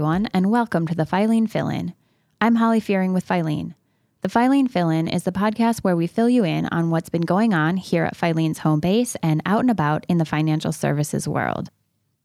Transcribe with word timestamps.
everyone, 0.00 0.28
and 0.32 0.50
welcome 0.50 0.86
to 0.86 0.94
the 0.94 1.04
Filene 1.04 1.46
Fill 1.46 1.68
In. 1.68 1.92
I'm 2.40 2.54
Holly 2.54 2.80
Fearing 2.80 3.12
with 3.12 3.28
Filene. 3.28 3.74
The 4.22 4.30
Filene 4.30 4.70
Fill 4.70 4.88
In 4.88 5.06
is 5.06 5.24
the 5.24 5.30
podcast 5.30 5.80
where 5.80 5.94
we 5.94 6.06
fill 6.06 6.30
you 6.30 6.42
in 6.42 6.64
on 6.68 6.88
what's 6.88 7.10
been 7.10 7.20
going 7.20 7.52
on 7.52 7.76
here 7.76 8.04
at 8.04 8.16
Filene's 8.16 8.60
home 8.60 8.80
base 8.80 9.14
and 9.22 9.42
out 9.44 9.60
and 9.60 9.70
about 9.70 10.06
in 10.08 10.16
the 10.16 10.24
financial 10.24 10.72
services 10.72 11.28
world. 11.28 11.68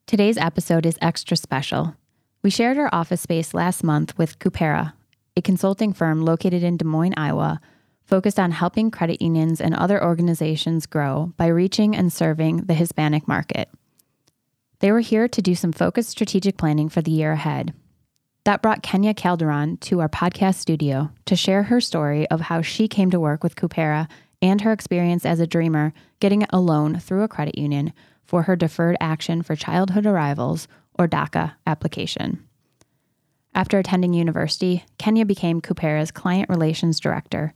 Today's 0.07 0.38
episode 0.38 0.85
is 0.85 0.98
extra 1.02 1.35
special. 1.35 1.98
We 2.43 2.49
shared 2.49 2.77
our 2.77 2.88
office 2.93 3.20
space 3.20 3.53
last 3.53 3.84
month 3.84 4.17
with 4.17 4.39
Coopera, 4.39 4.94
a 5.35 5.41
consulting 5.41 5.91
firm 5.91 6.21
located 6.23 6.63
in 6.63 6.77
Des 6.77 6.85
Moines, 6.85 7.16
Iowa, 7.17 7.59
focused 8.05 8.39
on 8.39 8.52
helping 8.52 8.89
credit 8.89 9.21
unions 9.21 9.59
and 9.59 9.76
other 9.76 10.02
organizations 10.02 10.85
grow 10.85 11.34
by 11.35 11.48
reaching 11.48 11.94
and 11.94 12.13
serving 12.13 12.67
the 12.67 12.73
Hispanic 12.73 13.27
market. 13.27 13.67
They 14.85 14.91
were 14.91 14.99
here 14.99 15.27
to 15.27 15.41
do 15.41 15.55
some 15.55 15.71
focused 15.71 16.12
strategic 16.12 16.57
planning 16.57 16.89
for 16.89 17.02
the 17.02 17.09
year 17.09 17.31
ahead. 17.31 17.73
That 18.44 18.62
brought 18.62 18.84
Kenya 18.84 19.16
Calderon 19.16 19.77
to 19.77 19.99
our 19.99 20.08
podcast 20.08 20.58
studio 20.58 21.09
to 21.25 21.35
share 21.35 21.63
her 21.63 21.81
story 21.81 22.30
of 22.30 22.39
how 22.41 22.61
she 22.61 22.88
came 22.88 23.09
to 23.09 23.20
work 23.20 23.44
with 23.44 23.55
Coopera 23.55 24.08
and 24.44 24.61
her 24.61 24.71
experience 24.71 25.25
as 25.25 25.39
a 25.39 25.48
dreamer 25.48 25.91
getting 26.20 26.45
a 26.52 26.59
loan 26.59 26.99
through 26.99 27.23
a 27.23 27.27
credit 27.27 27.58
union 27.58 27.94
for 28.25 28.44
her 28.44 28.55
Deferred 28.55 28.95
Action 29.02 29.41
for 29.41 29.55
Childhood 29.55 30.05
Arrivals, 30.05 30.67
or 30.99 31.08
DACA, 31.08 31.53
application. 31.66 32.47
After 33.55 33.80
attending 33.80 34.13
university, 34.13 34.86
Kenya 34.99 35.25
became 35.25 35.61
Coopera's 35.61 36.11
Client 36.11 36.47
Relations 36.47 36.99
Director 36.99 37.55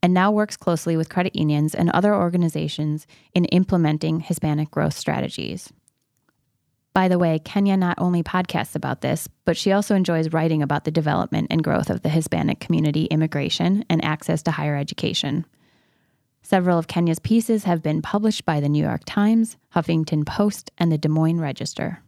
and 0.00 0.14
now 0.14 0.30
works 0.30 0.56
closely 0.56 0.96
with 0.96 1.08
credit 1.08 1.34
unions 1.34 1.74
and 1.74 1.90
other 1.90 2.14
organizations 2.14 3.04
in 3.34 3.46
implementing 3.46 4.20
Hispanic 4.20 4.70
growth 4.70 4.96
strategies. 4.96 5.72
By 6.98 7.06
the 7.06 7.16
way, 7.16 7.38
Kenya 7.38 7.76
not 7.76 7.96
only 8.00 8.24
podcasts 8.24 8.74
about 8.74 9.02
this, 9.02 9.28
but 9.44 9.56
she 9.56 9.70
also 9.70 9.94
enjoys 9.94 10.32
writing 10.32 10.64
about 10.64 10.82
the 10.82 10.90
development 10.90 11.46
and 11.48 11.62
growth 11.62 11.90
of 11.90 12.02
the 12.02 12.08
Hispanic 12.08 12.58
community, 12.58 13.04
immigration, 13.04 13.84
and 13.88 14.04
access 14.04 14.42
to 14.42 14.50
higher 14.50 14.74
education. 14.74 15.46
Several 16.42 16.76
of 16.76 16.88
Kenya's 16.88 17.20
pieces 17.20 17.62
have 17.62 17.84
been 17.84 18.02
published 18.02 18.44
by 18.44 18.58
the 18.58 18.68
New 18.68 18.82
York 18.82 19.02
Times, 19.06 19.56
Huffington 19.76 20.26
Post, 20.26 20.72
and 20.76 20.90
the 20.90 20.98
Des 20.98 21.08
Moines 21.08 21.38
Register. 21.38 22.02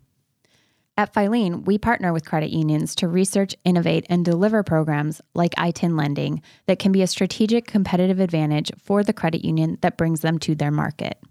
At 0.96 1.14
Filene, 1.14 1.64
we 1.64 1.78
partner 1.78 2.12
with 2.12 2.26
credit 2.26 2.50
unions 2.50 2.96
to 2.96 3.06
research, 3.06 3.54
innovate, 3.64 4.06
and 4.10 4.24
deliver 4.24 4.64
programs 4.64 5.20
like 5.34 5.54
ITIN 5.54 5.96
lending 5.96 6.42
that 6.66 6.80
can 6.80 6.90
be 6.90 7.02
a 7.02 7.06
strategic 7.06 7.68
competitive 7.68 8.18
advantage 8.18 8.72
for 8.76 9.04
the 9.04 9.12
credit 9.12 9.44
union 9.44 9.78
that 9.82 9.96
brings 9.96 10.22
them 10.22 10.40
to 10.40 10.56
their 10.56 10.72
market. 10.72 11.22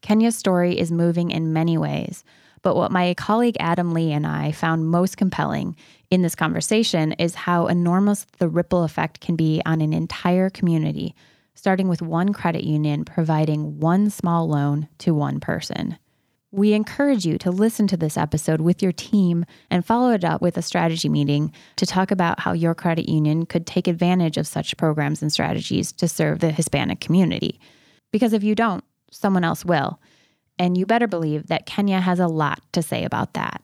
Kenya's 0.00 0.36
story 0.36 0.78
is 0.78 0.92
moving 0.92 1.32
in 1.32 1.52
many 1.52 1.76
ways, 1.76 2.22
but 2.62 2.76
what 2.76 2.92
my 2.92 3.14
colleague 3.14 3.56
Adam 3.60 3.92
Lee 3.92 4.12
and 4.12 4.26
I 4.26 4.52
found 4.52 4.86
most 4.86 5.16
compelling 5.16 5.76
in 6.10 6.22
this 6.22 6.34
conversation 6.34 7.12
is 7.12 7.34
how 7.34 7.66
enormous 7.66 8.26
the 8.38 8.48
ripple 8.48 8.84
effect 8.84 9.20
can 9.20 9.36
be 9.36 9.60
on 9.66 9.80
an 9.80 9.92
entire 9.92 10.48
community, 10.48 11.14
starting 11.54 11.88
with 11.88 12.00
one 12.00 12.32
credit 12.32 12.64
union 12.64 13.04
providing 13.04 13.80
one 13.80 14.10
small 14.10 14.48
loan 14.48 14.88
to 14.98 15.12
one 15.12 15.40
person. 15.40 15.98
We 16.54 16.74
encourage 16.74 17.24
you 17.24 17.38
to 17.38 17.50
listen 17.50 17.86
to 17.86 17.96
this 17.96 18.18
episode 18.18 18.60
with 18.60 18.82
your 18.82 18.92
team 18.92 19.46
and 19.70 19.86
follow 19.86 20.10
it 20.10 20.22
up 20.22 20.42
with 20.42 20.58
a 20.58 20.62
strategy 20.62 21.08
meeting 21.08 21.50
to 21.76 21.86
talk 21.86 22.10
about 22.10 22.40
how 22.40 22.52
your 22.52 22.74
credit 22.74 23.08
union 23.08 23.46
could 23.46 23.66
take 23.66 23.88
advantage 23.88 24.36
of 24.36 24.46
such 24.46 24.76
programs 24.76 25.22
and 25.22 25.32
strategies 25.32 25.92
to 25.92 26.06
serve 26.06 26.40
the 26.40 26.50
Hispanic 26.50 27.00
community. 27.00 27.58
Because 28.12 28.34
if 28.34 28.44
you 28.44 28.54
don't, 28.54 28.84
someone 29.10 29.44
else 29.44 29.64
will. 29.64 29.98
And 30.58 30.76
you 30.76 30.86
better 30.86 31.06
believe 31.06 31.48
that 31.48 31.66
Kenya 31.66 32.00
has 32.00 32.20
a 32.20 32.28
lot 32.28 32.60
to 32.72 32.82
say 32.82 33.04
about 33.04 33.34
that. 33.34 33.62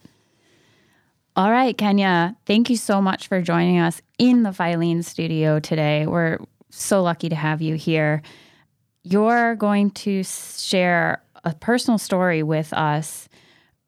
All 1.37 1.53
right, 1.53 1.77
Kenya, 1.79 2.37
thank 2.47 2.69
you 2.69 2.77
so 2.77 3.01
much 3.01 3.29
for 3.29 3.41
joining 3.41 3.79
us 3.79 4.03
in 4.19 4.43
the 4.43 4.51
Filene 4.51 5.05
studio 5.05 5.61
today. 5.61 6.05
We're 6.07 6.39
so 6.71 7.03
lucky 7.03 7.29
to 7.29 7.37
have 7.37 7.63
you 7.63 7.77
here. 7.77 8.23
You're 9.05 9.55
going 9.55 9.93
to 9.93 10.25
share 10.25 11.23
a 11.45 11.55
personal 11.55 11.99
story 11.99 12.43
with 12.43 12.73
us 12.73 13.29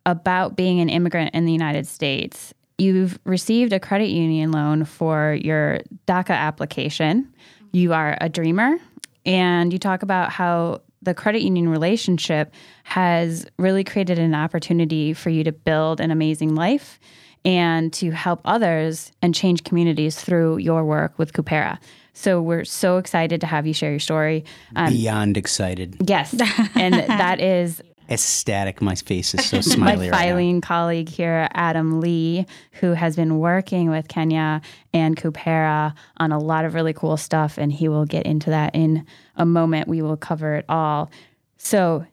about 0.06 0.56
being 0.56 0.80
an 0.80 0.88
immigrant 0.88 1.34
in 1.34 1.44
the 1.44 1.52
United 1.52 1.86
States. 1.86 2.54
You've 2.78 3.18
received 3.24 3.72
a 3.72 3.80
credit 3.80 4.08
union 4.08 4.52
loan 4.52 4.84
for 4.84 5.36
your 5.42 5.80
DACA 6.06 6.30
application. 6.30 7.34
You 7.72 7.92
are 7.92 8.16
a 8.20 8.28
dreamer, 8.28 8.78
and 9.26 9.72
you 9.72 9.78
talk 9.78 10.02
about 10.02 10.30
how 10.30 10.82
the 11.02 11.14
credit 11.14 11.42
union 11.42 11.68
relationship 11.68 12.52
has 12.84 13.46
really 13.58 13.84
created 13.84 14.18
an 14.18 14.34
opportunity 14.34 15.12
for 15.14 15.30
you 15.30 15.44
to 15.44 15.52
build 15.52 16.00
an 16.00 16.10
amazing 16.10 16.54
life 16.54 16.98
and 17.44 17.92
to 17.94 18.10
help 18.10 18.40
others 18.44 19.12
and 19.22 19.34
change 19.34 19.64
communities 19.64 20.20
through 20.20 20.58
your 20.58 20.84
work 20.84 21.18
with 21.18 21.32
Coopera. 21.32 21.78
So 22.12 22.42
we're 22.42 22.64
so 22.64 22.98
excited 22.98 23.40
to 23.40 23.46
have 23.46 23.66
you 23.66 23.72
share 23.72 23.90
your 23.90 23.98
story. 23.98 24.44
Um, 24.76 24.92
Beyond 24.92 25.38
excited. 25.38 25.96
Yes. 26.06 26.34
And 26.74 26.94
that 26.94 27.40
is 27.40 27.80
ecstatic. 28.10 28.82
My 28.82 28.94
face 28.94 29.34
is 29.34 29.46
so 29.46 29.60
smiley. 29.60 30.10
My 30.10 30.32
right 30.32 30.52
now. 30.52 30.60
colleague 30.60 31.08
here, 31.08 31.48
Adam 31.52 32.00
Lee, 32.00 32.46
who 32.72 32.92
has 32.92 33.16
been 33.16 33.38
working 33.38 33.90
with 33.90 34.08
Kenya 34.08 34.60
and 34.92 35.16
Coopera 35.16 35.94
on 36.16 36.32
a 36.32 36.38
lot 36.38 36.64
of 36.64 36.74
really 36.74 36.92
cool 36.92 37.16
stuff, 37.16 37.56
and 37.58 37.72
he 37.72 37.88
will 37.88 38.04
get 38.04 38.26
into 38.26 38.50
that 38.50 38.74
in 38.74 39.06
a 39.36 39.46
moment. 39.46 39.88
We 39.88 40.02
will 40.02 40.16
cover 40.16 40.56
it 40.56 40.64
all. 40.68 41.10
So 41.56 42.04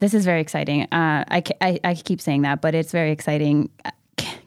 this 0.00 0.14
is 0.14 0.24
very 0.24 0.40
exciting. 0.40 0.82
Uh, 0.84 1.24
I, 1.28 1.42
I, 1.60 1.80
I 1.84 1.94
keep 1.94 2.20
saying 2.20 2.42
that, 2.42 2.60
but 2.60 2.74
it's 2.74 2.92
very 2.92 3.10
exciting. 3.10 3.70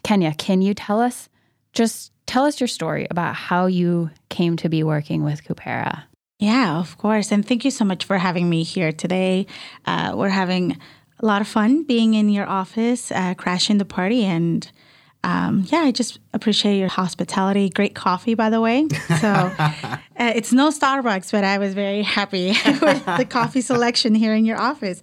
Kenya, 0.03 0.33
can 0.33 0.61
you 0.61 0.73
tell 0.73 0.99
us 0.99 1.29
just 1.73 2.11
tell 2.27 2.45
us 2.45 2.59
your 2.59 2.67
story 2.67 3.07
about 3.09 3.35
how 3.35 3.65
you 3.65 4.09
came 4.29 4.55
to 4.57 4.69
be 4.69 4.83
working 4.83 5.23
with 5.23 5.43
Coopera? 5.43 6.03
Yeah, 6.39 6.79
of 6.79 6.97
course. 6.97 7.31
And 7.31 7.47
thank 7.47 7.63
you 7.63 7.71
so 7.71 7.85
much 7.85 8.05
for 8.05 8.17
having 8.17 8.49
me 8.49 8.63
here 8.63 8.91
today. 8.91 9.47
Uh, 9.85 10.13
we're 10.15 10.29
having 10.29 10.77
a 11.19 11.25
lot 11.25 11.41
of 11.41 11.47
fun 11.47 11.83
being 11.83 12.13
in 12.15 12.29
your 12.29 12.47
office, 12.47 13.11
uh, 13.11 13.33
crashing 13.35 13.77
the 13.77 13.85
party. 13.85 14.25
And 14.25 14.69
um, 15.23 15.65
yeah, 15.67 15.79
I 15.79 15.91
just 15.91 16.19
appreciate 16.33 16.77
your 16.77 16.89
hospitality. 16.89 17.69
Great 17.69 17.95
coffee, 17.95 18.35
by 18.35 18.49
the 18.49 18.59
way. 18.59 18.87
So 19.21 19.27
uh, 19.59 19.97
it's 20.17 20.51
no 20.51 20.69
Starbucks, 20.69 21.31
but 21.31 21.43
I 21.43 21.57
was 21.59 21.73
very 21.73 22.01
happy 22.01 22.47
with 22.65 23.05
the 23.05 23.25
coffee 23.29 23.61
selection 23.61 24.15
here 24.15 24.33
in 24.33 24.45
your 24.45 24.59
office. 24.59 25.01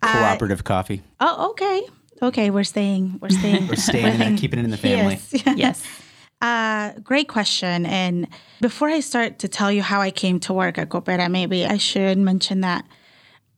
Uh, 0.00 0.12
Cooperative 0.12 0.64
coffee. 0.64 1.02
Oh, 1.20 1.50
okay. 1.50 1.82
Okay, 2.22 2.50
we're 2.50 2.64
staying. 2.64 3.18
We're 3.20 3.28
staying. 3.28 3.66
we're 3.68 3.76
staying. 3.76 4.18
We're 4.18 4.38
keeping 4.38 4.58
it 4.58 4.64
in 4.64 4.70
the 4.70 4.76
family. 4.76 5.20
Yes. 5.30 5.56
yes. 5.56 5.97
Uh, 6.40 6.92
great 7.02 7.28
question. 7.28 7.84
And 7.84 8.28
before 8.60 8.88
I 8.88 9.00
start 9.00 9.38
to 9.40 9.48
tell 9.48 9.72
you 9.72 9.82
how 9.82 10.00
I 10.00 10.10
came 10.10 10.38
to 10.40 10.52
work 10.52 10.78
at 10.78 10.88
Coopera, 10.88 11.30
maybe 11.30 11.66
I 11.66 11.78
should 11.78 12.18
mention 12.18 12.60
that 12.60 12.84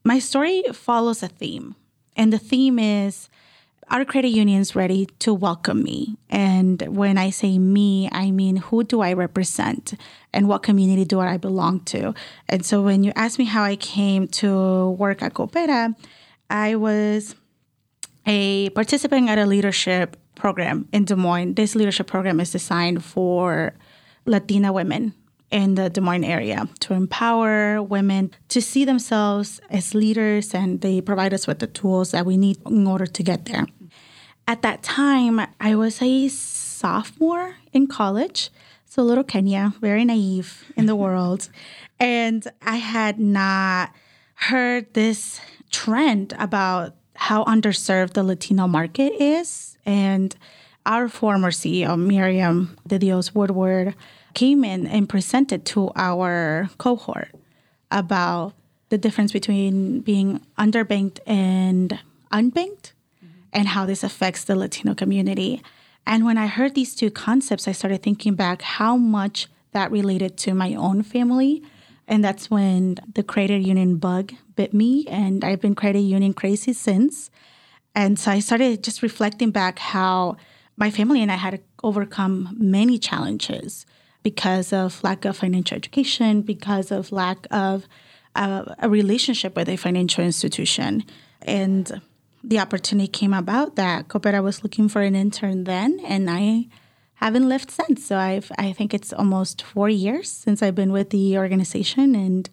my 0.03 0.17
story 0.17 0.63
follows 0.73 1.21
a 1.21 1.27
theme. 1.27 1.75
And 2.15 2.33
the 2.33 2.39
theme 2.39 2.79
is 2.79 3.29
our 3.89 4.05
credit 4.05 4.29
union's 4.29 4.75
ready 4.75 5.05
to 5.19 5.33
welcome 5.33 5.83
me. 5.83 6.17
And 6.29 6.81
when 6.83 7.17
I 7.17 7.29
say 7.29 7.59
me, 7.59 8.09
I 8.11 8.31
mean 8.31 8.55
who 8.55 8.83
do 8.83 9.01
I 9.01 9.13
represent 9.13 9.93
and 10.33 10.47
what 10.47 10.63
community 10.63 11.05
do 11.05 11.19
I 11.19 11.37
belong 11.37 11.81
to? 11.81 12.13
And 12.47 12.65
so 12.65 12.81
when 12.81 13.03
you 13.03 13.11
ask 13.15 13.37
me 13.37 13.45
how 13.45 13.63
I 13.63 13.75
came 13.75 14.27
to 14.29 14.91
work 14.91 15.21
at 15.21 15.33
Coopera, 15.33 15.95
I 16.49 16.75
was 16.75 17.35
a 18.25 18.69
participant 18.69 19.29
at 19.29 19.37
a 19.37 19.45
leadership 19.45 20.15
program 20.41 20.87
in 20.91 21.05
Des 21.05 21.15
Moines. 21.15 21.53
This 21.53 21.75
leadership 21.75 22.07
program 22.07 22.39
is 22.39 22.51
designed 22.51 23.05
for 23.05 23.75
Latina 24.25 24.73
women 24.73 25.13
in 25.51 25.75
the 25.75 25.87
Des 25.87 26.01
Moines 26.01 26.23
area 26.23 26.67
to 26.79 26.93
empower 26.93 27.81
women 27.81 28.31
to 28.49 28.59
see 28.59 28.83
themselves 28.83 29.61
as 29.69 29.93
leaders, 29.93 30.55
and 30.55 30.81
they 30.81 30.99
provide 30.99 31.31
us 31.31 31.45
with 31.45 31.59
the 31.59 31.67
tools 31.67 32.09
that 32.11 32.25
we 32.25 32.37
need 32.37 32.57
in 32.65 32.87
order 32.87 33.05
to 33.05 33.21
get 33.21 33.45
there. 33.45 33.67
At 34.47 34.63
that 34.63 34.81
time, 34.81 35.39
I 35.59 35.75
was 35.75 36.01
a 36.01 36.27
sophomore 36.29 37.57
in 37.71 37.85
college, 37.85 38.49
so 38.85 39.03
little 39.03 39.23
Kenya, 39.23 39.73
very 39.79 40.03
naive 40.03 40.65
in 40.75 40.87
the 40.87 40.95
world, 41.05 41.49
and 41.99 42.47
I 42.63 42.77
had 42.77 43.19
not 43.19 43.91
heard 44.49 44.95
this 44.95 45.39
trend 45.69 46.33
about 46.39 46.95
how 47.15 47.43
underserved 47.45 48.13
the 48.13 48.23
Latino 48.23 48.67
market 48.67 49.13
is. 49.21 49.77
And 49.85 50.35
our 50.85 51.09
former 51.09 51.51
CEO, 51.51 51.99
Miriam 51.99 52.77
de 52.87 52.99
Dios 52.99 53.35
Woodward, 53.35 53.95
came 54.33 54.63
in 54.63 54.87
and 54.87 55.09
presented 55.09 55.65
to 55.65 55.91
our 55.95 56.69
cohort 56.77 57.29
about 57.91 58.53
the 58.89 58.97
difference 58.97 59.31
between 59.31 60.01
being 60.01 60.41
underbanked 60.57 61.19
and 61.25 61.99
unbanked 62.31 62.91
mm-hmm. 63.23 63.27
and 63.53 63.69
how 63.69 63.85
this 63.85 64.03
affects 64.03 64.43
the 64.43 64.55
Latino 64.55 64.93
community. 64.93 65.61
And 66.05 66.25
when 66.25 66.37
I 66.37 66.47
heard 66.47 66.75
these 66.75 66.95
two 66.95 67.11
concepts, 67.11 67.67
I 67.67 67.71
started 67.73 68.01
thinking 68.03 68.35
back 68.35 68.61
how 68.61 68.97
much 68.97 69.47
that 69.71 69.91
related 69.91 70.37
to 70.37 70.53
my 70.53 70.75
own 70.75 71.03
family. 71.03 71.63
And 72.07 72.23
that's 72.23 72.49
when 72.49 72.97
the 73.13 73.23
credit 73.23 73.61
union 73.61 73.97
bug 73.97 74.33
bit 74.55 74.73
me, 74.73 75.05
and 75.07 75.43
I've 75.43 75.61
been 75.61 75.75
credit 75.75 75.99
union 76.01 76.33
crazy 76.33 76.73
since. 76.73 77.29
And 77.95 78.17
so 78.19 78.31
I 78.31 78.39
started 78.39 78.83
just 78.83 79.01
reflecting 79.01 79.51
back 79.51 79.79
how 79.79 80.37
my 80.77 80.89
family 80.89 81.21
and 81.21 81.31
I 81.31 81.35
had 81.35 81.61
overcome 81.83 82.55
many 82.57 82.97
challenges 82.97 83.85
because 84.23 84.71
of 84.71 85.03
lack 85.03 85.25
of 85.25 85.37
financial 85.37 85.75
education, 85.75 86.41
because 86.41 86.91
of 86.91 87.11
lack 87.11 87.47
of 87.51 87.87
uh, 88.35 88.75
a 88.79 88.89
relationship 88.89 89.55
with 89.55 89.67
a 89.67 89.75
financial 89.75 90.23
institution. 90.23 91.03
And 91.41 92.01
the 92.43 92.59
opportunity 92.59 93.07
came 93.07 93.33
about 93.33 93.75
that 93.75 94.07
Coopera 94.07 94.43
was 94.43 94.63
looking 94.63 94.89
for 94.89 95.01
an 95.01 95.15
intern 95.15 95.65
then, 95.65 95.99
and 96.03 96.29
I 96.29 96.67
haven't 97.25 97.47
left 97.47 97.71
since. 97.71 98.05
So 98.05 98.17
I've 98.17 98.51
I 98.57 98.73
think 98.73 98.93
it's 98.93 99.13
almost 99.13 99.61
four 99.61 99.89
years 99.89 100.29
since 100.29 100.61
I've 100.61 100.75
been 100.75 100.91
with 100.91 101.09
the 101.09 101.37
organization, 101.37 102.15
and 102.15 102.49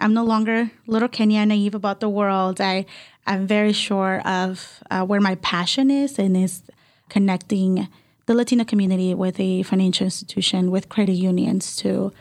I'm 0.00 0.14
no 0.14 0.24
longer 0.24 0.70
little 0.86 1.08
Kenya 1.08 1.44
naive 1.46 1.74
about 1.74 2.00
the 2.00 2.08
world. 2.08 2.60
I 2.60 2.86
I'm 3.26 3.46
very 3.46 3.72
sure 3.72 4.20
of 4.20 4.82
uh, 4.90 5.04
where 5.04 5.20
my 5.20 5.34
passion 5.36 5.90
is, 5.90 6.18
and 6.18 6.36
is 6.36 6.62
connecting 7.08 7.88
the 8.26 8.34
Latino 8.34 8.64
community 8.64 9.14
with 9.14 9.38
a 9.38 9.62
financial 9.62 10.04
institution, 10.04 10.70
with 10.70 10.88
credit 10.88 11.14
unions 11.14 11.76
to 11.76 12.12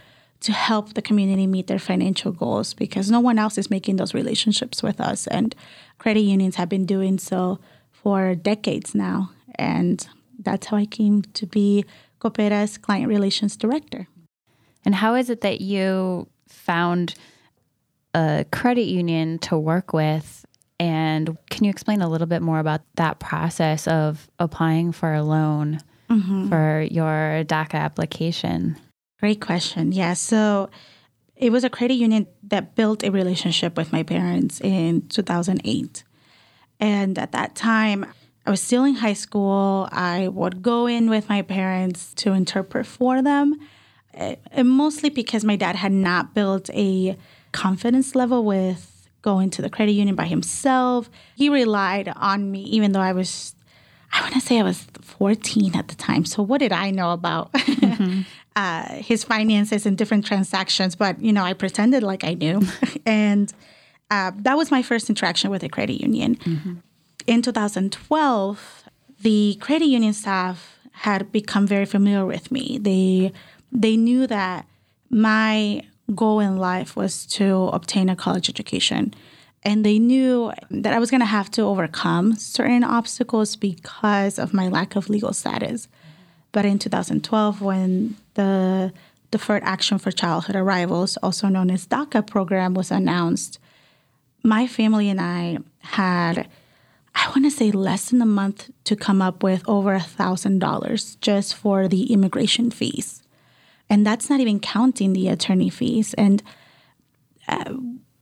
to 0.42 0.52
help 0.52 0.94
the 0.94 1.02
community 1.02 1.48
meet 1.48 1.68
their 1.68 1.80
financial 1.80 2.32
goals 2.32 2.74
because 2.74 3.10
no 3.10 3.20
one 3.20 3.40
else 3.40 3.58
is 3.58 3.72
making 3.72 3.96
those 3.96 4.14
relationships 4.14 4.84
with 4.84 5.00
us. 5.00 5.26
And 5.28 5.56
credit 5.98 6.22
unions 6.22 6.56
have 6.56 6.70
been 6.70 6.86
doing 6.86 7.18
so 7.18 7.60
for 7.92 8.36
decades 8.36 8.94
now. 8.94 9.32
And 9.56 10.08
that's 10.46 10.68
how 10.68 10.78
I 10.78 10.86
came 10.86 11.24
to 11.24 11.46
be 11.46 11.86
Coopera's 12.20 12.78
client 12.78 13.08
relations 13.08 13.58
director. 13.58 14.08
And 14.86 14.96
how 14.96 15.16
is 15.16 15.30
it 15.30 15.42
that 15.42 15.62
you 15.62 16.28
found 16.48 17.16
a 18.14 18.46
credit 18.52 18.86
union 18.86 19.40
to 19.40 19.58
work 19.58 19.94
with? 19.94 20.46
And 20.80 21.38
can 21.50 21.64
you 21.64 21.70
explain 21.70 22.02
a 22.02 22.10
little 22.10 22.28
bit 22.28 22.42
more 22.42 22.60
about 22.60 22.82
that 22.96 23.20
process 23.20 23.88
of 23.88 24.30
applying 24.40 24.92
for 24.92 25.14
a 25.14 25.24
loan 25.24 25.80
mm-hmm. 26.10 26.50
for 26.50 26.88
your 26.90 27.44
DACA 27.46 27.76
application? 27.76 28.78
Great 29.20 29.42
question. 29.42 29.92
Yeah. 29.92 30.14
So 30.14 30.70
it 31.36 31.52
was 31.52 31.64
a 31.64 31.70
credit 31.70 31.96
union 31.96 32.28
that 32.44 32.76
built 32.76 33.04
a 33.04 33.12
relationship 33.12 33.78
with 33.78 33.92
my 33.92 34.04
parents 34.04 34.62
in 34.62 35.08
2008. 35.08 36.04
And 36.80 37.18
at 37.18 37.32
that 37.32 37.56
time, 37.56 38.06
I 38.46 38.52
was 38.52 38.62
still 38.62 38.84
in 38.84 38.96
high 38.96 39.14
school. 39.14 39.90
I 39.92 40.28
would 40.28 40.62
go 40.62 40.86
in 40.86 41.10
with 41.10 41.30
my 41.30 41.42
parents 41.42 42.14
to 42.16 42.34
interpret 42.34 42.86
for 42.86 43.22
them, 43.22 43.60
eh, 44.14 44.36
and 44.52 44.70
mostly 44.70 45.10
because 45.10 45.44
my 45.44 45.56
dad 45.56 45.76
had 45.76 45.92
not 45.92 46.34
built 46.34 46.70
a 46.72 47.18
confidence 47.52 48.16
level 48.16 48.44
with 48.44 49.10
going 49.22 49.50
to 49.50 49.62
the 49.62 49.70
credit 49.70 49.94
union 49.94 50.16
by 50.16 50.26
himself. 50.26 51.10
He 51.36 51.50
relied 51.50 52.14
on 52.16 52.52
me, 52.52 52.62
even 52.64 52.92
though 52.92 53.02
I 53.02 53.14
was, 53.14 53.56
I 54.14 54.22
want 54.22 54.36
to 54.36 54.40
say 54.40 54.60
I 54.60 54.64
was 54.64 54.86
14 55.02 55.76
at 55.76 55.88
the 55.88 55.96
time. 55.96 56.26
So, 56.26 56.44
what 56.44 56.60
did 56.60 56.72
I 56.72 56.92
know 56.92 57.12
about 57.12 57.52
mm-hmm. 57.54 58.22
uh, 58.56 58.94
his 58.96 59.24
finances 59.24 59.88
and 59.88 59.98
different 59.98 60.26
transactions? 60.26 60.96
But, 60.96 61.20
you 61.20 61.34
know, 61.34 61.44
I 61.44 61.54
pretended 61.54 62.04
like 62.04 62.24
I 62.24 62.36
knew. 62.36 62.62
and 63.08 63.52
uh, 64.12 64.32
that 64.36 64.56
was 64.56 64.70
my 64.70 64.84
first 64.84 65.10
interaction 65.10 65.50
with 65.50 65.64
a 65.64 65.70
credit 65.70 66.00
union. 66.00 66.36
Mm-hmm 66.36 66.74
in 67.28 67.42
2012, 67.42 68.84
the 69.22 69.58
credit 69.62 69.86
union 69.86 70.14
staff 70.14 70.78
had 70.92 71.32
become 71.32 71.68
very 71.68 71.86
familiar 71.86 72.26
with 72.26 72.52
me. 72.52 72.78
They 72.82 73.32
they 73.72 73.98
knew 73.98 74.28
that 74.28 74.66
my 75.10 75.82
goal 76.14 76.40
in 76.40 76.58
life 76.58 76.96
was 76.96 77.26
to 77.26 77.70
obtain 77.74 78.10
a 78.10 78.16
college 78.16 78.50
education. 78.50 79.14
And 79.64 79.84
they 79.84 79.98
knew 79.98 80.54
that 80.70 80.94
I 80.94 81.00
was 81.00 81.10
going 81.10 81.22
to 81.22 81.26
have 81.26 81.50
to 81.52 81.64
overcome 81.64 82.36
certain 82.36 82.84
obstacles 82.84 83.56
because 83.56 84.38
of 84.38 84.54
my 84.54 84.68
lack 84.68 84.96
of 84.96 85.10
legal 85.10 85.34
status. 85.34 85.88
But 86.52 86.66
in 86.66 86.78
2012, 86.78 87.62
when 87.62 88.16
the 88.36 88.94
Deferred 89.32 89.64
Action 89.64 89.98
for 89.98 90.12
Childhood 90.12 90.56
Arrivals, 90.56 91.18
also 91.18 91.48
known 91.48 91.72
as 91.72 91.88
DACA 91.88 92.26
program, 92.28 92.76
was 92.76 92.92
announced, 92.92 93.60
my 94.44 94.68
family 94.68 95.10
and 95.10 95.20
I 95.20 95.58
had 95.80 96.48
I 97.16 97.30
want 97.30 97.46
to 97.46 97.52
say 97.52 97.72
less 97.72 98.10
than 98.10 98.22
a 98.22 98.26
month 98.26 98.70
to 98.84 98.96
come 98.96 99.22
up 99.22 99.42
with 99.42 99.64
over 99.68 99.94
a 99.94 100.02
thousand 100.02 100.60
dollars 100.60 101.16
just 101.22 101.56
for 101.56 101.88
the 101.88 102.12
immigration 102.12 102.72
fees, 102.72 103.24
and 103.90 104.06
that's 104.06 104.30
not 104.30 104.40
even 104.40 104.60
counting 104.60 105.14
the 105.14 105.30
attorney 105.30 105.70
fees. 105.70 106.14
And 106.16 106.44
uh, 107.48 107.74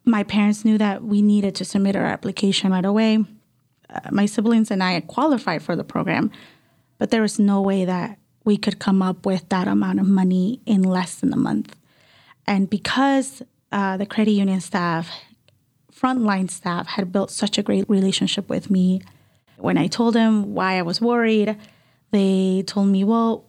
my 0.05 0.23
parents 0.23 0.63
knew 0.63 0.77
that 0.77 1.03
we 1.03 1.21
needed 1.21 1.55
to 1.55 1.65
submit 1.65 1.95
our 1.95 2.05
application 2.05 2.71
right 2.71 2.85
away. 2.85 3.25
Uh, 3.89 3.99
my 4.11 4.25
siblings 4.25 4.71
and 4.71 4.83
I 4.83 4.91
had 4.91 5.07
qualified 5.07 5.63
for 5.63 5.75
the 5.75 5.83
program, 5.83 6.31
but 6.97 7.09
there 7.09 7.21
was 7.21 7.39
no 7.39 7.61
way 7.61 7.85
that 7.85 8.19
we 8.45 8.57
could 8.57 8.79
come 8.79 9.01
up 9.01 9.25
with 9.25 9.47
that 9.49 9.67
amount 9.67 9.99
of 9.99 10.07
money 10.07 10.61
in 10.65 10.83
less 10.83 11.15
than 11.15 11.33
a 11.33 11.37
month. 11.37 11.75
And 12.45 12.69
because 12.69 13.41
uh, 13.71 13.97
the 13.97 14.05
credit 14.05 14.31
union 14.31 14.61
staff 14.61 15.09
frontline 16.03 16.49
staff 16.49 16.87
had 16.87 17.11
built 17.11 17.31
such 17.31 17.57
a 17.57 17.63
great 17.63 17.89
relationship 17.89 18.49
with 18.49 18.69
me. 18.69 19.01
When 19.57 19.77
I 19.77 19.87
told 19.87 20.15
them 20.15 20.53
why 20.53 20.77
I 20.77 20.81
was 20.81 20.99
worried, 20.99 21.57
they 22.11 22.63
told 22.67 22.87
me, 22.89 23.03
well, 23.03 23.45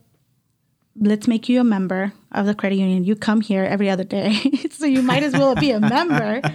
let's 0.96 1.26
make 1.26 1.48
you 1.48 1.60
a 1.60 1.64
member 1.64 2.12
of 2.30 2.46
the 2.46 2.54
credit 2.54 2.76
union. 2.76 3.04
You 3.04 3.16
come 3.16 3.40
here 3.40 3.64
every 3.64 3.90
other 3.90 4.04
day, 4.04 4.34
so 4.70 4.86
you 4.86 5.02
might 5.02 5.22
as 5.22 5.32
well 5.32 5.54
be 5.54 5.70
a 5.70 5.80
member. 5.80 6.40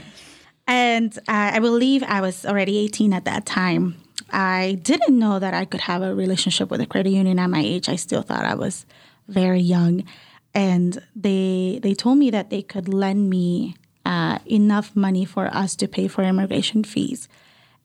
And 0.69 1.17
uh, 1.27 1.49
I 1.55 1.57
believe 1.57 2.03
I 2.03 2.21
was 2.21 2.45
already 2.45 2.77
18 2.77 3.11
at 3.11 3.25
that 3.25 3.47
time. 3.47 3.95
I 4.31 4.77
didn't 4.83 5.17
know 5.17 5.39
that 5.39 5.55
I 5.55 5.65
could 5.65 5.81
have 5.81 6.03
a 6.03 6.13
relationship 6.13 6.69
with 6.69 6.79
a 6.79 6.85
credit 6.85 7.09
union 7.09 7.39
at 7.39 7.49
my 7.49 7.59
age. 7.59 7.89
I 7.89 7.95
still 7.95 8.21
thought 8.21 8.45
I 8.45 8.53
was 8.53 8.85
very 9.27 9.61
young. 9.61 10.03
And 10.53 11.03
they 11.15 11.79
they 11.81 11.95
told 11.95 12.19
me 12.19 12.29
that 12.29 12.51
they 12.51 12.61
could 12.61 12.87
lend 12.87 13.31
me 13.31 13.77
uh, 14.09 14.39
enough 14.47 14.95
money 14.95 15.23
for 15.23 15.45
us 15.53 15.75
to 15.75 15.87
pay 15.87 16.07
for 16.07 16.23
immigration 16.23 16.83
fees. 16.83 17.29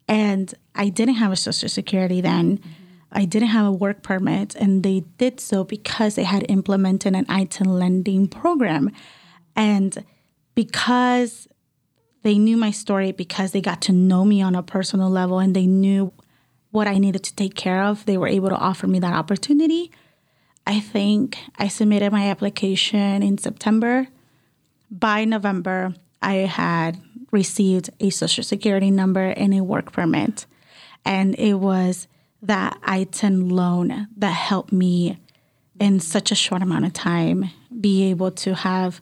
And 0.09 0.55
I 0.75 0.89
didn't 0.89 1.17
have 1.17 1.33
a 1.33 1.37
social 1.37 1.69
security 1.69 2.23
then. 2.23 2.57
Mm-hmm. 2.57 2.71
I 3.13 3.27
didn't 3.27 3.49
have 3.49 3.67
a 3.67 3.73
work 3.73 4.03
permit, 4.03 4.55
and 4.55 4.83
they 4.83 5.05
did 5.19 5.39
so 5.39 5.65
because 5.65 6.15
they 6.15 6.25
had 6.25 6.47
implemented 6.49 7.15
an 7.15 7.27
ITIN 7.27 7.67
lending 7.67 8.27
program. 8.27 8.91
And 9.55 10.03
because 10.55 11.47
they 12.23 12.39
knew 12.39 12.57
my 12.57 12.71
story, 12.71 13.13
because 13.13 13.53
they 13.53 13.61
got 13.61 13.83
to 13.83 13.93
know 13.93 14.25
me 14.25 14.41
on 14.41 14.55
a 14.55 14.63
personal 14.63 15.11
level 15.11 15.39
and 15.39 15.55
they 15.55 15.67
knew 15.67 16.11
what 16.71 16.89
I 16.89 16.97
needed 16.97 17.23
to 17.25 17.35
take 17.35 17.55
care 17.55 17.85
of, 17.85 18.07
they 18.07 18.17
were 18.17 18.29
able 18.29 18.49
to 18.49 18.57
offer 18.57 18.87
me 18.87 18.99
that 18.99 19.13
opportunity. 19.13 19.93
I 20.67 20.81
think 20.81 21.39
I 21.59 21.69
submitted 21.69 22.11
my 22.13 22.31
application 22.31 23.23
in 23.23 23.37
September. 23.37 24.09
By 24.91 25.25
November, 25.25 25.95
I 26.25 26.47
had 26.47 27.01
received 27.31 27.91
a 28.01 28.09
social 28.11 28.43
security 28.43 28.91
number 28.91 29.27
and 29.27 29.53
a 29.53 29.63
work 29.63 29.93
permit. 29.93 30.47
And 31.05 31.35
it 31.39 31.55
was 31.55 32.09
that 32.43 32.79
ITIN 32.83 33.53
loan 33.53 34.09
that 34.17 34.31
helped 34.31 34.73
me 34.73 35.19
in 35.79 36.01
such 36.01 36.33
a 36.33 36.35
short 36.35 36.63
amount 36.63 36.87
of 36.87 36.93
time 36.93 37.51
be 37.81 38.11
able 38.11 38.31
to 38.31 38.55
have 38.55 39.01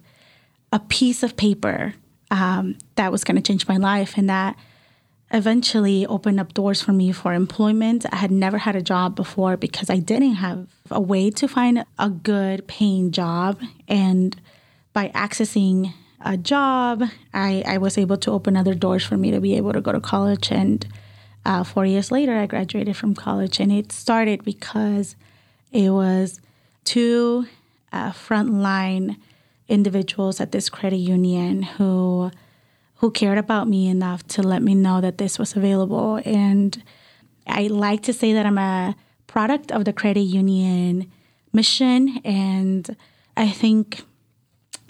a 0.73 0.81
piece 0.81 1.23
of 1.23 1.37
paper 1.37 1.95
um, 2.31 2.76
that 2.97 3.12
was 3.12 3.25
going 3.25 3.37
to 3.37 3.43
change 3.43 3.69
my 3.69 3.76
life 3.76 4.17
and 4.17 4.29
that 4.29 4.57
eventually 5.31 6.07
opened 6.07 6.41
up 6.41 6.55
doors 6.55 6.83
for 6.83 6.93
me 6.93 7.12
for 7.12 7.35
employment. 7.35 8.05
I 8.11 8.17
had 8.17 8.31
never 8.31 8.59
had 8.59 8.75
a 8.75 8.83
job 8.83 9.14
before 9.14 9.57
because 9.57 9.91
I 9.91 9.99
didn't 9.99 10.35
have 10.35 10.67
a 10.91 11.00
way 11.00 11.31
to 11.31 11.47
find 11.47 11.85
a 11.99 12.11
good 12.11 12.67
paying 12.67 13.12
job. 13.12 13.61
And 13.87 14.38
by 14.93 15.09
accessing 15.11 15.93
a 16.25 16.37
job. 16.37 17.02
I, 17.35 17.62
I 17.67 17.79
was 17.79 17.99
able 17.99 18.17
to 18.19 18.31
open 18.31 18.57
other 18.57 18.75
doors 18.75 19.05
for 19.05 19.17
me 19.17 19.31
to 19.31 19.41
be 19.41 19.57
able 19.57 19.73
to 19.73 19.81
go 19.81 19.93
to 19.93 20.00
college. 20.00 20.50
And 20.50 20.87
uh, 21.45 21.64
four 21.64 21.85
years 21.87 22.11
later, 22.11 22.37
I 22.37 22.47
graduated 22.47 22.97
from 22.97 23.14
college. 23.14 23.61
And 23.61 23.73
it 23.73 23.93
started 23.93 24.45
because 24.45 25.17
it 25.73 25.91
was 25.91 26.41
two 26.85 27.47
uh, 27.93 28.11
frontline 28.12 29.17
individuals 29.69 30.41
at 30.41 30.52
this 30.52 30.69
credit 30.69 30.97
union 30.97 31.62
who 31.62 32.31
who 32.97 33.11
cared 33.11 33.38
about 33.38 33.67
me 33.67 33.88
enough 33.88 34.25
to 34.29 34.43
let 34.43 34.62
me 34.62 34.76
know 34.76 35.00
that 35.00 35.19
this 35.19 35.37
was 35.37 35.57
available. 35.57 36.21
And 36.25 36.81
I 37.49 37.67
like 37.67 38.02
to 38.02 38.12
say 38.12 38.33
that 38.33 38.47
I'm 38.47 38.59
a 38.59 38.95
product 39.26 39.73
of 39.73 39.85
the 39.85 39.93
credit 39.93 40.21
union 40.21 41.11
mission. 41.52 42.21
And 42.25 42.97
I 43.37 43.49
think 43.50 44.05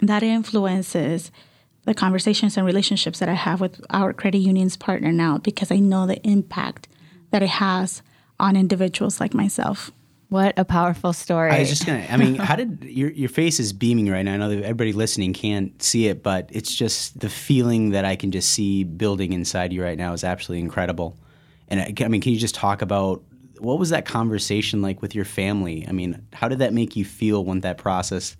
that 0.07 0.23
influences 0.23 1.31
the 1.85 1.93
conversations 1.93 2.55
and 2.57 2.65
relationships 2.65 3.19
that 3.19 3.29
I 3.29 3.33
have 3.33 3.59
with 3.59 3.83
our 3.89 4.13
credit 4.13 4.39
union's 4.39 4.77
partner 4.77 5.11
now 5.11 5.37
because 5.37 5.71
I 5.71 5.77
know 5.77 6.07
the 6.07 6.21
impact 6.25 6.87
that 7.31 7.43
it 7.43 7.49
has 7.49 8.01
on 8.39 8.55
individuals 8.55 9.19
like 9.19 9.33
myself. 9.33 9.91
What 10.29 10.57
a 10.57 10.65
powerful 10.65 11.13
story. 11.13 11.51
I 11.51 11.59
was 11.59 11.69
just 11.69 11.85
gonna 11.85 12.07
I 12.09 12.17
mean, 12.17 12.35
how 12.49 12.55
did 12.55 12.83
your 12.83 13.11
your 13.11 13.29
face 13.29 13.59
is 13.59 13.71
beaming 13.71 14.09
right 14.09 14.23
now. 14.23 14.33
I 14.33 14.37
know 14.37 14.49
that 14.49 14.63
everybody 14.63 14.93
listening 14.93 15.33
can't 15.33 15.79
see 15.81 16.07
it, 16.07 16.23
but 16.23 16.49
it's 16.51 16.73
just 16.73 17.19
the 17.19 17.29
feeling 17.29 17.91
that 17.91 18.03
I 18.05 18.15
can 18.15 18.31
just 18.31 18.49
see 18.49 18.83
building 18.83 19.33
inside 19.33 19.71
you 19.71 19.83
right 19.83 19.97
now 19.97 20.13
is 20.13 20.23
absolutely 20.23 20.61
incredible. 20.61 21.17
And 21.67 21.81
I, 21.81 21.93
I 22.03 22.07
mean, 22.07 22.21
can 22.21 22.33
you 22.33 22.39
just 22.39 22.55
talk 22.55 22.81
about 22.81 23.23
What 23.59 23.77
was 23.77 23.91
that 23.91 24.05
conversation 24.05 24.81
like 24.81 25.01
with 25.01 25.13
your 25.13 25.25
family? 25.25 25.85
I 25.87 25.91
mean, 25.91 26.25
how 26.33 26.47
did 26.47 26.59
that 26.59 26.73
make 26.73 26.95
you 26.95 27.05
feel 27.05 27.45
when 27.45 27.59
that 27.59 27.77
process 27.77 28.35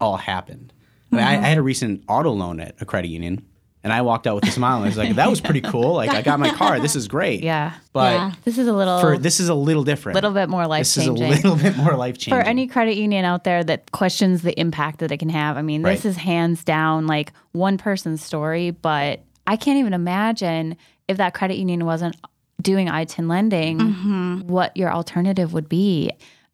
all 0.00 0.16
happened? 0.16 0.72
I, 1.12 1.16
mean, 1.16 1.24
I, 1.24 1.30
I 1.30 1.34
mm-hmm. 1.34 1.44
had 1.44 1.58
a 1.58 1.62
recent 1.62 2.04
auto 2.08 2.30
loan 2.30 2.60
at 2.60 2.80
a 2.80 2.84
credit 2.84 3.08
union, 3.08 3.44
and 3.82 3.92
I 3.92 4.02
walked 4.02 4.26
out 4.26 4.34
with 4.36 4.44
a 4.44 4.50
smile. 4.50 4.76
And 4.76 4.84
I 4.84 4.88
was 4.88 4.98
like, 4.98 5.16
"That 5.16 5.30
was 5.30 5.40
pretty 5.40 5.60
cool. 5.60 5.94
Like, 5.94 6.10
I 6.10 6.22
got 6.22 6.38
my 6.38 6.50
car. 6.50 6.80
This 6.80 6.96
is 6.96 7.08
great." 7.08 7.42
Yeah. 7.42 7.72
But 7.92 8.12
Yeah. 8.12 8.32
This 8.44 8.58
is 8.58 8.68
a 8.68 8.72
little 8.72 9.00
for 9.00 9.18
this 9.18 9.40
is 9.40 9.48
a 9.48 9.54
little 9.54 9.84
different. 9.84 10.14
little 10.14 10.32
bit 10.32 10.48
more 10.48 10.66
life 10.66 10.80
This 10.80 10.98
is 10.98 11.06
a 11.06 11.12
little 11.12 11.56
bit 11.56 11.76
more 11.76 11.96
life 11.96 12.18
changing. 12.18 12.40
for 12.40 12.46
any 12.46 12.66
credit 12.66 12.96
union 12.96 13.24
out 13.24 13.44
there 13.44 13.64
that 13.64 13.90
questions 13.92 14.42
the 14.42 14.58
impact 14.58 15.00
that 15.00 15.10
it 15.10 15.18
can 15.18 15.30
have. 15.30 15.56
I 15.56 15.62
mean, 15.62 15.82
this 15.82 16.04
Right. 16.04 16.10
is 16.10 16.16
hands 16.16 16.64
down 16.64 17.06
like 17.06 17.32
one 17.52 17.78
person's 17.78 18.22
story, 18.22 18.70
but 18.70 19.20
I 19.46 19.56
can't 19.56 19.78
even 19.78 19.94
imagine 19.94 20.76
if 21.08 21.16
that 21.16 21.34
credit 21.34 21.56
union 21.56 21.84
wasn't 21.84 22.16
doing 22.62 22.88
ITIN 22.88 23.28
lending, 23.28 23.78
mm-hmm. 23.78 24.40
what 24.46 24.76
your 24.76 24.92
alternative 24.92 25.52
would 25.52 25.68
be. 25.68 26.10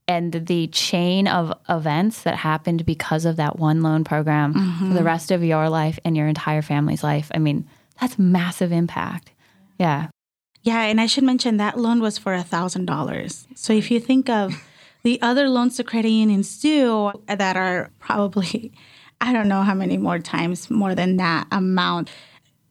And 0.08 0.32
the 0.46 0.68
chain 0.68 1.26
of 1.26 1.52
events 1.68 2.22
that 2.22 2.36
happened 2.36 2.86
because 2.86 3.24
of 3.24 3.36
that 3.36 3.58
one 3.58 3.82
loan 3.82 4.04
program 4.04 4.52
for 4.52 4.58
the 4.58 4.94
mm-hmm. 4.94 5.04
rest 5.04 5.32
of 5.32 5.42
your 5.42 5.68
life 5.68 5.98
and 6.04 6.16
your 6.16 6.28
entire 6.28 6.62
family's 6.62 7.02
life. 7.02 7.30
I 7.34 7.38
mean, 7.38 7.68
that's 8.00 8.18
massive 8.18 8.70
impact. 8.70 9.32
Yeah. 9.78 10.08
Yeah, 10.62 10.82
and 10.82 11.00
I 11.00 11.06
should 11.06 11.24
mention 11.24 11.58
that 11.58 11.78
loan 11.78 12.00
was 12.00 12.18
for 12.18 12.34
a 12.34 12.42
thousand 12.42 12.86
dollars. 12.86 13.46
So 13.54 13.72
if 13.72 13.90
you 13.90 14.00
think 14.00 14.28
of 14.28 14.52
the 15.04 15.22
other 15.22 15.48
loans 15.48 15.76
the 15.76 15.84
credit 15.84 16.10
unions 16.10 16.60
do 16.60 17.12
that 17.28 17.56
are 17.56 17.90
probably, 18.00 18.72
I 19.20 19.32
don't 19.32 19.48
know 19.48 19.62
how 19.62 19.74
many 19.74 19.96
more 19.96 20.18
times 20.18 20.68
more 20.68 20.94
than 20.94 21.18
that 21.18 21.46
amount. 21.52 22.10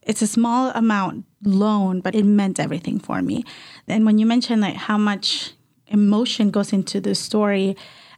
It's 0.02 0.22
a 0.22 0.28
small 0.28 0.72
amount 0.72 1.26
loan, 1.44 2.02
but 2.02 2.16
it 2.16 2.24
meant 2.24 2.60
everything 2.60 3.00
for 3.00 3.22
me. 3.22 3.44
And 3.88 4.06
when 4.06 4.20
you 4.20 4.26
mention 4.26 4.60
like 4.60 4.76
how 4.76 4.98
much 4.98 5.54
emotion 5.88 6.52
goes 6.52 6.74
into 6.74 7.00
the 7.00 7.16
story, 7.16 7.76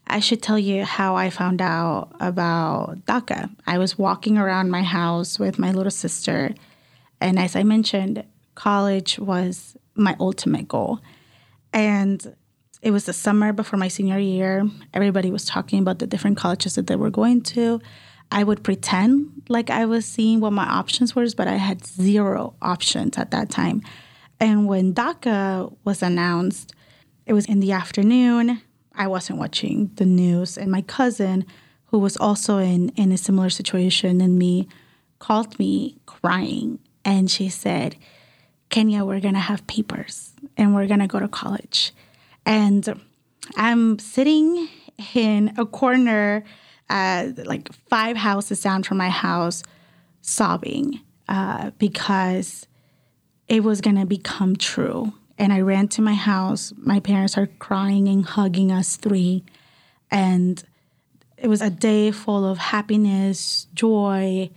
I 0.08 0.20
should 0.20 0.42
tell 0.42 0.58
you 0.58 0.86
how 0.86 1.16
I 1.16 1.30
found 1.30 1.62
out 1.62 2.16
about 2.20 3.06
DACA. 3.06 3.50
I 3.66 3.78
was 3.78 3.98
walking 3.98 4.38
around 4.38 4.72
my 4.72 4.84
house 4.84 5.38
with 5.38 5.60
my 5.60 5.72
little 5.72 5.92
sister, 5.92 6.56
and 7.20 7.38
as 7.38 7.56
I 7.56 7.64
mentioned, 7.64 8.24
college 8.56 9.20
was 9.20 9.76
my 9.96 10.16
ultimate 10.20 10.68
goal. 10.68 11.00
And 11.74 12.36
it 12.82 12.92
was 12.92 13.06
the 13.06 13.14
summer 13.14 13.52
before 13.52 13.78
my 13.78 13.88
senior 13.88 14.20
year. 14.20 14.70
Everybody 14.94 15.32
was 15.32 15.46
talking 15.46 15.80
about 15.80 16.00
the 16.00 16.08
different 16.08 16.38
colleges 16.38 16.76
that 16.76 16.88
they 16.88 16.96
were 16.96 17.10
going 17.10 17.42
to. 17.42 17.82
I 18.32 18.44
would 18.44 18.64
pretend 18.64 19.44
like 19.50 19.70
I 19.70 19.86
was 19.86 20.06
seeing 20.06 20.40
what 20.40 20.54
my 20.54 20.66
options 20.66 21.16
were, 21.16 21.28
but 21.36 21.48
I 21.48 21.56
had 21.56 21.86
zero 21.86 22.54
options 22.62 23.18
at 23.18 23.32
that 23.32 23.50
time. 23.50 23.82
And 24.40 24.68
when 24.68 24.94
DACA 24.94 25.76
was 25.84 26.04
announced, 26.04 26.74
it 27.28 27.34
was 27.34 27.46
in 27.46 27.60
the 27.60 27.74
afternoon. 27.74 28.62
I 28.96 29.06
wasn't 29.08 29.38
watching 29.38 29.92
the 29.96 30.06
news, 30.06 30.58
and 30.58 30.72
my 30.72 30.82
cousin, 30.82 31.46
who 31.88 32.00
was 32.00 32.18
also 32.18 32.58
in, 32.58 32.90
in 32.96 33.12
a 33.12 33.18
similar 33.18 33.50
situation 33.50 34.18
than 34.18 34.38
me, 34.38 34.68
called 35.20 35.60
me 35.60 35.98
crying. 36.06 36.80
And 37.06 37.30
she 37.30 37.50
said, 37.50 37.96
Kenya, 38.70 39.06
we're 39.06 39.20
going 39.20 39.34
to 39.34 39.40
have 39.40 39.66
papers 39.68 40.34
and 40.58 40.74
we're 40.74 40.88
going 40.88 41.00
to 41.00 41.08
go 41.08 41.20
to 41.20 41.28
college. 41.28 41.94
And 42.46 43.00
I'm 43.56 44.00
sitting 44.00 44.68
in 45.14 45.54
a 45.58 45.66
corner, 45.66 46.44
uh, 46.90 47.30
like 47.46 47.72
five 47.90 48.18
houses 48.18 48.62
down 48.62 48.84
from 48.84 48.98
my 48.98 49.10
house, 49.10 49.64
sobbing 50.22 51.00
uh, 51.30 51.72
because 51.78 52.68
it 53.48 53.64
was 53.64 53.80
going 53.80 53.96
to 53.96 54.06
become 54.06 54.56
true. 54.56 55.14
And 55.38 55.54
I 55.54 55.62
ran 55.62 55.88
to 55.90 56.02
my 56.02 56.16
house. 56.16 56.74
My 56.78 57.00
parents 57.00 57.38
are 57.38 57.48
crying 57.60 58.08
and 58.08 58.26
hugging 58.26 58.72
us 58.72 58.98
three. 58.98 59.44
And 60.10 60.64
it 61.38 61.48
was 61.48 61.62
a 61.62 61.70
day 61.70 62.12
full 62.12 62.46
of 62.46 62.58
happiness, 62.58 63.68
joy, 63.74 64.50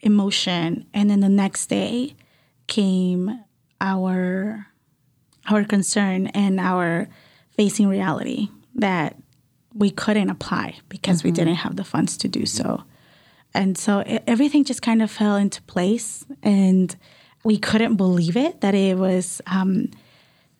emotion. 0.00 0.86
And 0.94 1.10
then 1.10 1.20
the 1.20 1.28
next 1.28 1.66
day 1.66 2.14
came 2.66 3.44
our 3.80 4.66
our 5.50 5.64
concern 5.64 6.26
and 6.28 6.60
our 6.60 7.08
facing 7.56 7.88
reality 7.88 8.48
that 8.74 9.16
we 9.74 9.90
couldn't 9.90 10.30
apply 10.30 10.74
because 10.88 11.24
we 11.24 11.30
mm-hmm. 11.30 11.36
didn't 11.36 11.54
have 11.56 11.76
the 11.76 11.84
funds 11.84 12.16
to 12.18 12.28
do 12.28 12.44
so. 12.44 12.82
And 13.54 13.78
so 13.78 14.02
e- 14.06 14.20
everything 14.26 14.64
just 14.64 14.82
kind 14.82 15.00
of 15.00 15.10
fell 15.10 15.36
into 15.36 15.62
place, 15.62 16.24
and 16.42 16.94
we 17.44 17.58
couldn't 17.58 17.96
believe 17.96 18.36
it 18.36 18.60
that 18.60 18.74
it 18.74 18.96
was 18.96 19.40
um, 19.46 19.90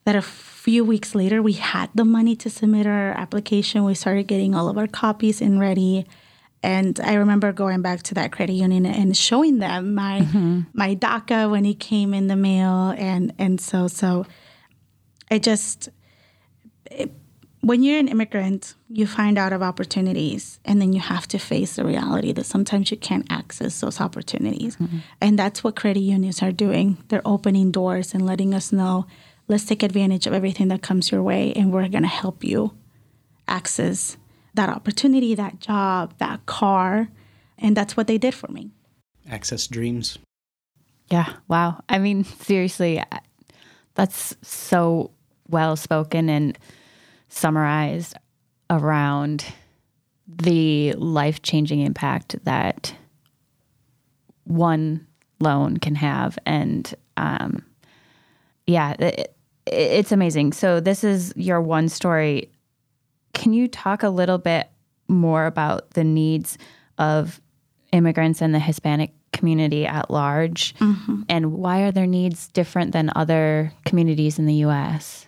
that 0.05 0.17
a 0.17 0.23
few 0.23 0.85
weeks 0.85 1.15
later 1.15 1.43
we 1.43 1.53
had 1.55 1.91
the 1.95 2.05
money 2.05 2.37
to 2.37 2.51
submit 2.51 2.87
our 2.87 3.11
application. 3.11 3.85
We 3.85 3.95
started 3.95 4.27
getting 4.27 4.55
all 4.55 4.69
of 4.69 4.79
our 4.79 4.87
copies 4.87 5.41
in 5.41 5.59
ready. 5.59 6.07
And 6.63 6.99
I 7.01 7.15
remember 7.15 7.53
going 7.53 7.83
back 7.83 8.03
to 8.05 8.15
that 8.15 8.33
credit 8.33 8.55
union 8.55 8.85
and 8.85 9.17
showing 9.17 9.59
them 9.59 9.95
my 9.95 10.21
my 10.73 10.95
DACA 10.97 11.51
when 11.51 11.65
it 11.65 11.79
came 11.79 12.13
in 12.13 12.27
the 12.27 12.37
mail, 12.37 12.95
and 12.97 13.33
and 13.39 13.61
so 13.61 13.87
so 13.87 14.27
I 15.31 15.39
just 15.39 15.89
it, 16.91 17.13
when 17.69 17.83
you're 17.83 17.99
an 17.99 18.09
immigrant, 18.09 18.75
you 18.89 19.07
find 19.07 19.37
out 19.37 19.53
of 19.53 19.63
opportunities, 19.63 20.59
and 20.65 20.81
then 20.81 20.95
you 20.95 21.01
have 21.01 21.29
to 21.29 21.39
face 21.39 21.77
the 21.77 21.85
reality 21.85 22.33
that 22.33 22.47
sometimes 22.47 22.91
you 22.91 22.97
can't 22.97 23.27
access 23.31 23.81
those 23.81 24.01
opportunities, 24.01 24.77
mm-hmm. 24.77 25.01
and 25.21 25.39
that's 25.39 25.63
what 25.63 25.77
credit 25.77 26.01
unions 26.01 26.43
are 26.43 26.51
doing. 26.51 26.97
They're 27.09 27.21
opening 27.27 27.71
doors 27.71 28.15
and 28.15 28.25
letting 28.25 28.55
us 28.55 28.73
know, 28.73 29.07
let's 29.49 29.67
take 29.67 29.83
advantage 29.83 30.27
of 30.27 30.33
everything 30.33 30.69
that 30.69 30.81
comes 30.81 31.13
your 31.13 31.23
way, 31.23 31.53
and 31.53 31.71
we're 31.71 31.89
going 31.89 32.05
to 32.05 32.09
help 32.09 32.43
you 32.43 32.73
access 33.47 34.17
that 34.55 34.71
opportunity, 34.71 35.35
that 35.35 35.61
job, 35.61 36.15
that 36.17 36.47
car, 36.47 37.09
and 37.59 37.77
that's 37.77 37.99
what 37.99 38.07
they 38.07 38.17
did 38.17 38.33
for 38.33 38.51
me. 38.51 38.71
Access 39.29 39.67
dreams. 39.67 40.19
Yeah. 41.11 41.35
Wow. 41.49 41.83
I 41.87 41.99
mean, 41.99 42.25
seriously, 42.25 43.03
that's 43.95 44.35
so 44.41 45.11
well 45.51 45.77
spoken 45.77 46.31
and 46.31 46.59
summarized 47.29 48.17
around 48.71 49.45
the 50.27 50.93
life 50.95 51.43
changing 51.43 51.81
impact 51.81 52.37
that 52.45 52.95
one 54.45 55.07
loan 55.41 55.79
can 55.79 55.95
have. 55.95 56.39
And 56.45 56.95
um, 57.17 57.65
yeah, 58.67 58.95
it, 58.99 59.35
it's 59.67 60.13
amazing. 60.13 60.53
So, 60.53 60.81
this 60.81 61.05
is 61.05 61.33
your 61.37 61.61
one 61.61 61.89
story. 61.89 62.51
Can 63.35 63.53
you 63.53 63.69
talk 63.69 64.03
a 64.03 64.09
little 64.09 64.39
bit 64.39 64.69
more 65.09 65.47
about 65.47 65.91
the 65.93 66.05
needs 66.05 66.59
of 66.99 67.41
immigrants 67.93 68.43
and 68.43 68.55
the 68.55 68.59
Hispanic 68.59 69.13
community 69.33 69.87
at 69.87 70.11
large? 70.11 70.75
And 71.29 71.53
why 71.53 71.83
are 71.83 71.93
their 71.93 72.07
needs 72.07 72.49
different 72.49 72.93
than 72.93 73.11
other 73.15 73.73
communities 73.85 74.39
in 74.39 74.47
the 74.47 74.55
US? 74.55 75.27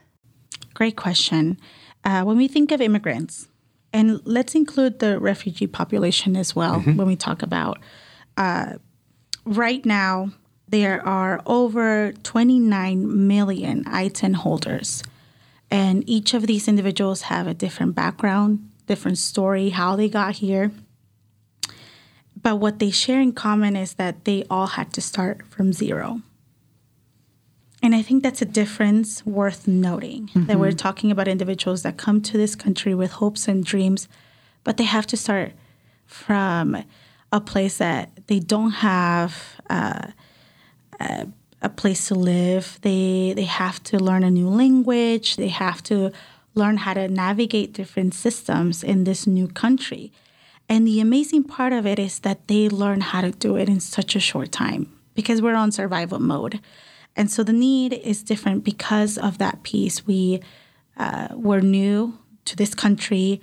Great 0.74 0.96
question. 0.96 1.58
Uh, 2.04 2.22
when 2.22 2.36
we 2.36 2.48
think 2.48 2.72
of 2.72 2.80
immigrants, 2.80 3.48
and 3.92 4.20
let's 4.24 4.54
include 4.54 5.00
the 5.00 5.18
refugee 5.18 5.66
population 5.66 6.36
as 6.36 6.54
well 6.54 6.80
when 6.80 7.06
we 7.06 7.16
talk 7.16 7.42
about 7.42 7.78
uh, 8.36 8.74
right 9.44 9.84
now, 9.84 10.30
there 10.68 11.06
are 11.06 11.42
over 11.46 12.12
29 12.22 13.26
million 13.26 13.84
ITIN 13.84 14.34
holders. 14.34 15.02
And 15.70 16.08
each 16.08 16.34
of 16.34 16.46
these 16.46 16.68
individuals 16.68 17.22
have 17.22 17.46
a 17.46 17.54
different 17.54 17.94
background, 17.94 18.70
different 18.86 19.18
story, 19.18 19.70
how 19.70 19.96
they 19.96 20.08
got 20.08 20.36
here. 20.36 20.70
But 22.40 22.56
what 22.56 22.78
they 22.78 22.90
share 22.90 23.20
in 23.20 23.32
common 23.32 23.76
is 23.76 23.94
that 23.94 24.24
they 24.24 24.44
all 24.48 24.68
had 24.68 24.92
to 24.94 25.00
start 25.00 25.46
from 25.48 25.72
zero. 25.72 26.22
And 27.82 27.94
I 27.94 28.02
think 28.02 28.22
that's 28.22 28.42
a 28.42 28.46
difference 28.46 29.24
worth 29.24 29.66
noting 29.66 30.30
that 30.34 30.58
we're 30.58 30.72
talking 30.72 31.10
about 31.10 31.28
individuals 31.28 31.82
that 31.82 31.96
come 31.96 32.20
to 32.22 32.36
this 32.36 32.54
country 32.54 32.94
with 32.94 33.12
hopes 33.12 33.48
and 33.48 33.64
dreams, 33.64 34.06
but 34.64 34.76
they 34.76 34.84
have 34.84 35.06
to 35.06 35.16
start 35.16 35.52
from 36.06 36.84
a 37.32 37.40
place 37.40 37.78
that 37.78 38.10
they 38.26 38.38
don't 38.38 38.72
have 38.72 39.60
uh, 39.70 40.08
a, 40.98 41.28
a 41.62 41.68
place 41.70 42.08
to 42.08 42.14
live. 42.14 42.78
They 42.82 43.32
they 43.34 43.44
have 43.44 43.82
to 43.84 43.98
learn 43.98 44.24
a 44.24 44.30
new 44.30 44.48
language. 44.48 45.36
They 45.36 45.48
have 45.48 45.82
to 45.84 46.12
learn 46.54 46.78
how 46.78 46.94
to 46.94 47.08
navigate 47.08 47.72
different 47.72 48.12
systems 48.14 48.82
in 48.82 49.04
this 49.04 49.26
new 49.26 49.48
country. 49.48 50.12
And 50.68 50.86
the 50.86 51.00
amazing 51.00 51.44
part 51.44 51.72
of 51.72 51.86
it 51.86 51.98
is 51.98 52.20
that 52.20 52.46
they 52.46 52.68
learn 52.68 53.00
how 53.00 53.22
to 53.22 53.30
do 53.30 53.56
it 53.56 53.68
in 53.68 53.80
such 53.80 54.14
a 54.14 54.20
short 54.20 54.52
time 54.52 54.92
because 55.14 55.40
we're 55.40 55.54
on 55.54 55.72
survival 55.72 56.18
mode. 56.18 56.60
And 57.16 57.30
so 57.30 57.42
the 57.42 57.52
need 57.52 57.92
is 57.92 58.22
different 58.22 58.64
because 58.64 59.18
of 59.18 59.38
that 59.38 59.62
piece. 59.62 60.06
We 60.06 60.40
uh, 60.96 61.28
we're 61.32 61.60
new 61.60 62.18
to 62.44 62.56
this 62.56 62.74
country. 62.74 63.40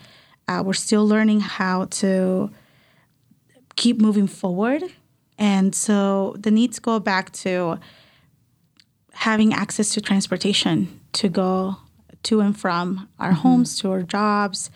Uh, 0.47 0.63
we're 0.65 0.73
still 0.73 1.07
learning 1.07 1.41
how 1.41 1.85
to 1.85 2.51
keep 3.75 3.99
moving 3.99 4.27
forward. 4.27 4.83
And 5.37 5.75
so 5.75 6.35
the 6.39 6.51
needs 6.51 6.79
go 6.79 6.99
back 6.99 7.31
to 7.33 7.79
having 9.13 9.53
access 9.53 9.93
to 9.93 10.01
transportation 10.01 10.99
to 11.13 11.29
go 11.29 11.77
to 12.23 12.41
and 12.41 12.57
from 12.57 13.07
our 13.19 13.31
homes 13.31 13.79
to 13.79 13.91
our 13.91 14.03
jobs, 14.03 14.69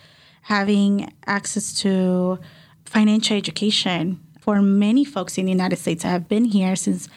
having 0.43 1.11
access 1.25 1.73
to 1.81 2.39
financial 2.85 3.37
education. 3.37 4.19
For 4.39 4.61
many 4.61 5.05
folks 5.05 5.37
in 5.37 5.45
the 5.45 5.51
United 5.51 5.77
States 5.77 6.01
that 6.01 6.09
have 6.09 6.27
been 6.27 6.45
here 6.45 6.75
since, 6.75 7.07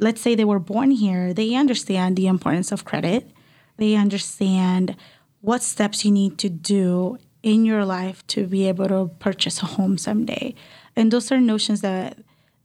let's 0.00 0.20
say 0.20 0.34
they 0.34 0.44
were 0.44 0.58
born 0.58 0.90
here, 0.90 1.32
they 1.32 1.54
understand 1.54 2.16
the 2.16 2.26
importance 2.26 2.72
of 2.72 2.84
credit. 2.84 3.30
They 3.76 3.94
understand 3.94 4.96
what 5.40 5.62
steps 5.62 6.04
you 6.04 6.10
need 6.10 6.38
to 6.38 6.48
do 6.48 7.18
in 7.42 7.64
your 7.64 7.84
life 7.84 8.26
to 8.28 8.46
be 8.46 8.68
able 8.68 8.88
to 8.88 9.10
purchase 9.18 9.62
a 9.62 9.66
home 9.66 9.96
someday. 9.96 10.54
And 10.96 11.10
those 11.10 11.30
are 11.32 11.40
notions 11.40 11.80
that 11.80 12.18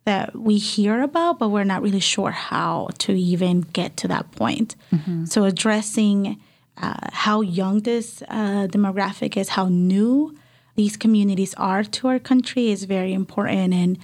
that 0.06 0.36
we 0.36 0.58
hear 0.60 1.02
about, 1.02 1.40
but 1.40 1.50
we're 1.50 1.64
not 1.64 1.82
really 1.82 2.00
sure 2.00 2.30
how 2.30 2.90
to 3.00 3.14
even 3.14 3.62
get 3.62 3.98
to 3.98 4.08
that 4.08 4.32
point. 4.34 4.76
Mm-hmm. 4.92 5.26
So 5.26 5.46
addressing 5.46 6.40
uh, 6.78 7.10
how 7.12 7.42
young 7.42 7.80
this 7.80 8.22
uh, 8.30 8.68
demographic 8.70 9.36
is, 9.36 9.50
how 9.50 9.68
new 9.68 10.38
these 10.76 10.96
communities 10.96 11.56
are 11.56 11.84
to 11.84 12.08
our 12.08 12.20
country 12.20 12.70
is 12.70 12.84
very 12.84 13.14
important. 13.14 13.74
And 13.74 13.98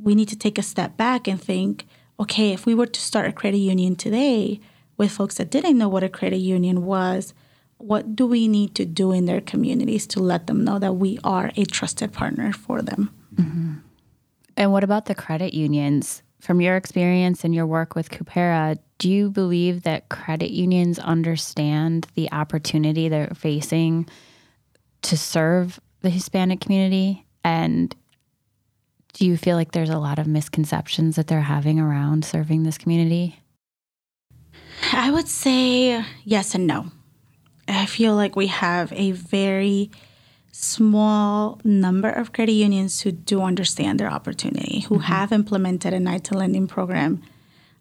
we 0.00 0.14
need 0.14 0.28
to 0.28 0.36
take 0.36 0.58
a 0.58 0.62
step 0.62 0.96
back 0.96 1.26
and 1.26 1.42
think 1.42 1.86
okay, 2.20 2.52
if 2.52 2.66
we 2.66 2.74
were 2.74 2.86
to 2.86 3.00
start 3.00 3.28
a 3.28 3.32
credit 3.32 3.58
union 3.58 3.96
today 3.96 4.60
with 4.96 5.12
folks 5.12 5.36
that 5.36 5.50
didn't 5.50 5.78
know 5.78 5.88
what 5.88 6.02
a 6.02 6.08
credit 6.08 6.38
union 6.38 6.84
was, 6.84 7.34
what 7.78 8.16
do 8.16 8.26
we 8.26 8.48
need 8.48 8.74
to 8.74 8.84
do 8.84 9.12
in 9.12 9.26
their 9.26 9.40
communities 9.40 10.06
to 10.08 10.20
let 10.20 10.46
them 10.48 10.64
know 10.64 10.78
that 10.78 10.94
we 10.94 11.18
are 11.22 11.52
a 11.56 11.64
trusted 11.64 12.12
partner 12.12 12.52
for 12.52 12.82
them? 12.82 13.14
Mm-hmm. 13.34 13.74
And 14.56 14.72
what 14.72 14.84
about 14.84 15.06
the 15.06 15.14
credit 15.14 15.54
unions? 15.54 16.22
From 16.40 16.60
your 16.60 16.76
experience 16.76 17.44
and 17.44 17.54
your 17.54 17.66
work 17.66 17.94
with 17.94 18.10
Coopera, 18.10 18.78
do 18.98 19.10
you 19.10 19.30
believe 19.30 19.82
that 19.82 20.08
credit 20.08 20.50
unions 20.50 20.98
understand 20.98 22.06
the 22.14 22.30
opportunity 22.32 23.08
they're 23.08 23.32
facing 23.34 24.08
to 25.02 25.16
serve 25.16 25.80
the 26.00 26.10
Hispanic 26.10 26.60
community? 26.60 27.24
And 27.44 27.94
do 29.18 29.26
you 29.26 29.36
feel 29.36 29.56
like 29.56 29.72
there's 29.72 29.90
a 29.90 29.98
lot 29.98 30.20
of 30.20 30.28
misconceptions 30.28 31.16
that 31.16 31.26
they're 31.26 31.40
having 31.40 31.80
around 31.80 32.24
serving 32.24 32.62
this 32.62 32.78
community? 32.78 33.40
I 34.92 35.10
would 35.10 35.26
say 35.26 36.04
yes 36.24 36.54
and 36.54 36.68
no. 36.68 36.92
I 37.66 37.86
feel 37.86 38.14
like 38.14 38.36
we 38.36 38.46
have 38.46 38.92
a 38.92 39.10
very 39.10 39.90
small 40.52 41.60
number 41.64 42.08
of 42.08 42.32
credit 42.32 42.52
unions 42.52 43.00
who 43.00 43.10
do 43.10 43.42
understand 43.42 43.98
their 43.98 44.08
opportunity, 44.08 44.80
who 44.88 44.94
mm-hmm. 44.94 45.04
have 45.04 45.32
implemented 45.32 45.92
an 45.92 46.04
ITIN 46.04 46.36
lending 46.36 46.68
program, 46.68 47.20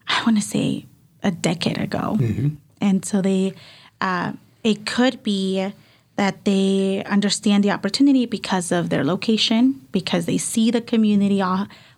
I 0.08 0.24
want 0.24 0.38
to 0.38 0.44
say 0.44 0.88
a 1.22 1.30
decade 1.30 1.78
ago. 1.78 2.18
Mm-hmm. 2.20 2.56
And 2.82 3.06
so 3.06 3.22
they, 3.22 3.54
uh, 4.02 4.34
it 4.64 4.88
could 4.88 5.22
be 5.22 5.72
that 6.18 6.46
they 6.46 7.04
understand 7.06 7.64
the 7.64 7.72
opportunity 7.72 8.26
because 8.26 8.72
of 8.72 8.90
their 8.90 9.04
location, 9.04 9.82
because 9.92 10.26
they 10.26 10.38
see 10.38 10.72
the 10.72 10.82
community 10.82 11.42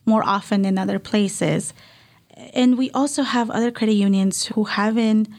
more 0.05 0.23
often 0.23 0.61
than 0.61 0.77
other 0.77 0.99
places. 0.99 1.73
And 2.53 2.77
we 2.77 2.91
also 2.91 3.23
have 3.23 3.49
other 3.49 3.71
credit 3.71 3.93
unions 3.93 4.45
who 4.45 4.65
haven't 4.65 5.29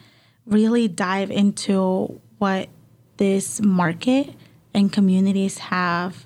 really 0.45 0.87
dive 0.87 1.31
into 1.31 2.19
what 2.39 2.69
this 3.17 3.61
market 3.61 4.33
and 4.73 4.91
communities 4.91 5.59
have 5.59 6.25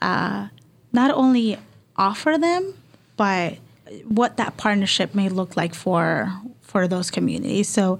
uh, 0.00 0.48
not 0.92 1.12
only 1.12 1.56
offer 1.96 2.36
them, 2.36 2.74
but 3.16 3.58
what 4.04 4.36
that 4.38 4.56
partnership 4.56 5.14
may 5.14 5.28
look 5.28 5.56
like 5.56 5.74
for 5.74 6.32
for 6.62 6.88
those 6.88 7.10
communities. 7.10 7.68
So 7.68 7.98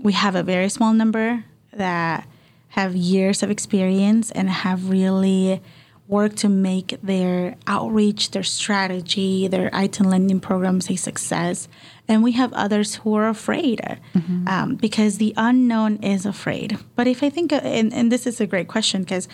we 0.00 0.12
have 0.12 0.34
a 0.34 0.42
very 0.42 0.68
small 0.68 0.92
number 0.92 1.44
that 1.72 2.26
have 2.74 2.96
years 2.96 3.44
of 3.44 3.52
experience 3.52 4.32
and 4.32 4.50
have 4.50 4.90
really 4.90 5.62
worked 6.08 6.38
to 6.38 6.48
make 6.48 6.98
their 7.04 7.54
outreach, 7.68 8.32
their 8.32 8.42
strategy, 8.42 9.46
their 9.46 9.70
ITIN 9.70 10.06
lending 10.06 10.40
programs 10.40 10.90
a 10.90 10.96
success. 10.96 11.68
And 12.08 12.24
we 12.24 12.32
have 12.32 12.52
others 12.52 12.96
who 12.96 13.14
are 13.14 13.28
afraid 13.28 13.80
mm-hmm. 14.12 14.48
um, 14.48 14.74
because 14.74 15.18
the 15.18 15.32
unknown 15.36 16.02
is 16.02 16.26
afraid. 16.26 16.76
But 16.96 17.06
if 17.06 17.22
I 17.22 17.30
think, 17.30 17.52
uh, 17.52 17.60
and, 17.62 17.94
and 17.94 18.10
this 18.10 18.26
is 18.26 18.40
a 18.40 18.46
great 18.46 18.66
question 18.66 19.04
because 19.04 19.28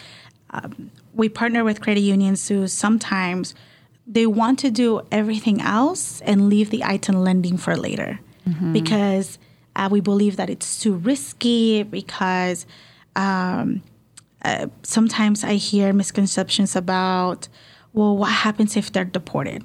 um, 0.50 0.90
we 1.14 1.30
partner 1.30 1.64
with 1.64 1.80
credit 1.80 2.02
unions 2.02 2.46
who 2.46 2.68
sometimes 2.68 3.54
they 4.06 4.26
want 4.26 4.58
to 4.58 4.70
do 4.70 5.00
everything 5.10 5.62
else 5.62 6.20
and 6.20 6.50
leave 6.50 6.68
the 6.68 6.82
ITIN 6.84 7.24
lending 7.24 7.56
for 7.56 7.74
later 7.74 8.20
mm-hmm. 8.46 8.74
because 8.74 9.38
uh, 9.76 9.88
we 9.90 10.00
believe 10.00 10.36
that 10.36 10.50
it's 10.50 10.78
too 10.78 10.92
risky 10.92 11.82
because 11.84 12.66
um, 13.20 13.82
uh, 14.42 14.66
sometimes 14.82 15.44
I 15.44 15.54
hear 15.54 15.92
misconceptions 15.92 16.74
about, 16.74 17.48
well, 17.92 18.16
what 18.16 18.32
happens 18.32 18.76
if 18.76 18.90
they're 18.92 19.04
deported? 19.04 19.62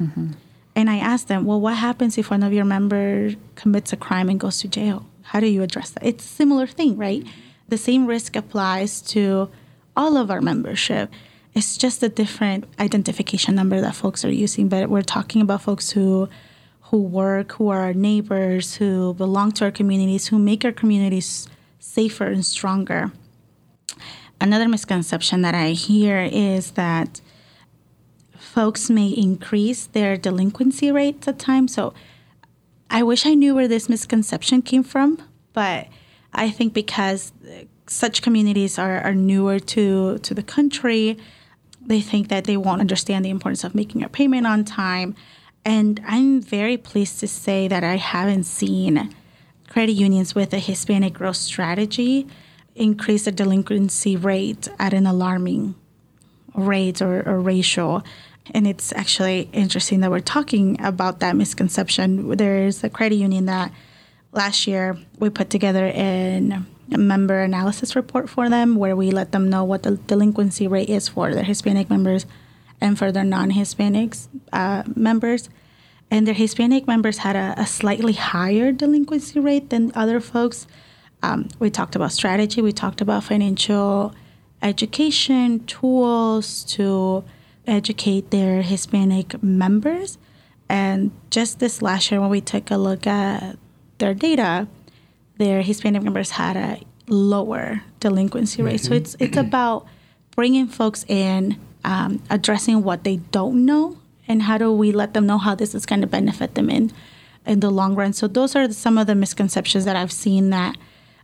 Mm-hmm. 0.00 0.32
And 0.76 0.90
I 0.90 0.98
ask 0.98 1.26
them, 1.26 1.46
well, 1.46 1.60
what 1.60 1.76
happens 1.76 2.16
if 2.18 2.30
one 2.30 2.42
of 2.42 2.52
your 2.52 2.64
members 2.64 3.34
commits 3.56 3.92
a 3.92 3.96
crime 3.96 4.28
and 4.28 4.38
goes 4.38 4.60
to 4.60 4.68
jail? 4.68 5.06
How 5.22 5.40
do 5.40 5.46
you 5.46 5.62
address 5.62 5.90
that? 5.90 6.04
It's 6.06 6.24
a 6.24 6.28
similar 6.28 6.66
thing, 6.66 6.96
right? 6.96 7.26
The 7.68 7.78
same 7.78 8.06
risk 8.06 8.36
applies 8.36 9.00
to 9.12 9.50
all 9.96 10.16
of 10.16 10.30
our 10.30 10.40
membership. 10.40 11.10
It's 11.54 11.76
just 11.76 12.02
a 12.02 12.08
different 12.08 12.66
identification 12.78 13.54
number 13.54 13.80
that 13.80 13.96
folks 13.96 14.24
are 14.24 14.30
using, 14.30 14.68
but 14.68 14.90
we're 14.90 15.02
talking 15.02 15.42
about 15.42 15.62
folks 15.62 15.90
who 15.90 16.28
who 16.90 17.02
work, 17.02 17.52
who 17.52 17.68
are 17.68 17.80
our 17.80 17.94
neighbors, 17.94 18.76
who 18.76 19.12
belong 19.14 19.50
to 19.50 19.64
our 19.64 19.72
communities, 19.72 20.28
who 20.28 20.38
make 20.38 20.64
our 20.64 20.70
communities 20.70 21.48
safer 21.78 22.26
and 22.26 22.44
stronger. 22.44 23.12
Another 24.40 24.68
misconception 24.68 25.42
that 25.42 25.54
I 25.54 25.70
hear 25.70 26.28
is 26.30 26.72
that 26.72 27.20
folks 28.38 28.90
may 28.90 29.08
increase 29.08 29.86
their 29.86 30.16
delinquency 30.16 30.90
rates 30.90 31.28
at 31.28 31.38
times. 31.38 31.74
So 31.74 31.94
I 32.90 33.02
wish 33.02 33.26
I 33.26 33.34
knew 33.34 33.54
where 33.54 33.68
this 33.68 33.88
misconception 33.88 34.62
came 34.62 34.82
from, 34.82 35.22
but 35.52 35.88
I 36.32 36.50
think 36.50 36.74
because 36.74 37.32
such 37.86 38.22
communities 38.22 38.78
are, 38.78 38.98
are 39.00 39.14
newer 39.14 39.58
to, 39.58 40.18
to 40.18 40.34
the 40.34 40.42
country, 40.42 41.16
they 41.80 42.00
think 42.00 42.28
that 42.28 42.44
they 42.44 42.56
won't 42.56 42.80
understand 42.80 43.24
the 43.24 43.30
importance 43.30 43.64
of 43.64 43.74
making 43.74 44.02
a 44.02 44.08
payment 44.08 44.46
on 44.46 44.64
time. 44.64 45.14
And 45.64 46.00
I'm 46.06 46.40
very 46.40 46.76
pleased 46.76 47.20
to 47.20 47.28
say 47.28 47.68
that 47.68 47.82
I 47.82 47.96
haven't 47.96 48.44
seen 48.44 49.14
credit 49.76 49.92
unions 49.92 50.34
with 50.34 50.54
a 50.54 50.58
Hispanic 50.58 51.12
growth 51.12 51.36
strategy 51.36 52.26
increase 52.76 53.26
the 53.26 53.30
delinquency 53.30 54.16
rate 54.16 54.68
at 54.78 54.94
an 54.94 55.06
alarming 55.06 55.74
rate 56.54 57.02
or, 57.02 57.22
or 57.28 57.38
ratio. 57.38 58.02
And 58.54 58.66
it's 58.66 58.90
actually 58.94 59.50
interesting 59.52 60.00
that 60.00 60.10
we're 60.10 60.20
talking 60.20 60.80
about 60.80 61.20
that 61.20 61.36
misconception. 61.36 62.38
There's 62.38 62.82
a 62.84 62.88
credit 62.88 63.16
union 63.16 63.44
that 63.44 63.70
last 64.32 64.66
year 64.66 64.96
we 65.18 65.28
put 65.28 65.50
together 65.50 65.88
a 65.88 66.62
member 66.88 67.42
analysis 67.42 67.94
report 67.94 68.30
for 68.30 68.48
them 68.48 68.76
where 68.76 68.96
we 68.96 69.10
let 69.10 69.32
them 69.32 69.50
know 69.50 69.62
what 69.62 69.82
the 69.82 69.98
delinquency 69.98 70.66
rate 70.66 70.88
is 70.88 71.06
for 71.06 71.34
their 71.34 71.44
Hispanic 71.44 71.90
members 71.90 72.24
and 72.80 72.96
for 72.96 73.12
their 73.12 73.24
non 73.24 73.50
Hispanics 73.50 74.28
uh, 74.54 74.84
members. 74.94 75.50
And 76.10 76.26
their 76.26 76.34
Hispanic 76.34 76.86
members 76.86 77.18
had 77.18 77.36
a, 77.36 77.54
a, 77.56 77.66
slightly 77.66 78.12
higher 78.12 78.70
delinquency 78.70 79.40
rate 79.40 79.70
than 79.70 79.90
other 79.94 80.20
folks. 80.20 80.66
Um, 81.22 81.48
we 81.58 81.68
talked 81.68 81.96
about 81.96 82.12
strategy, 82.12 82.62
we 82.62 82.72
talked 82.72 83.00
about 83.00 83.24
financial 83.24 84.14
education, 84.62 85.64
tools 85.66 86.62
to 86.64 87.24
educate 87.66 88.30
their 88.30 88.62
Hispanic 88.62 89.42
members. 89.42 90.18
And 90.68 91.10
just 91.30 91.58
this 91.58 91.82
last 91.82 92.10
year, 92.10 92.20
when 92.20 92.30
we 92.30 92.40
took 92.40 92.70
a 92.70 92.76
look 92.76 93.06
at 93.06 93.58
their 93.98 94.14
data, 94.14 94.68
their 95.38 95.62
Hispanic 95.62 96.02
members 96.02 96.30
had 96.30 96.56
a 96.56 96.80
lower 97.08 97.82
delinquency 98.00 98.62
rate. 98.62 98.80
Mm-hmm. 98.80 98.86
So 98.86 98.94
it's 98.94 99.16
it's 99.20 99.36
about 99.36 99.86
bringing 100.34 100.66
folks 100.66 101.04
in, 101.08 101.58
um, 101.84 102.22
addressing 102.30 102.82
what 102.82 103.04
they 103.04 103.16
don't 103.16 103.64
know, 103.64 103.96
and 104.28 104.42
how 104.42 104.58
do 104.58 104.72
we 104.72 104.92
let 104.92 105.14
them 105.14 105.26
know 105.26 105.38
how 105.38 105.54
this 105.54 105.74
is 105.74 105.86
going 105.86 106.00
to 106.00 106.06
benefit 106.06 106.54
them 106.54 106.70
in 106.70 106.92
in 107.46 107.60
the 107.60 107.70
long 107.70 107.94
run. 107.94 108.12
So 108.12 108.26
those 108.26 108.56
are 108.56 108.70
some 108.72 108.98
of 108.98 109.06
the 109.06 109.14
misconceptions 109.14 109.84
that 109.84 109.94
I've 109.96 110.12
seen 110.12 110.50
that 110.50 110.76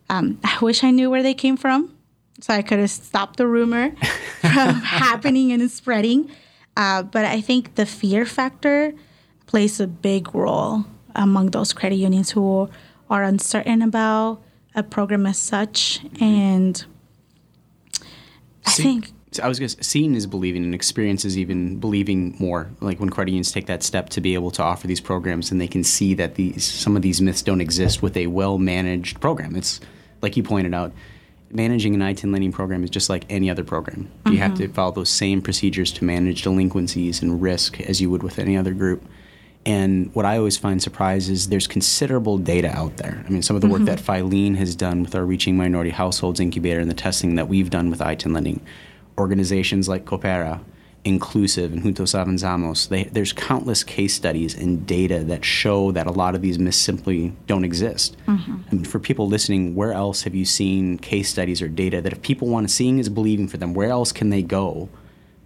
um, 0.08 0.38
I 0.44 0.58
wish 0.60 0.84
I 0.84 0.90
knew 0.90 1.10
where 1.10 1.22
they 1.22 1.34
came 1.34 1.56
from 1.56 1.96
so 2.40 2.54
I 2.54 2.62
could 2.62 2.78
have 2.78 2.90
stopped 2.90 3.36
the 3.36 3.46
rumor 3.46 3.90
from 4.40 4.74
happening 4.80 5.52
and 5.52 5.70
spreading. 5.70 6.30
Uh, 6.76 7.02
but 7.02 7.24
I 7.24 7.40
think 7.40 7.74
the 7.74 7.86
fear 7.86 8.24
factor 8.24 8.94
plays 9.46 9.80
a 9.80 9.86
big 9.86 10.34
role 10.34 10.84
among 11.14 11.50
those 11.50 11.72
credit 11.72 11.96
unions 11.96 12.30
who 12.30 12.70
are 13.10 13.22
uncertain 13.22 13.82
about 13.82 14.42
a 14.74 14.82
program 14.82 15.26
as 15.26 15.38
such. 15.38 16.00
And 16.20 16.82
I 18.64 18.70
think. 18.70 19.11
I 19.40 19.48
was 19.48 19.58
going 19.58 19.68
to 19.68 19.84
seeing 19.84 20.14
is 20.14 20.26
believing 20.26 20.64
and 20.64 20.74
experience 20.74 21.24
is 21.24 21.38
even 21.38 21.78
believing 21.78 22.36
more. 22.38 22.70
Like 22.80 23.00
when 23.00 23.10
credit 23.10 23.30
unions 23.30 23.52
take 23.52 23.66
that 23.66 23.82
step 23.82 24.08
to 24.10 24.20
be 24.20 24.34
able 24.34 24.50
to 24.52 24.62
offer 24.62 24.86
these 24.86 25.00
programs 25.00 25.50
and 25.50 25.60
they 25.60 25.68
can 25.68 25.84
see 25.84 26.14
that 26.14 26.34
these 26.34 26.64
some 26.64 26.96
of 26.96 27.02
these 27.02 27.20
myths 27.20 27.42
don't 27.42 27.60
exist 27.60 28.02
with 28.02 28.16
a 28.16 28.26
well 28.26 28.58
managed 28.58 29.20
program. 29.20 29.56
It's 29.56 29.80
like 30.20 30.36
you 30.36 30.42
pointed 30.42 30.74
out, 30.74 30.92
managing 31.50 31.94
an 31.94 32.00
ITIN 32.00 32.32
lending 32.32 32.52
program 32.52 32.82
is 32.82 32.90
just 32.90 33.10
like 33.10 33.24
any 33.28 33.50
other 33.50 33.64
program. 33.64 34.10
You 34.26 34.38
have 34.38 34.54
to 34.54 34.64
mm-hmm. 34.64 34.72
follow 34.72 34.92
those 34.92 35.10
same 35.10 35.42
procedures 35.42 35.92
to 35.92 36.04
manage 36.04 36.42
delinquencies 36.42 37.22
and 37.22 37.42
risk 37.42 37.80
as 37.80 38.00
you 38.00 38.10
would 38.10 38.22
with 38.22 38.38
any 38.38 38.56
other 38.56 38.72
group. 38.72 39.04
And 39.64 40.12
what 40.14 40.24
I 40.24 40.38
always 40.38 40.56
find 40.56 40.82
surprised 40.82 41.30
is 41.30 41.48
there's 41.48 41.68
considerable 41.68 42.36
data 42.36 42.68
out 42.68 42.96
there. 42.96 43.22
I 43.24 43.30
mean, 43.30 43.42
some 43.42 43.54
of 43.54 43.62
the 43.62 43.68
work 43.68 43.82
mm-hmm. 43.82 43.84
that 43.86 44.00
Filene 44.00 44.56
has 44.56 44.74
done 44.74 45.02
with 45.02 45.14
our 45.14 45.24
Reaching 45.24 45.56
Minority 45.56 45.90
Households 45.90 46.40
Incubator 46.40 46.80
and 46.80 46.90
the 46.90 46.94
testing 46.94 47.36
that 47.36 47.48
we've 47.48 47.70
done 47.70 47.88
with 47.88 48.00
ITIN 48.00 48.32
lending, 48.32 48.60
organizations 49.18 49.88
like 49.88 50.04
Coopera, 50.04 50.60
Inclusiv, 51.04 51.72
and 51.72 51.82
Juntos 51.82 52.14
Avanzamos, 52.14 52.88
they, 52.88 53.04
there's 53.04 53.32
countless 53.32 53.82
case 53.82 54.14
studies 54.14 54.54
and 54.54 54.86
data 54.86 55.24
that 55.24 55.44
show 55.44 55.90
that 55.90 56.06
a 56.06 56.12
lot 56.12 56.36
of 56.36 56.42
these 56.42 56.60
myths 56.60 56.76
simply 56.76 57.32
don't 57.48 57.64
exist. 57.64 58.16
I 58.70 58.74
mean, 58.74 58.84
for 58.84 59.00
people 59.00 59.26
listening, 59.26 59.74
where 59.74 59.92
else 59.92 60.22
have 60.22 60.34
you 60.34 60.44
seen 60.44 60.98
case 60.98 61.28
studies 61.28 61.60
or 61.60 61.68
data 61.68 62.00
that 62.00 62.12
if 62.12 62.22
people 62.22 62.46
want 62.46 62.68
to, 62.68 62.72
seeing 62.72 63.00
is 63.00 63.08
believing 63.08 63.48
for 63.48 63.56
them, 63.56 63.74
where 63.74 63.90
else 63.90 64.12
can 64.12 64.30
they 64.30 64.42
go 64.42 64.88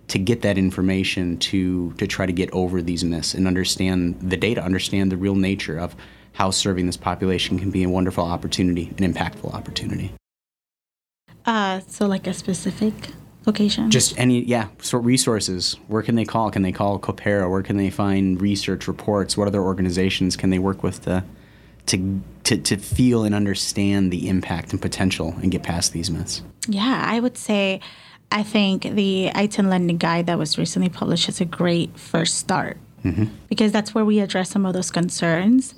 to 0.09 0.19
get 0.19 0.43
that 0.43 0.57
information 0.57 1.37
to 1.39 1.93
to 1.95 2.07
try 2.07 2.27
to 2.27 2.33
get 2.33 2.51
over 2.53 2.81
these 2.81 3.03
myths 3.03 3.35
and 3.35 3.47
understand 3.47 4.17
the 4.21 4.37
data, 4.37 4.63
understand 4.63 5.11
the 5.11 5.17
real 5.17 5.35
nature 5.35 5.79
of 5.79 5.97
how 6.33 6.51
serving 6.51 6.87
this 6.87 6.99
population 6.99 7.59
can 7.59 7.71
be 7.71 7.83
a 7.83 7.89
wonderful 7.89 8.25
opportunity, 8.25 8.93
an 8.99 9.13
impactful 9.13 9.53
opportunity. 9.55 10.13
Uh, 11.47 11.81
so 11.89 12.07
like 12.07 12.27
a 12.27 12.35
specific 12.35 12.93
location. 13.47 13.91
Just 13.91 14.19
any, 14.19 14.45
yeah, 14.45 14.69
so 14.81 14.99
resources. 14.99 15.77
Where 15.89 16.03
can 16.03 16.15
they 16.15 16.25
call? 16.25 16.51
Can 16.51 16.63
they 16.63 16.73
call 16.73 16.99
Coopera? 16.99 17.51
Where 17.51 17.63
can 17.63 17.77
they 17.77 17.91
find 17.91 18.41
research 18.41 18.89
reports? 18.89 19.37
What 19.37 19.49
other 19.49 19.63
organizations 19.63 20.37
can 20.37 20.51
they 20.51 20.59
work 20.59 20.83
with 20.83 21.03
to, 21.03 21.25
to, 21.87 22.21
to, 22.45 22.57
to 22.59 22.77
feel 22.77 23.25
and 23.25 23.35
understand 23.35 24.13
the 24.13 24.29
impact 24.29 24.73
and 24.73 24.83
potential 24.83 25.35
and 25.43 25.51
get 25.51 25.63
past 25.63 25.93
these 25.93 26.11
myths? 26.11 26.43
Yeah, 26.69 27.05
I 27.07 27.21
would 27.21 27.39
say 27.39 27.81
I 28.33 28.43
think 28.43 28.83
the 28.83 29.31
ITIN 29.35 29.69
lending 29.69 29.99
guide 29.99 30.27
that 30.27 30.39
was 30.39 30.59
recently 30.59 30.89
published 30.89 31.29
is 31.29 31.41
a 31.41 31.45
great 31.45 31.99
first 31.99 32.37
start 32.37 32.79
because 33.49 33.71
that's 33.71 33.95
where 33.95 34.05
we 34.05 34.19
address 34.19 34.51
some 34.51 34.67
of 34.67 34.75
those 34.75 34.91
concerns. 34.91 35.77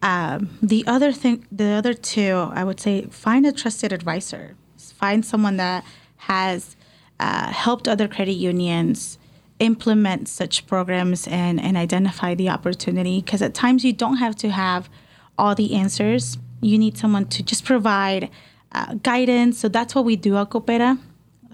Um, 0.00 0.56
the 0.62 0.82
other 0.86 1.12
thing, 1.12 1.46
the 1.52 1.72
other 1.72 1.92
two, 1.92 2.50
I 2.54 2.64
would 2.64 2.80
say, 2.80 3.02
find 3.10 3.44
a 3.44 3.52
trusted 3.52 3.92
advisor. 3.92 4.56
Find 4.78 5.24
someone 5.24 5.58
that 5.58 5.84
has 6.16 6.76
uh, 7.20 7.52
helped 7.52 7.86
other 7.86 8.08
credit 8.08 8.32
unions 8.32 9.18
implement 9.58 10.26
such 10.26 10.66
programs 10.66 11.28
and, 11.28 11.60
and 11.60 11.76
identify 11.76 12.34
the 12.34 12.48
opportunity. 12.48 13.20
Because 13.20 13.42
at 13.42 13.52
times 13.52 13.84
you 13.84 13.92
don't 13.92 14.16
have 14.16 14.34
to 14.36 14.50
have 14.50 14.88
all 15.36 15.54
the 15.54 15.74
answers. 15.74 16.38
You 16.62 16.78
need 16.78 16.96
someone 16.96 17.26
to 17.26 17.42
just 17.42 17.64
provide 17.64 18.30
uh, 18.72 18.94
guidance. 18.94 19.58
So 19.58 19.68
that's 19.68 19.94
what 19.94 20.06
we 20.06 20.16
do 20.16 20.38
at 20.38 20.48
Coopera. 20.48 20.98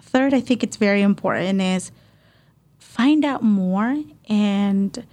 Third, 0.00 0.33
I 0.33 0.40
think 0.40 0.62
it's 0.62 0.76
very 0.76 1.02
important 1.02 1.61
is 1.61 1.90
find 2.79 3.24
out 3.24 3.42
more 3.42 4.05
and 4.29 5.05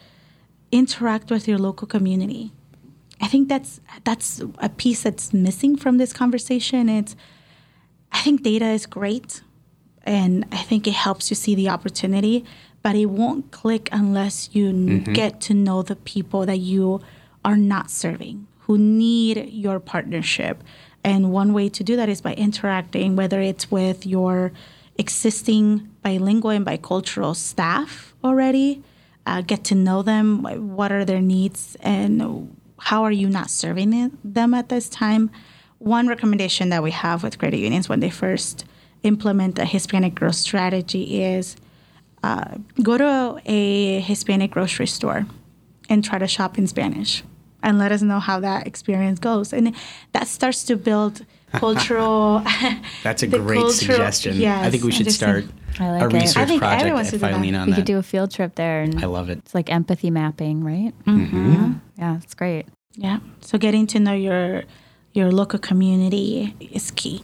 interact 0.71 1.31
with 1.31 1.47
your 1.47 1.57
local 1.57 1.87
community. 1.87 2.51
I 3.19 3.27
think 3.27 3.49
that's 3.49 3.81
that's 4.03 4.41
a 4.59 4.69
piece 4.69 5.01
that's 5.01 5.33
missing 5.33 5.77
from 5.77 5.97
this 5.97 6.13
conversation. 6.13 6.89
It's 6.89 7.15
I 8.11 8.19
think 8.19 8.43
data 8.43 8.67
is 8.67 8.85
great 8.85 9.41
and 10.03 10.45
I 10.51 10.57
think 10.57 10.87
it 10.87 10.93
helps 10.93 11.29
you 11.29 11.35
see 11.35 11.55
the 11.55 11.69
opportunity, 11.69 12.45
but 12.81 12.95
it 12.95 13.07
won't 13.07 13.51
click 13.51 13.89
unless 13.91 14.49
you 14.53 14.69
n 14.69 15.03
get 15.13 15.39
to 15.41 15.53
know 15.53 15.81
the 15.81 15.95
people 15.95 16.45
that 16.45 16.59
you 16.59 17.01
are 17.43 17.57
not 17.57 17.89
serving 17.89 18.47
who 18.65 18.77
need 18.77 19.49
your 19.51 19.79
partnership. 19.79 20.63
And 21.03 21.31
one 21.31 21.53
way 21.53 21.69
to 21.69 21.83
do 21.83 21.95
that 21.95 22.09
is 22.09 22.21
by 22.21 22.33
interacting, 22.33 23.15
whether 23.15 23.41
it's 23.41 23.69
with 23.69 24.05
your 24.05 24.53
existing 24.97 25.89
bilingual 26.01 26.51
and 26.51 26.65
bicultural 26.65 27.35
staff 27.35 28.13
already, 28.23 28.81
uh, 29.25 29.41
get 29.41 29.63
to 29.65 29.75
know 29.75 30.01
them, 30.01 30.43
what 30.75 30.91
are 30.91 31.05
their 31.05 31.21
needs, 31.21 31.75
and 31.81 32.55
how 32.79 33.03
are 33.03 33.11
you 33.11 33.29
not 33.29 33.49
serving 33.49 34.17
them 34.23 34.53
at 34.53 34.69
this 34.69 34.87
time. 34.89 35.29
One 35.79 36.07
recommendation 36.07 36.69
that 36.69 36.83
we 36.83 36.91
have 36.91 37.23
with 37.23 37.37
credit 37.37 37.57
unions 37.57 37.89
when 37.89 37.99
they 37.99 38.09
first 38.09 38.65
implement 39.03 39.59
a 39.59 39.65
Hispanic 39.65 40.15
growth 40.15 40.35
strategy 40.35 41.21
is 41.23 41.55
uh, 42.23 42.55
go 42.81 42.97
to 42.97 43.41
a 43.45 43.99
Hispanic 43.99 44.51
grocery 44.51 44.87
store 44.87 45.25
and 45.89 46.03
try 46.03 46.17
to 46.17 46.27
shop 46.27 46.57
in 46.57 46.67
Spanish 46.67 47.23
and 47.61 47.77
let 47.79 47.91
us 47.91 48.01
know 48.01 48.19
how 48.19 48.39
that 48.39 48.65
experience 48.67 49.19
goes. 49.19 49.53
And 49.53 49.75
that 50.13 50.27
starts 50.27 50.63
to 50.65 50.75
build 50.77 51.25
cultural. 51.53 52.41
That's 53.03 53.23
a 53.23 53.27
great 53.27 53.57
cultural- 53.59 53.71
suggestion. 53.71 54.43
I 54.45 54.69
think 54.69 54.83
we 54.83 54.91
should 54.91 55.11
start 55.11 55.45
I 55.79 55.89
like 55.91 56.01
a 56.03 56.05
it. 56.05 56.13
research 56.13 56.37
I 56.37 56.45
think 56.45 56.59
project 56.61 56.81
everyone 56.81 57.01
at 57.01 57.05
should 57.07 57.19
do 57.19 57.27
that. 57.27 57.33
Filene 57.33 57.59
on 57.59 57.65
We 57.65 57.71
that. 57.71 57.75
could 57.77 57.85
do 57.85 57.97
a 57.97 58.03
field 58.03 58.31
trip 58.31 58.55
there, 58.55 58.81
and 58.83 59.03
I 59.03 59.07
love 59.07 59.29
it. 59.29 59.39
it's 59.39 59.55
like 59.55 59.71
empathy 59.71 60.11
mapping, 60.11 60.63
right? 60.63 60.93
Mm-hmm. 61.05 61.51
Yeah, 61.53 61.73
yeah, 61.97 62.17
it's 62.17 62.33
great. 62.35 62.67
Yeah. 62.95 63.19
So 63.41 63.57
getting 63.57 63.87
to 63.87 63.99
know 63.99 64.13
your 64.13 64.63
your 65.13 65.31
local 65.31 65.57
community 65.59 66.55
is 66.71 66.91
key. 66.91 67.23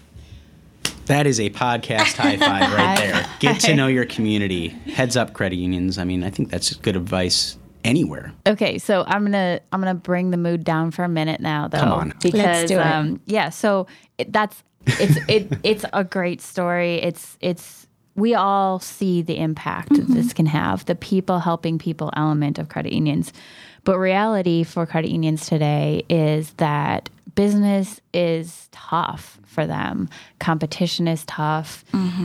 That 1.10 1.26
is 1.28 1.40
a 1.40 1.50
podcast 1.50 2.16
high 2.18 2.38
five 2.38 2.72
right 2.72 2.98
there. 3.00 3.26
Get 3.40 3.60
to 3.62 3.76
know 3.76 3.88
your 3.88 4.06
community. 4.06 4.70
Heads 4.70 5.18
up, 5.18 5.34
credit 5.34 5.56
unions. 5.58 5.98
I 5.98 6.04
mean, 6.04 6.24
I 6.24 6.30
think 6.30 6.50
that's 6.52 6.74
good 6.76 6.96
advice 6.96 7.58
anywhere. 7.84 8.32
Okay, 8.48 8.78
so 8.78 9.04
I'm 9.08 9.24
gonna 9.26 9.60
I'm 9.72 9.82
gonna 9.82 9.96
bring 9.96 10.30
the 10.30 10.38
mood 10.38 10.64
down 10.64 10.92
for 10.92 11.04
a 11.04 11.10
minute 11.10 11.42
now, 11.42 11.68
though, 11.68 11.80
Come 11.80 11.92
on. 11.92 12.14
because 12.22 12.34
Let's 12.40 12.70
do 12.72 12.78
it. 12.78 12.86
um, 12.86 13.20
yeah. 13.26 13.50
So 13.50 13.88
it, 14.20 14.32
that's 14.32 14.64
it's 14.86 15.18
it 15.28 15.52
it's 15.64 15.86
a 15.94 16.04
great 16.04 16.42
story. 16.42 16.96
It's 17.02 17.38
it's 17.42 17.88
we 18.16 18.36
all 18.36 18.80
see 18.80 19.22
the 19.22 19.40
impact 19.40 19.90
that 19.96 20.08
this 20.10 20.34
can 20.34 20.46
have, 20.46 20.86
the 20.86 20.96
people 20.96 21.40
helping 21.40 21.80
people 21.80 22.12
element 22.16 22.60
of 22.60 22.70
credit 22.70 22.94
unions. 22.94 23.34
But 23.86 23.98
reality 23.98 24.64
for 24.64 24.86
credit 24.86 25.10
unions 25.10 25.48
today 25.48 26.04
is 26.10 26.52
that 26.58 27.10
business 27.34 28.02
is 28.14 28.68
tough 28.72 29.39
for 29.50 29.66
them. 29.66 30.10
Competition 30.40 31.08
is 31.08 31.26
tough. 31.26 31.84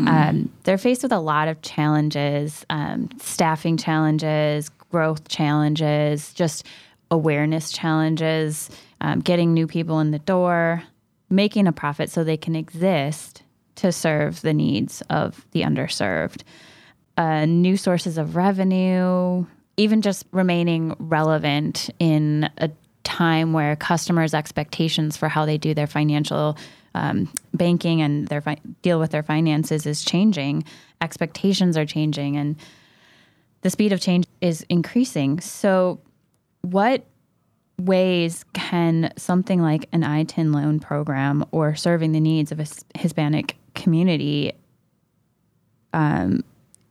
Um, 0.08 0.52
they're 0.64 0.78
faced 0.78 1.02
with 1.02 1.12
a 1.12 1.18
lot 1.18 1.48
of 1.48 1.60
challenges, 1.62 2.64
um, 2.70 3.08
staffing 3.20 3.76
challenges, 3.76 4.68
growth 4.90 5.28
challenges, 5.28 6.32
just 6.34 6.66
awareness 7.10 7.72
challenges, 7.72 8.70
um, 9.00 9.20
getting 9.20 9.52
new 9.52 9.66
people 9.66 10.00
in 10.00 10.10
the 10.10 10.18
door, 10.20 10.82
making 11.30 11.66
a 11.66 11.72
profit 11.72 12.10
so 12.10 12.22
they 12.22 12.36
can 12.36 12.54
exist 12.54 13.42
to 13.76 13.90
serve 13.90 14.40
the 14.42 14.54
needs 14.54 15.02
of 15.10 15.44
the 15.50 15.62
underserved 15.62 16.42
uh, 17.16 17.44
new 17.46 17.76
sources 17.76 18.18
of 18.18 18.36
revenue, 18.36 19.44
even 19.76 20.02
just 20.02 20.26
remaining 20.32 20.94
relevant 20.98 21.90
in 21.98 22.48
a 22.58 22.70
time 23.02 23.52
where 23.52 23.76
customers' 23.76 24.34
expectations 24.34 25.16
for 25.16 25.28
how 25.28 25.44
they 25.44 25.58
do 25.58 25.74
their 25.74 25.86
financial 25.86 26.56
um, 26.94 27.32
banking 27.52 28.00
and 28.00 28.28
their 28.28 28.40
fi- 28.40 28.60
deal 28.82 28.98
with 28.98 29.10
their 29.10 29.22
finances 29.22 29.86
is 29.86 30.04
changing. 30.04 30.64
Expectations 31.00 31.76
are 31.76 31.86
changing, 31.86 32.36
and 32.36 32.56
the 33.62 33.70
speed 33.70 33.92
of 33.92 34.00
change 34.00 34.26
is 34.40 34.64
increasing. 34.68 35.40
So, 35.40 36.00
what 36.62 37.04
ways 37.78 38.44
can 38.52 39.12
something 39.16 39.60
like 39.60 39.88
an 39.92 40.02
ITIN 40.02 40.54
loan 40.54 40.78
program 40.78 41.44
or 41.50 41.74
serving 41.74 42.12
the 42.12 42.20
needs 42.20 42.52
of 42.52 42.60
a 42.60 42.66
Hispanic 42.96 43.56
community 43.74 44.52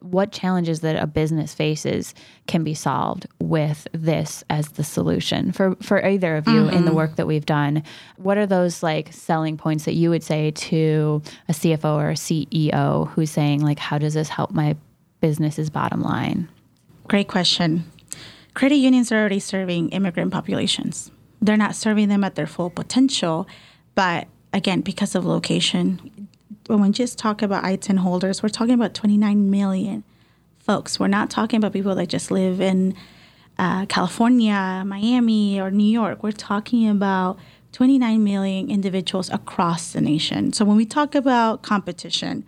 what 0.04 0.32
challenges 0.32 0.82
that 0.82 1.02
a 1.02 1.08
business 1.08 1.54
faces 1.54 2.13
can 2.46 2.63
be 2.63 2.74
solved 2.74 3.26
with 3.39 3.88
this 3.92 4.44
as 4.50 4.70
the 4.70 4.84
solution 4.84 5.52
for 5.52 5.76
for 5.82 6.06
either 6.06 6.36
of 6.36 6.48
you 6.48 6.68
in 6.68 6.84
the 6.84 6.89
mm-hmm. 6.89 6.96
work 6.96 7.16
that 7.16 7.26
we've 7.26 7.46
done 7.46 7.82
what 8.18 8.38
are 8.38 8.46
those 8.46 8.84
like 8.84 9.12
selling 9.12 9.58
points 9.58 9.86
that 9.86 9.94
you 9.94 10.10
would 10.10 10.24
say 10.24 10.52
to 10.52 11.22
a 11.48 11.54
CFO 11.54 11.96
or 11.96 12.10
a 12.10 12.13
CEO 12.13 13.08
who's 13.10 13.32
saying 13.32 13.62
like 13.62 13.80
how 13.80 13.98
does 13.98 14.13
this 14.13 14.30
help 14.30 14.52
my 14.52 14.76
business's 15.22 15.70
bottom 15.70 16.02
line 16.02 16.50
Great 17.08 17.28
question. 17.28 17.86
Credit 18.54 18.76
unions 18.76 19.12
are 19.12 19.20
already 19.20 19.39
serving 19.39 19.89
immigrant 19.89 20.32
populations. 20.32 21.12
They're 21.42 21.58
not 21.58 21.76
serving 21.76 22.10
them 22.10 22.24
at 22.24 22.36
their 22.36 22.48
full 22.48 22.70
potential, 22.70 23.48
but 23.96 24.28
again, 24.54 24.82
because 24.82 25.16
of 25.16 25.26
location, 25.26 26.23
when 26.67 26.82
we 26.82 26.89
just 26.89 27.17
talk 27.17 27.41
about 27.41 27.63
ITIN 27.63 27.97
holders, 27.97 28.41
we're 28.41 28.49
talking 28.49 28.73
about 28.73 28.93
29 28.93 29.49
million 29.49 30.04
folks. 30.60 30.99
We're 30.99 31.08
not 31.08 31.30
talking 31.30 31.58
about 31.58 31.73
people 31.73 31.95
that 31.95 32.08
just 32.08 32.32
live 32.32 32.62
in 32.62 32.95
uh, 33.58 33.86
California, 33.88 34.84
Miami, 34.86 35.60
or 35.60 35.71
New 35.71 35.84
York. 35.89 36.23
We're 36.23 36.32
talking 36.32 36.89
about 36.89 37.38
29 37.73 38.23
million 38.23 38.69
individuals 38.69 39.30
across 39.30 39.91
the 39.91 40.02
nation. 40.02 40.54
So 40.54 40.63
when 40.63 40.78
we 40.78 40.86
talk 40.86 41.15
about 41.15 41.63
competition, 41.63 42.45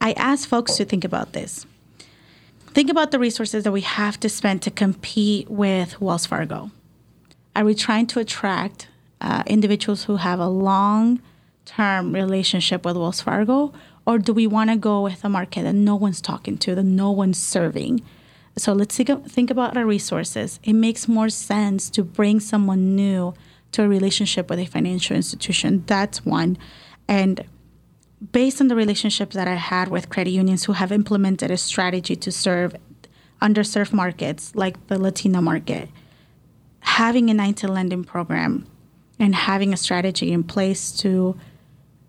I 0.00 0.12
ask 0.12 0.48
folks 0.48 0.76
to 0.76 0.84
think 0.84 1.04
about 1.04 1.32
this 1.32 1.66
think 2.72 2.88
about 2.88 3.10
the 3.10 3.18
resources 3.18 3.64
that 3.64 3.72
we 3.72 3.80
have 3.80 4.18
to 4.20 4.28
spend 4.28 4.62
to 4.62 4.70
compete 4.70 5.50
with 5.50 6.00
Wells 6.00 6.26
Fargo. 6.26 6.70
Are 7.56 7.64
we 7.64 7.74
trying 7.74 8.06
to 8.08 8.20
attract 8.20 8.88
uh, 9.20 9.42
individuals 9.46 10.04
who 10.04 10.16
have 10.16 10.38
a 10.38 10.46
long 10.46 11.20
term 11.70 12.12
relationship 12.12 12.84
with 12.84 12.96
Wells 12.96 13.20
Fargo? 13.20 13.72
Or 14.06 14.18
do 14.18 14.32
we 14.32 14.46
want 14.46 14.70
to 14.70 14.76
go 14.76 15.02
with 15.02 15.24
a 15.24 15.28
market 15.28 15.62
that 15.62 15.74
no 15.74 15.94
one's 15.94 16.20
talking 16.20 16.58
to, 16.58 16.74
that 16.74 16.82
no 16.82 17.10
one's 17.10 17.38
serving? 17.38 18.02
So 18.56 18.72
let's 18.72 18.96
think 18.96 19.50
about 19.50 19.76
our 19.76 19.86
resources. 19.86 20.58
It 20.64 20.72
makes 20.72 21.06
more 21.06 21.28
sense 21.28 21.88
to 21.90 22.02
bring 22.02 22.40
someone 22.40 22.96
new 22.96 23.34
to 23.72 23.84
a 23.84 23.88
relationship 23.88 24.50
with 24.50 24.58
a 24.58 24.66
financial 24.66 25.14
institution. 25.16 25.84
That's 25.86 26.26
one. 26.26 26.58
And 27.06 27.44
based 28.32 28.60
on 28.60 28.68
the 28.68 28.74
relationships 28.74 29.36
that 29.36 29.46
I 29.46 29.54
had 29.54 29.88
with 29.88 30.08
credit 30.08 30.30
unions 30.30 30.64
who 30.64 30.72
have 30.72 30.90
implemented 30.92 31.50
a 31.50 31.56
strategy 31.56 32.16
to 32.16 32.32
serve 32.32 32.74
underserved 33.40 33.92
markets 33.92 34.54
like 34.54 34.86
the 34.88 34.98
Latino 34.98 35.40
market, 35.40 35.88
having 36.80 37.30
a 37.30 37.34
ITIN 37.34 37.70
lending 37.70 38.04
program 38.04 38.66
and 39.18 39.34
having 39.34 39.72
a 39.72 39.76
strategy 39.76 40.32
in 40.32 40.42
place 40.42 40.92
to 40.92 41.36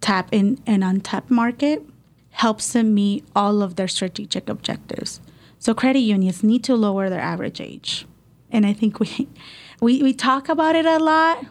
tap 0.01 0.29
in 0.31 0.61
an 0.67 0.83
untapped 0.83 1.31
market 1.31 1.85
helps 2.31 2.73
them 2.73 2.93
meet 2.93 3.23
all 3.35 3.61
of 3.61 3.75
their 3.75 3.87
strategic 3.87 4.49
objectives. 4.49 5.21
So 5.59 5.73
credit 5.73 5.99
unions 5.99 6.43
need 6.43 6.63
to 6.65 6.75
lower 6.75 7.09
their 7.09 7.21
average 7.21 7.61
age. 7.61 8.05
And 8.51 8.65
I 8.65 8.73
think 8.73 8.99
we 8.99 9.27
we, 9.81 10.01
we 10.03 10.13
talk 10.13 10.49
about 10.49 10.75
it 10.75 10.85
a 10.85 10.97
lot. 10.99 11.45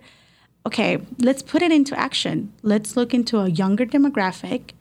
Okay, 0.67 0.99
let's 1.19 1.43
put 1.43 1.63
it 1.63 1.73
into 1.73 1.99
action. 1.99 2.53
Let's 2.63 2.97
look 2.97 3.15
into 3.15 3.39
a 3.39 3.49
younger 3.49 3.87
demographic 3.87 4.73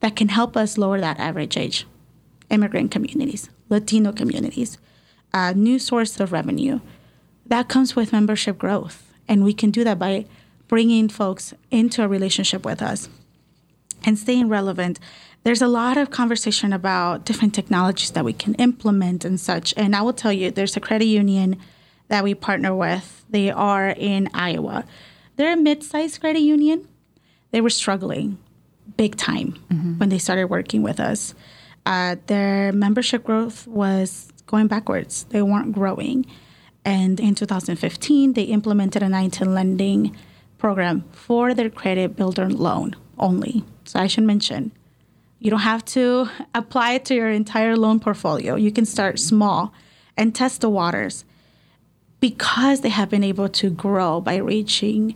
that 0.00 0.16
can 0.16 0.28
help 0.28 0.56
us 0.56 0.78
lower 0.78 1.00
that 1.00 1.18
average 1.18 1.56
age. 1.56 1.86
Immigrant 2.50 2.90
communities, 2.90 3.50
Latino 3.68 4.12
communities, 4.12 4.78
a 5.32 5.54
new 5.54 5.78
source 5.78 6.18
of 6.18 6.32
revenue. 6.32 6.80
That 7.46 7.68
comes 7.68 7.94
with 7.94 8.12
membership 8.12 8.58
growth. 8.58 9.04
And 9.28 9.44
we 9.44 9.52
can 9.52 9.70
do 9.70 9.84
that 9.84 9.98
by 9.98 10.24
bringing 10.66 11.08
folks 11.08 11.54
into 11.70 12.02
a 12.02 12.08
relationship 12.08 12.64
with 12.64 12.80
us 12.82 13.08
and 14.04 14.18
staying 14.18 14.48
relevant. 14.48 14.98
There's 15.44 15.62
a 15.62 15.68
lot 15.68 15.96
of 15.96 16.10
conversation 16.10 16.72
about 16.72 17.24
different 17.24 17.54
technologies 17.54 18.10
that 18.10 18.24
we 18.24 18.32
can 18.32 18.54
implement 18.54 19.24
and 19.24 19.38
such. 19.38 19.72
And 19.76 19.94
I 19.94 20.02
will 20.02 20.12
tell 20.12 20.32
you, 20.32 20.50
there's 20.50 20.76
a 20.76 20.80
credit 20.80 21.06
union 21.06 21.56
that 22.08 22.24
we 22.24 22.34
partner 22.34 22.74
with. 22.74 23.24
They 23.30 23.50
are 23.50 23.90
in 23.90 24.28
Iowa. 24.34 24.84
They're 25.36 25.52
a 25.52 25.56
mid 25.56 25.82
sized 25.82 26.20
credit 26.20 26.40
union. 26.40 26.88
They 27.50 27.60
were 27.60 27.70
struggling 27.70 28.38
big 28.96 29.16
time 29.16 29.58
mm-hmm. 29.70 29.98
when 29.98 30.08
they 30.08 30.18
started 30.18 30.46
working 30.46 30.82
with 30.82 31.00
us. 31.00 31.34
Uh, 31.86 32.16
their 32.26 32.72
membership 32.72 33.24
growth 33.24 33.66
was 33.66 34.28
going 34.46 34.66
backwards, 34.66 35.24
they 35.30 35.42
weren't 35.42 35.72
growing. 35.72 36.26
And 36.84 37.20
in 37.20 37.34
2015, 37.34 38.32
they 38.32 38.44
implemented 38.44 39.02
a 39.02 39.06
ITIN 39.06 39.54
lending 39.54 40.16
program 40.58 41.04
for 41.12 41.54
their 41.54 41.70
credit 41.70 42.16
builder 42.16 42.48
loan 42.48 42.96
only. 43.18 43.64
So 43.84 43.98
I 43.98 44.06
should 44.06 44.24
mention, 44.24 44.72
you 45.38 45.50
don't 45.50 45.60
have 45.60 45.84
to 45.86 46.28
apply 46.54 46.92
it 46.92 47.04
to 47.06 47.14
your 47.14 47.30
entire 47.30 47.76
loan 47.76 48.00
portfolio. 48.00 48.56
You 48.56 48.72
can 48.72 48.84
start 48.84 49.18
small 49.18 49.72
and 50.16 50.34
test 50.34 50.60
the 50.60 50.68
waters 50.68 51.24
because 52.20 52.80
they 52.80 52.88
have 52.88 53.08
been 53.08 53.24
able 53.24 53.48
to 53.48 53.70
grow 53.70 54.20
by 54.20 54.36
reaching 54.36 55.14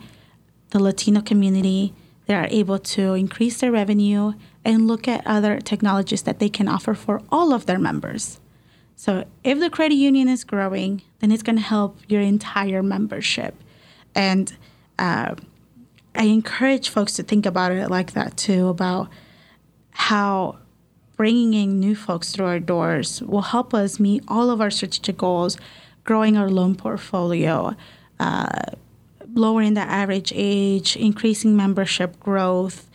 the 0.71 0.81
Latino 0.81 1.21
community. 1.21 1.93
They 2.27 2.35
are 2.35 2.47
able 2.51 2.79
to 2.79 3.15
increase 3.15 3.61
their 3.61 3.73
revenue 3.73 4.35
and 4.65 4.87
look 4.87 5.09
at 5.09 5.27
other 5.27 5.59
technologies 5.59 6.23
that 6.23 6.38
they 6.38 6.49
can 6.49 6.69
offer 6.69 6.95
for 6.95 7.21
all 7.31 7.53
of 7.53 7.67
their 7.67 7.79
members. 7.79 8.38
So, 8.95 9.25
if 9.43 9.59
the 9.59 9.71
credit 9.71 9.97
union 9.97 10.29
is 10.29 10.45
growing, 10.45 11.03
then 11.19 11.33
it's 11.33 11.43
going 11.43 11.57
to 11.57 11.62
help 11.62 11.99
your 12.07 12.21
entire 12.21 12.83
membership. 12.83 13.57
And 14.15 14.57
uh, 14.99 15.35
I 16.14 16.25
encourage 16.25 16.88
folks 16.88 17.14
to 17.14 17.22
think 17.22 17.46
about 17.46 17.72
it 17.72 17.88
like 17.88 18.12
that 18.12 18.37
too 18.37 18.68
about 18.68 19.09
how 19.90 20.59
bringing 21.16 21.55
in 21.55 21.81
new 21.81 21.94
folks 21.94 22.33
through 22.33 22.46
our 22.46 22.61
doors 22.61 23.22
will 23.22 23.42
help 23.42 23.72
us 23.75 24.01
meet 24.01 24.22
all 24.29 24.51
of 24.51 24.61
our 24.61 24.70
strategic 24.70 25.16
goals, 25.18 25.57
growing 26.05 26.37
our 26.37 26.51
loan 26.51 26.75
portfolio, 26.75 27.75
uh, 28.18 28.62
lowering 29.35 29.75
the 29.75 29.81
average 29.81 30.33
age, 30.35 30.96
increasing 30.96 31.57
membership 31.57 32.18
growth, 32.20 32.88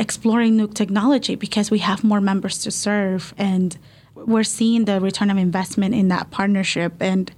exploring 0.00 0.56
new 0.56 0.68
technology 0.68 1.34
because 1.34 1.70
we 1.70 1.78
have 1.78 2.02
more 2.04 2.20
members 2.20 2.58
to 2.58 2.70
serve 2.70 3.34
and 3.36 3.78
we're 4.14 4.44
seeing 4.44 4.84
the 4.84 5.00
return 5.00 5.30
of 5.30 5.36
investment 5.36 5.94
in 5.94 6.08
that 6.08 6.30
partnership. 6.30 6.94
And 7.00 7.30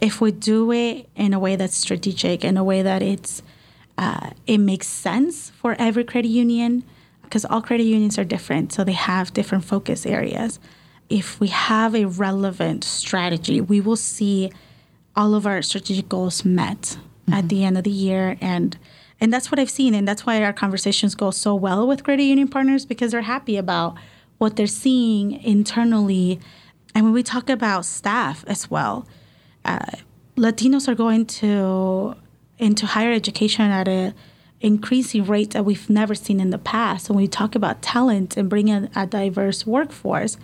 if 0.00 0.20
we 0.20 0.32
do 0.32 0.70
it 0.72 1.08
in 1.16 1.32
a 1.32 1.38
way 1.38 1.56
that's 1.56 1.76
strategic 1.76 2.44
in 2.44 2.56
a 2.56 2.64
way 2.64 2.82
that 2.82 3.02
it's 3.02 3.42
uh, 3.98 4.30
it 4.46 4.58
makes 4.58 4.88
sense 4.88 5.50
for 5.50 5.76
every 5.78 6.04
credit 6.04 6.28
union 6.28 6.84
because 7.22 7.44
all 7.44 7.62
credit 7.62 7.84
unions 7.84 8.18
are 8.18 8.24
different, 8.24 8.72
so 8.72 8.84
they 8.84 8.92
have 8.92 9.32
different 9.32 9.64
focus 9.64 10.04
areas. 10.04 10.58
If 11.08 11.40
we 11.40 11.48
have 11.48 11.94
a 11.94 12.04
relevant 12.04 12.84
strategy, 12.84 13.60
we 13.60 13.80
will 13.80 13.96
see 13.96 14.50
all 15.16 15.34
of 15.34 15.46
our 15.46 15.62
strategic 15.62 16.08
goals 16.08 16.44
met 16.44 16.80
mm-hmm. 16.80 17.32
at 17.32 17.48
the 17.48 17.64
end 17.64 17.78
of 17.78 17.84
the 17.84 17.90
year 17.90 18.36
and 18.40 18.78
and 19.20 19.32
that's 19.32 19.52
what 19.52 19.60
I've 19.60 19.70
seen 19.70 19.94
and 19.94 20.06
that's 20.06 20.26
why 20.26 20.42
our 20.42 20.52
conversations 20.52 21.14
go 21.14 21.30
so 21.30 21.54
well 21.54 21.86
with 21.86 22.02
credit 22.02 22.24
union 22.24 22.48
partners 22.48 22.84
because 22.86 23.12
they're 23.12 23.22
happy 23.22 23.56
about 23.56 23.96
what 24.38 24.56
they're 24.56 24.66
seeing 24.66 25.32
internally 25.42 26.40
and 26.94 27.04
when 27.04 27.12
we 27.12 27.22
talk 27.22 27.48
about 27.48 27.84
staff 27.84 28.44
as 28.46 28.70
well 28.70 29.06
uh, 29.64 29.78
Latinos 30.36 30.88
are 30.88 30.94
going 30.94 31.26
to 31.26 32.16
into 32.62 32.86
higher 32.86 33.12
education 33.12 33.70
at 33.70 33.88
a 33.88 34.14
increasing 34.60 35.24
rate 35.24 35.50
that 35.50 35.64
we've 35.64 35.90
never 35.90 36.14
seen 36.14 36.38
in 36.38 36.50
the 36.50 36.58
past. 36.58 37.10
When 37.10 37.16
we 37.16 37.26
talk 37.26 37.56
about 37.56 37.82
talent 37.82 38.36
and 38.36 38.48
bringing 38.48 38.88
a 38.94 39.06
diverse 39.06 39.66
workforce, 39.66 40.36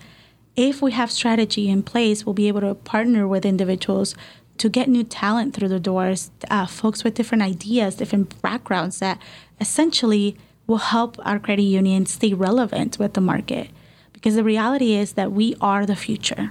if 0.57 0.83
we 0.83 0.91
have 0.91 1.13
strategy 1.13 1.69
in 1.69 1.85
place, 1.85 2.27
we'll 2.27 2.35
be 2.35 2.49
able 2.49 2.63
to 2.63 2.75
partner 2.75 3.29
with 3.29 3.47
individuals 3.47 4.17
to 4.59 4.69
get 4.69 4.89
new 4.89 5.05
talent 5.05 5.55
through 5.55 5.69
the 5.69 5.79
doors, 5.79 6.33
uh, 6.51 6.67
folks 6.67 7.05
with 7.05 7.15
different 7.15 7.43
ideas, 7.45 7.95
different 7.95 8.43
backgrounds 8.43 8.99
that 8.99 9.23
essentially 9.61 10.37
will 10.67 10.79
help 10.79 11.17
our 11.25 11.39
credit 11.39 11.63
union 11.63 12.05
stay 12.05 12.35
relevant 12.35 12.99
with 12.99 13.15
the 13.15 13.21
market. 13.21 13.71
Because 14.13 14.35
the 14.35 14.43
reality 14.43 14.95
is 14.95 15.13
that 15.13 15.31
we 15.31 15.55
are 15.61 15.87
the 15.87 15.95
future. 15.95 16.51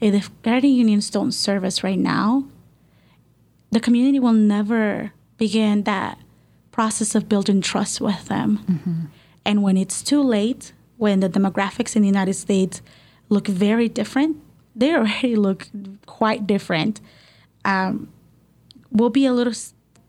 If 0.00 0.30
credit 0.42 0.68
unions 0.68 1.08
don't 1.08 1.30
serve 1.30 1.62
us 1.62 1.84
right 1.84 1.98
now, 1.98 2.44
the 3.74 3.80
community 3.80 4.20
will 4.20 4.32
never 4.32 5.12
begin 5.36 5.82
that 5.82 6.18
process 6.70 7.14
of 7.14 7.28
building 7.28 7.60
trust 7.60 8.00
with 8.00 8.26
them. 8.26 8.58
Mm-hmm. 8.68 9.00
And 9.44 9.62
when 9.62 9.76
it's 9.76 10.02
too 10.02 10.22
late, 10.22 10.72
when 10.96 11.20
the 11.20 11.28
demographics 11.28 11.96
in 11.96 12.02
the 12.02 12.08
United 12.08 12.34
States 12.34 12.82
look 13.28 13.46
very 13.46 13.88
different, 13.88 14.36
they 14.74 14.94
already 14.94 15.36
look 15.46 15.68
quite 16.06 16.46
different. 16.46 17.00
Um, 17.64 18.08
we'll 18.90 19.10
be 19.10 19.26
a 19.26 19.32
little 19.32 19.54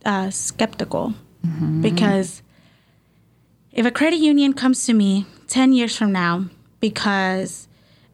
uh, 0.05 0.29
skeptical 0.29 1.13
mm-hmm. 1.45 1.81
because 1.81 2.41
if 3.71 3.85
a 3.85 3.91
credit 3.91 4.19
union 4.19 4.53
comes 4.53 4.85
to 4.85 4.93
me 4.93 5.25
10 5.47 5.73
years 5.73 5.95
from 5.95 6.11
now 6.11 6.45
because 6.79 7.67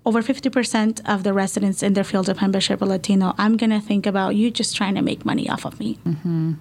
over 0.05 0.21
50% 0.21 1.01
of 1.05 1.23
the 1.23 1.33
residents 1.33 1.83
in 1.83 1.93
their 1.93 2.03
field 2.03 2.27
of 2.27 2.41
membership 2.41 2.81
are 2.81 2.87
Latino, 2.87 3.35
I'm 3.37 3.55
going 3.57 3.69
to 3.69 3.79
think 3.79 4.05
about 4.05 4.35
you 4.35 4.49
just 4.49 4.75
trying 4.75 4.95
to 4.95 5.01
make 5.01 5.25
money 5.25 5.49
off 5.49 5.65
of 5.65 5.79
me 5.79 5.99
mm-hmm. 6.05 6.53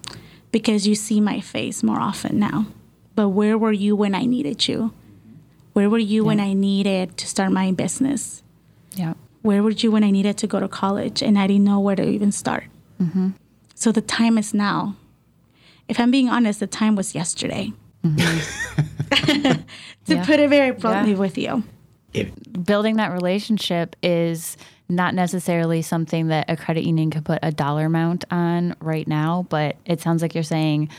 because 0.51 0.87
you 0.87 0.95
see 0.95 1.19
my 1.19 1.41
face 1.41 1.81
more 1.81 1.99
often 1.99 2.37
now. 2.37 2.67
But 3.15 3.29
where 3.29 3.57
were 3.57 3.71
you 3.71 3.95
when 3.95 4.13
I 4.13 4.25
needed 4.25 4.67
you? 4.67 4.93
Where 5.73 5.89
were 5.89 5.97
you 5.97 6.21
yeah. 6.21 6.27
when 6.27 6.39
I 6.39 6.53
needed 6.53 7.17
to 7.17 7.27
start 7.27 7.51
my 7.51 7.71
business? 7.71 8.43
Yeah. 8.95 9.13
Where 9.41 9.63
were 9.63 9.71
you 9.71 9.91
when 9.91 10.03
I 10.03 10.11
needed 10.11 10.37
to 10.39 10.47
go 10.47 10.59
to 10.59 10.67
college 10.67 11.23
and 11.23 11.37
I 11.39 11.47
didn't 11.47 11.63
know 11.63 11.79
where 11.79 11.95
to 11.95 12.07
even 12.07 12.31
start? 12.31 12.65
Mm-hmm. 13.01 13.29
So 13.73 13.91
the 13.91 14.01
time 14.01 14.37
is 14.37 14.53
now. 14.53 14.95
If 15.87 15.99
I'm 15.99 16.11
being 16.11 16.29
honest, 16.29 16.59
the 16.59 16.67
time 16.67 16.95
was 16.95 17.15
yesterday. 17.15 17.73
Mm-hmm. 18.03 19.51
to 20.05 20.15
yeah. 20.15 20.25
put 20.25 20.39
it 20.39 20.49
very 20.49 20.71
bluntly 20.71 21.13
yeah. 21.13 21.17
with 21.17 21.37
you 21.37 21.63
building 22.63 22.97
that 22.97 23.11
relationship 23.11 23.95
is 24.01 24.57
not 24.89 25.15
necessarily 25.15 25.81
something 25.81 26.27
that 26.27 26.45
a 26.49 26.57
credit 26.57 26.83
union 26.83 27.09
could 27.09 27.23
put 27.23 27.39
a 27.41 27.51
dollar 27.51 27.85
amount 27.85 28.25
on 28.29 28.75
right 28.81 29.07
now, 29.07 29.45
but 29.49 29.77
it 29.85 30.01
sounds 30.01 30.21
like 30.21 30.35
you're 30.35 30.43
saying 30.43 30.89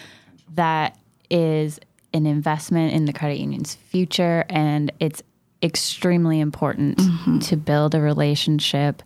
that 0.54 0.98
is 1.30 1.78
an 2.14 2.26
investment 2.26 2.92
in 2.94 3.04
the 3.04 3.12
credit 3.12 3.38
union's 3.38 3.74
future 3.74 4.44
and 4.48 4.92
it's 5.00 5.22
extremely 5.62 6.40
important 6.40 6.98
mm-hmm. 6.98 7.38
to 7.38 7.56
build 7.56 7.94
a 7.94 8.00
relationship. 8.00 9.02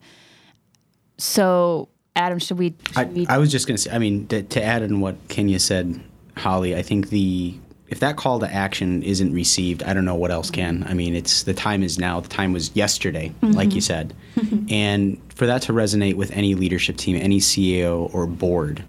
So, 1.19 1.88
Adam, 2.14 2.38
should 2.38 2.59
we? 2.59 2.75
Should 2.88 2.99
I, 2.99 3.05
we 3.05 3.27
I, 3.27 3.38
was 3.38 3.51
just 3.51 3.66
going 3.66 3.77
to 3.77 3.83
say, 3.83 3.90
I 3.90 3.99
mean, 3.99 4.27
to, 4.29 4.42
to 4.42 4.62
add 4.62 4.83
in 4.83 5.01
what 5.01 5.16
Kenya 5.29 5.59
said, 5.59 6.01
Holly, 6.37 6.75
I 6.75 6.83
think 6.83 7.09
the 7.11 7.55
if 7.88 8.01
that 8.01 8.16
call 8.16 8.40
to 8.40 8.53
action 8.53 9.03
isn't 9.03 9.33
received, 9.33 9.83
I 9.85 9.94
don't 9.94 10.05
know 10.05 10.14
what 10.14 10.31
else 10.31 10.51
can. 10.51 10.85
I 10.88 10.94
mean, 10.94 11.14
it's 11.14 11.44
the 11.44 11.55
time 11.55 11.83
is 11.83 11.99
now. 11.99 12.20
The 12.20 12.29
time 12.29 12.53
was 12.53 12.75
yesterday, 12.75 13.33
mm-hmm. 13.40 13.53
like 13.53 13.75
you 13.75 13.81
said. 13.81 14.12
Mm-hmm. 14.35 14.72
And 14.72 15.20
for 15.33 15.46
that 15.46 15.62
to 15.62 15.72
resonate 15.72 16.14
with 16.14 16.33
any 16.33 16.55
leadership 16.55 16.96
team, 16.96 17.16
any 17.16 17.38
CEO 17.38 18.12
or 18.12 18.27
board 18.27 18.85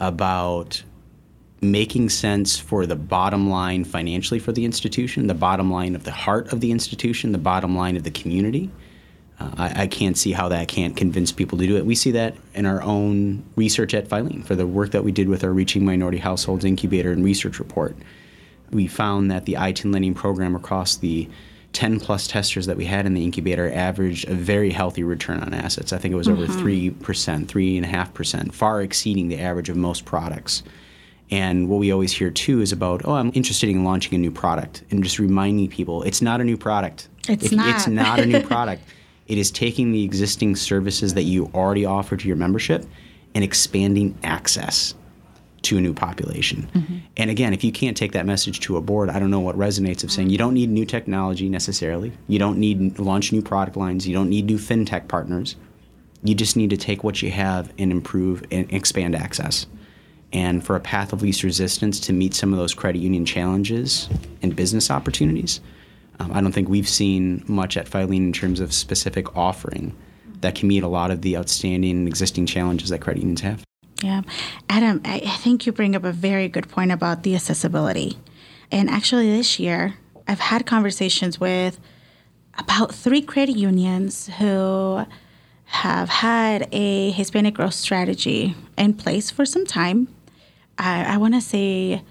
about 0.00 0.82
making 1.60 2.08
sense 2.08 2.58
for 2.58 2.86
the 2.86 2.96
bottom 2.96 3.48
line 3.48 3.84
financially 3.84 4.40
for 4.40 4.52
the 4.52 4.64
institution, 4.64 5.26
the 5.26 5.34
bottom 5.34 5.70
line 5.70 5.94
of 5.94 6.04
the 6.04 6.10
heart 6.10 6.52
of 6.52 6.60
the 6.60 6.72
institution, 6.72 7.32
the 7.32 7.38
bottom 7.38 7.76
line 7.76 7.96
of 7.96 8.02
the 8.02 8.10
community. 8.10 8.70
Uh, 9.38 9.50
I, 9.56 9.82
I, 9.82 9.86
can't 9.86 10.18
see 10.18 10.32
how 10.32 10.48
that 10.48 10.68
can't 10.68 10.96
convince 10.96 11.32
people 11.32 11.58
to 11.58 11.66
do 11.66 11.76
it. 11.76 11.86
We 11.86 11.94
see 11.94 12.10
that 12.12 12.36
in 12.54 12.66
our 12.66 12.82
own 12.82 13.44
research 13.56 13.94
at 13.94 14.08
Filene 14.08 14.44
for 14.44 14.54
the 14.54 14.66
work 14.66 14.90
that 14.90 15.04
we 15.04 15.12
did 15.12 15.28
with 15.28 15.44
our 15.44 15.52
Reaching 15.52 15.84
Minority 15.84 16.18
Households 16.18 16.64
Incubator 16.64 17.12
and 17.12 17.24
Research 17.24 17.58
Report. 17.58 17.96
We 18.72 18.86
found 18.86 19.30
that 19.30 19.44
the 19.44 19.54
ITIN 19.54 19.92
lending 19.92 20.14
program 20.14 20.54
across 20.54 20.96
the 20.96 21.28
10 21.72 22.00
plus 22.00 22.26
testers 22.26 22.66
that 22.66 22.76
we 22.76 22.84
had 22.84 23.06
in 23.06 23.14
the 23.14 23.24
incubator 23.24 23.72
averaged 23.72 24.28
a 24.28 24.34
very 24.34 24.70
healthy 24.70 25.02
return 25.02 25.40
on 25.40 25.54
assets. 25.54 25.92
I 25.92 25.98
think 25.98 26.12
it 26.12 26.16
was 26.16 26.28
mm-hmm. 26.28 26.42
over 26.42 26.52
3%, 26.52 26.92
3.5%, 27.46 28.52
far 28.52 28.82
exceeding 28.82 29.28
the 29.28 29.40
average 29.40 29.68
of 29.68 29.76
most 29.76 30.04
products. 30.04 30.62
And 31.30 31.68
what 31.68 31.78
we 31.78 31.90
always 31.90 32.12
hear 32.12 32.30
too 32.30 32.60
is 32.60 32.72
about, 32.72 33.02
oh, 33.06 33.14
I'm 33.14 33.32
interested 33.34 33.70
in 33.70 33.84
launching 33.84 34.14
a 34.14 34.18
new 34.18 34.30
product 34.30 34.82
and 34.90 35.02
just 35.02 35.18
reminding 35.18 35.68
people 35.68 36.02
it's 36.02 36.20
not 36.20 36.42
a 36.42 36.44
new 36.44 36.58
product. 36.58 37.08
It's 37.28 37.46
if, 37.46 37.52
not. 37.52 37.68
It's 37.74 37.86
not 37.86 38.20
a 38.20 38.26
new 38.26 38.42
product. 38.46 38.82
It 39.28 39.38
is 39.38 39.50
taking 39.50 39.92
the 39.92 40.04
existing 40.04 40.56
services 40.56 41.14
that 41.14 41.22
you 41.22 41.50
already 41.54 41.86
offer 41.86 42.18
to 42.18 42.28
your 42.28 42.36
membership 42.36 42.84
and 43.34 43.42
expanding 43.42 44.14
access 44.22 44.94
to 45.62 45.78
a 45.78 45.80
new 45.80 45.94
population. 45.94 46.68
Mm-hmm. 46.74 46.96
And 47.16 47.30
again, 47.30 47.52
if 47.52 47.62
you 47.62 47.72
can't 47.72 47.96
take 47.96 48.12
that 48.12 48.26
message 48.26 48.60
to 48.60 48.76
a 48.76 48.80
board, 48.80 49.10
I 49.10 49.18
don't 49.18 49.30
know 49.30 49.40
what 49.40 49.56
resonates 49.56 50.02
of 50.04 50.10
saying 50.10 50.30
you 50.30 50.38
don't 50.38 50.54
need 50.54 50.70
new 50.70 50.84
technology 50.84 51.48
necessarily. 51.48 52.12
You 52.28 52.38
don't 52.38 52.58
need 52.58 52.98
launch 52.98 53.32
new 53.32 53.42
product 53.42 53.76
lines. 53.76 54.06
You 54.06 54.14
don't 54.14 54.28
need 54.28 54.46
new 54.46 54.58
fintech 54.58 55.08
partners. 55.08 55.56
You 56.24 56.34
just 56.34 56.56
need 56.56 56.70
to 56.70 56.76
take 56.76 57.02
what 57.04 57.22
you 57.22 57.30
have 57.30 57.72
and 57.78 57.90
improve 57.90 58.44
and 58.50 58.72
expand 58.72 59.14
access. 59.14 59.66
And 60.32 60.64
for 60.64 60.76
a 60.76 60.80
path 60.80 61.12
of 61.12 61.22
least 61.22 61.42
resistance 61.42 62.00
to 62.00 62.12
meet 62.12 62.34
some 62.34 62.52
of 62.52 62.58
those 62.58 62.72
credit 62.72 63.00
union 63.00 63.26
challenges 63.26 64.08
and 64.40 64.56
business 64.56 64.90
opportunities, 64.90 65.60
um, 66.18 66.32
I 66.32 66.40
don't 66.40 66.52
think 66.52 66.68
we've 66.68 66.88
seen 66.88 67.44
much 67.46 67.76
at 67.76 67.86
Filene 67.86 68.16
in 68.16 68.32
terms 68.32 68.60
of 68.60 68.72
specific 68.72 69.36
offering 69.36 69.94
that 70.40 70.54
can 70.54 70.68
meet 70.68 70.82
a 70.82 70.88
lot 70.88 71.10
of 71.10 71.22
the 71.22 71.36
outstanding 71.36 72.06
existing 72.06 72.46
challenges 72.46 72.88
that 72.90 73.00
credit 73.00 73.20
unions 73.20 73.40
have. 73.42 73.64
Yeah. 74.02 74.22
Adam, 74.68 75.00
I 75.04 75.20
think 75.20 75.64
you 75.64 75.72
bring 75.72 75.94
up 75.94 76.04
a 76.04 76.12
very 76.12 76.48
good 76.48 76.68
point 76.68 76.90
about 76.90 77.22
the 77.22 77.34
accessibility. 77.34 78.18
And 78.70 78.90
actually, 78.90 79.30
this 79.30 79.60
year, 79.60 79.94
I've 80.26 80.40
had 80.40 80.66
conversations 80.66 81.38
with 81.38 81.78
about 82.58 82.94
three 82.94 83.22
credit 83.22 83.56
unions 83.56 84.28
who 84.38 85.06
have 85.66 86.08
had 86.08 86.68
a 86.72 87.10
Hispanic 87.12 87.54
growth 87.54 87.74
strategy 87.74 88.54
in 88.76 88.94
place 88.94 89.30
for 89.30 89.46
some 89.46 89.64
time. 89.64 90.08
I, 90.78 91.14
I 91.14 91.16
want 91.16 91.34
to 91.34 91.40
say 91.40 92.02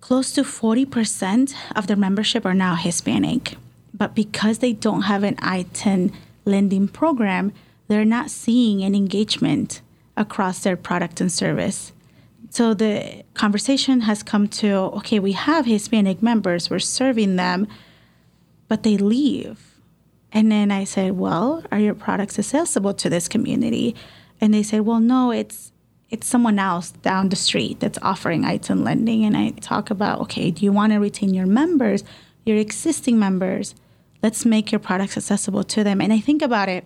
close 0.00 0.32
to 0.32 0.42
40% 0.42 1.54
of 1.74 1.86
their 1.86 1.96
membership 1.96 2.44
are 2.44 2.54
now 2.54 2.74
Hispanic. 2.74 3.56
But 3.94 4.14
because 4.14 4.58
they 4.58 4.72
don't 4.72 5.02
have 5.02 5.22
an 5.22 5.36
ITIN 5.36 6.12
lending 6.44 6.88
program, 6.88 7.52
they're 7.88 8.04
not 8.04 8.30
seeing 8.30 8.82
an 8.82 8.94
engagement 8.94 9.80
across 10.16 10.60
their 10.60 10.76
product 10.76 11.20
and 11.20 11.30
service. 11.30 11.92
So 12.50 12.74
the 12.74 13.24
conversation 13.34 14.02
has 14.02 14.22
come 14.22 14.48
to 14.48 14.72
okay, 14.98 15.18
we 15.18 15.32
have 15.32 15.66
Hispanic 15.66 16.22
members, 16.22 16.70
we're 16.70 16.78
serving 16.78 17.36
them, 17.36 17.66
but 18.68 18.82
they 18.82 18.96
leave. 18.96 19.74
And 20.32 20.50
then 20.50 20.70
I 20.70 20.84
said, 20.84 21.12
well, 21.12 21.62
are 21.70 21.78
your 21.78 21.94
products 21.94 22.38
accessible 22.38 22.94
to 22.94 23.08
this 23.08 23.28
community? 23.28 23.94
And 24.40 24.52
they 24.52 24.62
said, 24.62 24.82
well, 24.82 25.00
no, 25.00 25.30
it's 25.30 25.72
it's 26.08 26.26
someone 26.26 26.58
else 26.58 26.92
down 26.92 27.30
the 27.30 27.36
street 27.36 27.80
that's 27.80 27.98
offering 28.00 28.42
ITIN 28.44 28.84
lending. 28.84 29.24
And 29.24 29.36
I 29.36 29.50
talk 29.50 29.90
about, 29.90 30.20
okay, 30.20 30.50
do 30.50 30.64
you 30.64 30.72
want 30.72 30.92
to 30.92 30.98
retain 30.98 31.34
your 31.34 31.46
members, 31.46 32.04
your 32.44 32.56
existing 32.58 33.18
members? 33.18 33.74
Let's 34.22 34.44
make 34.44 34.70
your 34.70 34.78
products 34.78 35.16
accessible 35.16 35.64
to 35.64 35.82
them. 35.82 36.00
And 36.00 36.12
I 36.12 36.20
think 36.20 36.42
about 36.42 36.68
it, 36.68 36.84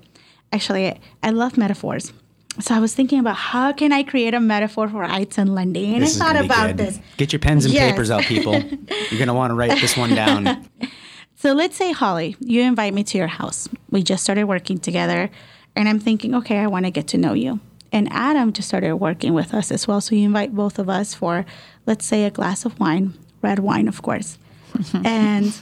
actually, 0.52 0.98
I 1.22 1.30
love 1.30 1.58
metaphors. 1.58 2.12
So 2.58 2.74
I 2.74 2.80
was 2.80 2.94
thinking 2.94 3.20
about 3.20 3.36
how 3.36 3.72
can 3.72 3.92
I 3.92 4.02
create 4.02 4.34
a 4.34 4.40
metaphor 4.40 4.88
for 4.88 5.04
ITIN 5.04 5.54
lending, 5.54 5.94
and 5.94 6.02
this 6.02 6.20
I 6.20 6.24
thought 6.24 6.44
about 6.44 6.66
good. 6.68 6.78
this. 6.78 7.00
Get 7.16 7.32
your 7.32 7.38
pens 7.38 7.64
and 7.64 7.72
yes. 7.72 7.92
papers 7.92 8.10
out, 8.10 8.22
people. 8.24 8.54
You're 9.10 9.18
gonna 9.18 9.34
want 9.34 9.52
to 9.52 9.54
write 9.54 9.80
this 9.80 9.96
one 9.96 10.14
down. 10.14 10.68
so 11.36 11.52
let's 11.52 11.76
say 11.76 11.92
Holly, 11.92 12.36
you 12.40 12.62
invite 12.62 12.92
me 12.92 13.04
to 13.04 13.18
your 13.18 13.28
house. 13.28 13.68
We 13.90 14.02
just 14.02 14.24
started 14.24 14.44
working 14.44 14.78
together, 14.78 15.30
and 15.76 15.88
I'm 15.88 16.00
thinking, 16.00 16.34
okay, 16.34 16.58
I 16.58 16.66
want 16.66 16.86
to 16.86 16.90
get 16.90 17.06
to 17.08 17.18
know 17.18 17.34
you. 17.34 17.60
And 17.92 18.12
Adam 18.12 18.52
just 18.52 18.68
started 18.68 18.96
working 18.96 19.32
with 19.32 19.54
us 19.54 19.70
as 19.70 19.86
well. 19.86 20.00
So 20.00 20.14
you 20.14 20.24
invite 20.24 20.54
both 20.54 20.78
of 20.78 20.88
us 20.88 21.14
for, 21.14 21.44
let's 21.86 22.04
say, 22.04 22.24
a 22.24 22.30
glass 22.30 22.64
of 22.64 22.78
wine, 22.78 23.14
red 23.42 23.60
wine, 23.60 23.88
of 23.88 24.02
course. 24.02 24.38
and 25.04 25.56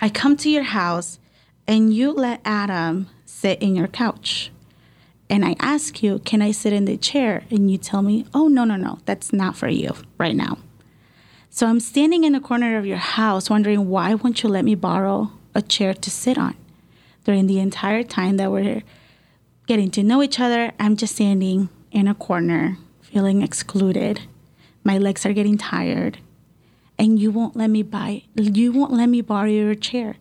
I 0.00 0.08
come 0.08 0.36
to 0.38 0.50
your 0.50 0.64
house, 0.64 1.18
and 1.66 1.92
you 1.92 2.12
let 2.12 2.40
Adam 2.44 3.08
sit 3.26 3.60
in 3.62 3.74
your 3.74 3.88
couch 3.88 4.50
and 5.30 5.44
I 5.44 5.56
ask 5.58 6.02
you, 6.02 6.18
can 6.20 6.42
I 6.42 6.50
sit 6.50 6.72
in 6.72 6.84
the 6.84 6.96
chair? 6.96 7.44
And 7.50 7.70
you 7.70 7.78
tell 7.78 8.02
me, 8.02 8.26
oh, 8.34 8.48
no, 8.48 8.64
no, 8.64 8.76
no, 8.76 8.98
that's 9.04 9.32
not 9.32 9.56
for 9.56 9.68
you 9.68 9.94
right 10.18 10.36
now. 10.36 10.58
So 11.50 11.66
I'm 11.66 11.80
standing 11.80 12.24
in 12.24 12.32
the 12.32 12.40
corner 12.40 12.76
of 12.76 12.84
your 12.84 12.98
house 12.98 13.48
wondering 13.48 13.88
why 13.88 14.14
won't 14.14 14.42
you 14.42 14.48
let 14.48 14.64
me 14.64 14.74
borrow 14.74 15.30
a 15.54 15.62
chair 15.62 15.94
to 15.94 16.10
sit 16.10 16.36
on? 16.36 16.56
During 17.24 17.46
the 17.46 17.60
entire 17.60 18.02
time 18.02 18.36
that 18.36 18.50
we're 18.50 18.82
getting 19.66 19.90
to 19.92 20.02
know 20.02 20.22
each 20.22 20.40
other, 20.40 20.72
I'm 20.78 20.96
just 20.96 21.14
standing 21.14 21.68
in 21.90 22.08
a 22.08 22.14
corner, 22.14 22.76
feeling 23.00 23.40
excluded. 23.40 24.22
My 24.82 24.98
legs 24.98 25.24
are 25.24 25.32
getting 25.32 25.56
tired, 25.56 26.18
and 26.98 27.18
you 27.18 27.30
won't 27.30 27.56
let 27.56 27.70
me 27.70 27.82
buy 27.82 28.24
you 28.34 28.72
won't 28.72 28.92
let 28.92 29.06
me 29.06 29.20
borrow 29.20 29.48
your 29.48 29.74
chair. 29.74 30.16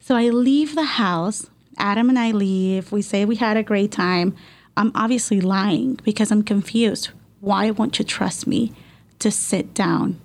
So 0.00 0.16
I 0.16 0.28
leave 0.28 0.74
the 0.74 0.84
house 0.84 1.48
Adam 1.82 2.08
and 2.08 2.18
I 2.18 2.30
leave. 2.30 2.92
We 2.92 3.02
say 3.02 3.24
we 3.24 3.36
had 3.36 3.56
a 3.56 3.62
great 3.62 3.90
time. 3.90 4.36
I'm 4.76 4.92
obviously 4.94 5.40
lying 5.40 5.98
because 6.04 6.30
I'm 6.30 6.44
confused. 6.44 7.10
Why 7.40 7.72
won't 7.72 7.98
you 7.98 8.04
trust 8.04 8.46
me 8.46 8.72
to 9.18 9.32
sit 9.32 9.74
down 9.74 10.20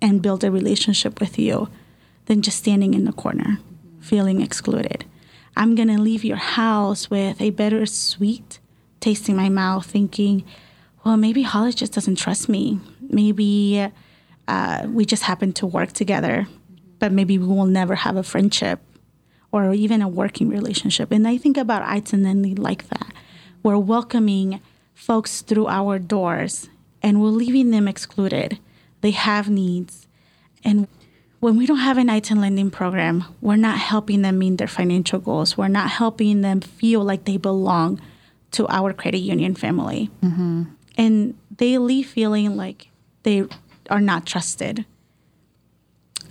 and 0.00 0.22
build 0.22 0.42
a 0.42 0.50
relationship 0.50 1.20
with 1.20 1.38
you 1.38 1.68
than 2.24 2.40
just 2.40 2.58
standing 2.58 2.94
in 2.94 3.04
the 3.04 3.12
corner, 3.12 3.58
feeling 4.00 4.40
excluded? 4.40 5.04
I'm 5.54 5.74
going 5.74 5.88
to 5.88 6.00
leave 6.00 6.24
your 6.24 6.38
house 6.38 7.10
with 7.10 7.40
a 7.40 7.50
bittersweet 7.50 8.58
taste 8.98 9.28
in 9.28 9.36
my 9.36 9.50
mouth, 9.50 9.84
thinking, 9.84 10.42
well, 11.04 11.18
maybe 11.18 11.42
Holly 11.42 11.74
just 11.74 11.92
doesn't 11.92 12.16
trust 12.16 12.48
me. 12.48 12.80
Maybe 13.10 13.88
uh, 14.48 14.86
we 14.88 15.04
just 15.04 15.24
happen 15.24 15.52
to 15.54 15.66
work 15.66 15.92
together, 15.92 16.46
but 16.98 17.12
maybe 17.12 17.36
we 17.36 17.46
will 17.46 17.66
never 17.66 17.94
have 17.94 18.16
a 18.16 18.22
friendship 18.22 18.80
or 19.52 19.72
even 19.74 20.02
a 20.02 20.08
working 20.08 20.48
relationship. 20.48 21.12
And 21.12 21.28
I 21.28 21.36
think 21.36 21.56
about 21.56 21.82
ITIN 21.82 22.58
like 22.58 22.88
that. 22.88 23.12
We're 23.62 23.78
welcoming 23.78 24.60
folks 24.94 25.42
through 25.42 25.68
our 25.68 25.98
doors 25.98 26.68
and 27.02 27.20
we're 27.20 27.28
leaving 27.28 27.70
them 27.70 27.86
excluded. 27.86 28.58
They 29.02 29.10
have 29.10 29.50
needs. 29.50 30.08
And 30.64 30.88
when 31.40 31.56
we 31.56 31.66
don't 31.66 31.78
have 31.78 31.98
an 31.98 32.08
ITIN 32.08 32.40
lending 32.40 32.70
program, 32.70 33.24
we're 33.40 33.56
not 33.56 33.78
helping 33.78 34.22
them 34.22 34.38
meet 34.38 34.58
their 34.58 34.68
financial 34.68 35.18
goals. 35.18 35.56
We're 35.56 35.68
not 35.68 35.90
helping 35.90 36.40
them 36.40 36.60
feel 36.60 37.04
like 37.04 37.24
they 37.24 37.36
belong 37.36 38.00
to 38.52 38.66
our 38.68 38.92
credit 38.92 39.18
union 39.18 39.54
family. 39.54 40.10
Mm-hmm. 40.22 40.64
And 40.96 41.34
they 41.56 41.78
leave 41.78 42.08
feeling 42.08 42.56
like 42.56 42.88
they 43.24 43.44
are 43.90 44.00
not 44.00 44.24
trusted. 44.24 44.84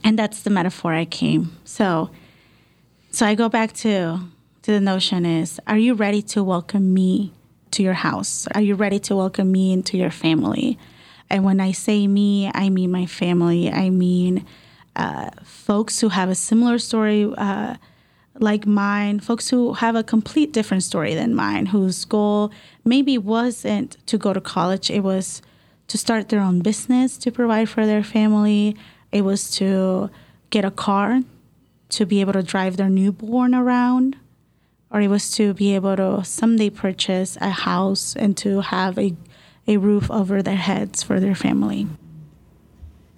And 0.03 0.17
that's 0.17 0.41
the 0.41 0.49
metaphor 0.49 0.93
I 0.93 1.05
came. 1.05 1.57
So 1.65 2.09
so 3.11 3.25
I 3.25 3.35
go 3.35 3.49
back 3.49 3.73
to 3.73 4.19
to 4.63 4.71
the 4.71 4.79
notion 4.79 5.25
is 5.25 5.59
are 5.67 5.77
you 5.77 5.93
ready 5.93 6.21
to 6.21 6.43
welcome 6.43 6.93
me 6.93 7.33
to 7.71 7.83
your 7.83 7.93
house? 7.93 8.47
Are 8.55 8.61
you 8.61 8.75
ready 8.75 8.99
to 8.99 9.15
welcome 9.15 9.51
me 9.51 9.73
into 9.73 9.97
your 9.97 10.11
family? 10.11 10.79
And 11.29 11.43
when 11.43 11.59
I 11.59 11.73
say 11.73 12.07
me, 12.07 12.49
I 12.53 12.69
mean 12.69 12.89
my 12.89 13.05
family. 13.05 13.69
I 13.69 13.89
mean 13.89 14.45
uh, 14.95 15.29
folks 15.43 15.99
who 15.99 16.09
have 16.09 16.29
a 16.29 16.35
similar 16.35 16.79
story 16.79 17.31
uh, 17.37 17.75
like 18.39 18.65
mine, 18.65 19.19
folks 19.19 19.49
who 19.49 19.73
have 19.73 19.95
a 19.95 20.03
complete 20.03 20.53
different 20.53 20.83
story 20.83 21.13
than 21.13 21.35
mine, 21.35 21.65
whose 21.65 22.05
goal 22.05 22.51
maybe 22.85 23.17
wasn't 23.17 23.97
to 24.07 24.17
go 24.17 24.31
to 24.31 24.39
college, 24.39 24.89
it 24.89 25.01
was 25.01 25.41
to 25.87 25.97
start 25.97 26.29
their 26.29 26.39
own 26.39 26.61
business 26.61 27.17
to 27.17 27.31
provide 27.31 27.67
for 27.67 27.85
their 27.85 28.03
family, 28.03 28.77
it 29.11 29.23
was 29.23 29.51
to 29.51 30.09
get 30.49 30.63
a 30.63 30.71
car 30.71 31.21
to 31.91 32.05
be 32.05 32.21
able 32.21 32.33
to 32.33 32.43
drive 32.43 32.77
their 32.77 32.89
newborn 32.89 33.53
around, 33.53 34.17
or 34.89 35.01
it 35.01 35.07
was 35.07 35.31
to 35.31 35.53
be 35.53 35.75
able 35.75 35.95
to 35.95 36.23
someday 36.23 36.69
purchase 36.69 37.37
a 37.39 37.49
house 37.49 38.15
and 38.15 38.35
to 38.37 38.61
have 38.61 38.97
a, 38.97 39.13
a 39.67 39.77
roof 39.77 40.09
over 40.09 40.41
their 40.41 40.55
heads 40.55 41.03
for 41.03 41.19
their 41.19 41.35
family. 41.35 41.87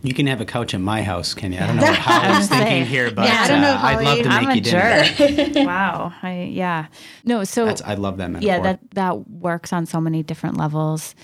You 0.02 0.14
can 0.14 0.28
have 0.28 0.42
a 0.42 0.46
couch 0.46 0.74
in 0.74 0.82
my 0.82 1.02
house, 1.02 1.34
can 1.34 1.54
you? 1.54 1.60
I 1.60 1.68
don't 1.68 1.78
know 1.78 1.86
how 1.86 2.22
I 2.34 2.38
was 2.38 2.50
thinking 2.50 2.86
here, 2.86 3.10
but 3.10 3.26
yeah, 3.26 3.44
I 3.44 3.48
don't 3.48 3.62
know, 3.62 3.72
uh, 3.72 3.80
I'd 3.82 4.04
love 4.04 4.24
to 4.24 4.30
I'm 4.30 4.46
make 4.48 4.56
you 4.56 4.62
dinner. 4.62 5.66
wow. 5.66 6.14
I, 6.22 6.50
yeah. 6.52 6.88
No, 7.24 7.46
so 7.46 7.66
That's, 7.66 7.82
I 7.82 7.94
love 7.94 8.18
that 8.18 8.30
metaphor. 8.30 8.48
Yeah, 8.54 8.62
that 8.62 8.80
that 8.96 9.30
works 9.30 9.72
on 9.72 9.86
so 9.86 10.02
many 10.02 10.22
different 10.22 10.58
levels. 10.58 11.16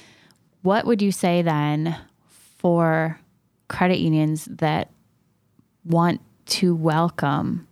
What 0.62 0.86
would 0.86 1.02
you 1.02 1.12
say 1.12 1.41
then 1.41 1.97
for 2.58 3.20
credit 3.68 4.00
unions 4.00 4.45
that 4.45 4.91
want 5.84 6.22
to 6.50 6.76
welcome 6.76 7.68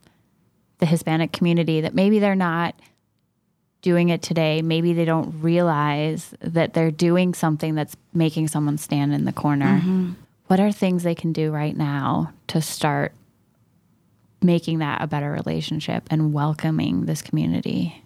the 0.79 0.85
Hispanic 0.85 1.31
community 1.31 1.81
that 1.81 1.93
maybe 1.93 2.19
they're 2.19 2.35
not 2.35 2.75
doing 3.81 4.09
it 4.09 4.21
today. 4.21 4.61
Maybe 4.61 4.93
they 4.93 5.05
don't 5.05 5.41
realize 5.41 6.33
that 6.41 6.73
they're 6.73 6.91
doing 6.91 7.33
something 7.33 7.75
that's 7.75 7.95
making 8.13 8.47
someone 8.47 8.77
stand 8.77 9.13
in 9.13 9.25
the 9.25 9.31
corner. 9.31 9.79
Mm-hmm. 9.79 10.13
What 10.47 10.59
are 10.59 10.71
things 10.71 11.03
they 11.03 11.15
can 11.15 11.33
do 11.33 11.51
right 11.51 11.75
now 11.75 12.33
to 12.47 12.61
start 12.61 13.13
making 14.41 14.79
that 14.79 15.01
a 15.01 15.07
better 15.07 15.31
relationship 15.31 16.07
and 16.09 16.33
welcoming 16.33 17.05
this 17.05 17.21
community? 17.21 18.03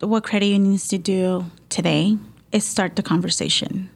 What 0.00 0.24
credit 0.24 0.46
unions 0.46 0.88
to 0.88 0.98
do 0.98 1.46
today 1.68 2.18
is 2.52 2.64
start 2.64 2.96
the 2.96 3.02
conversation. 3.02 3.90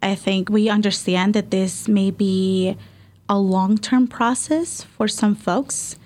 I 0.00 0.14
think 0.14 0.48
we 0.48 0.68
understand 0.68 1.34
that 1.34 1.50
this 1.50 1.88
may 1.88 2.10
be 2.10 2.76
a 3.28 3.38
long 3.38 3.78
term 3.78 4.06
process 4.06 4.82
for 4.82 5.08
some 5.08 5.34
folks, 5.34 5.96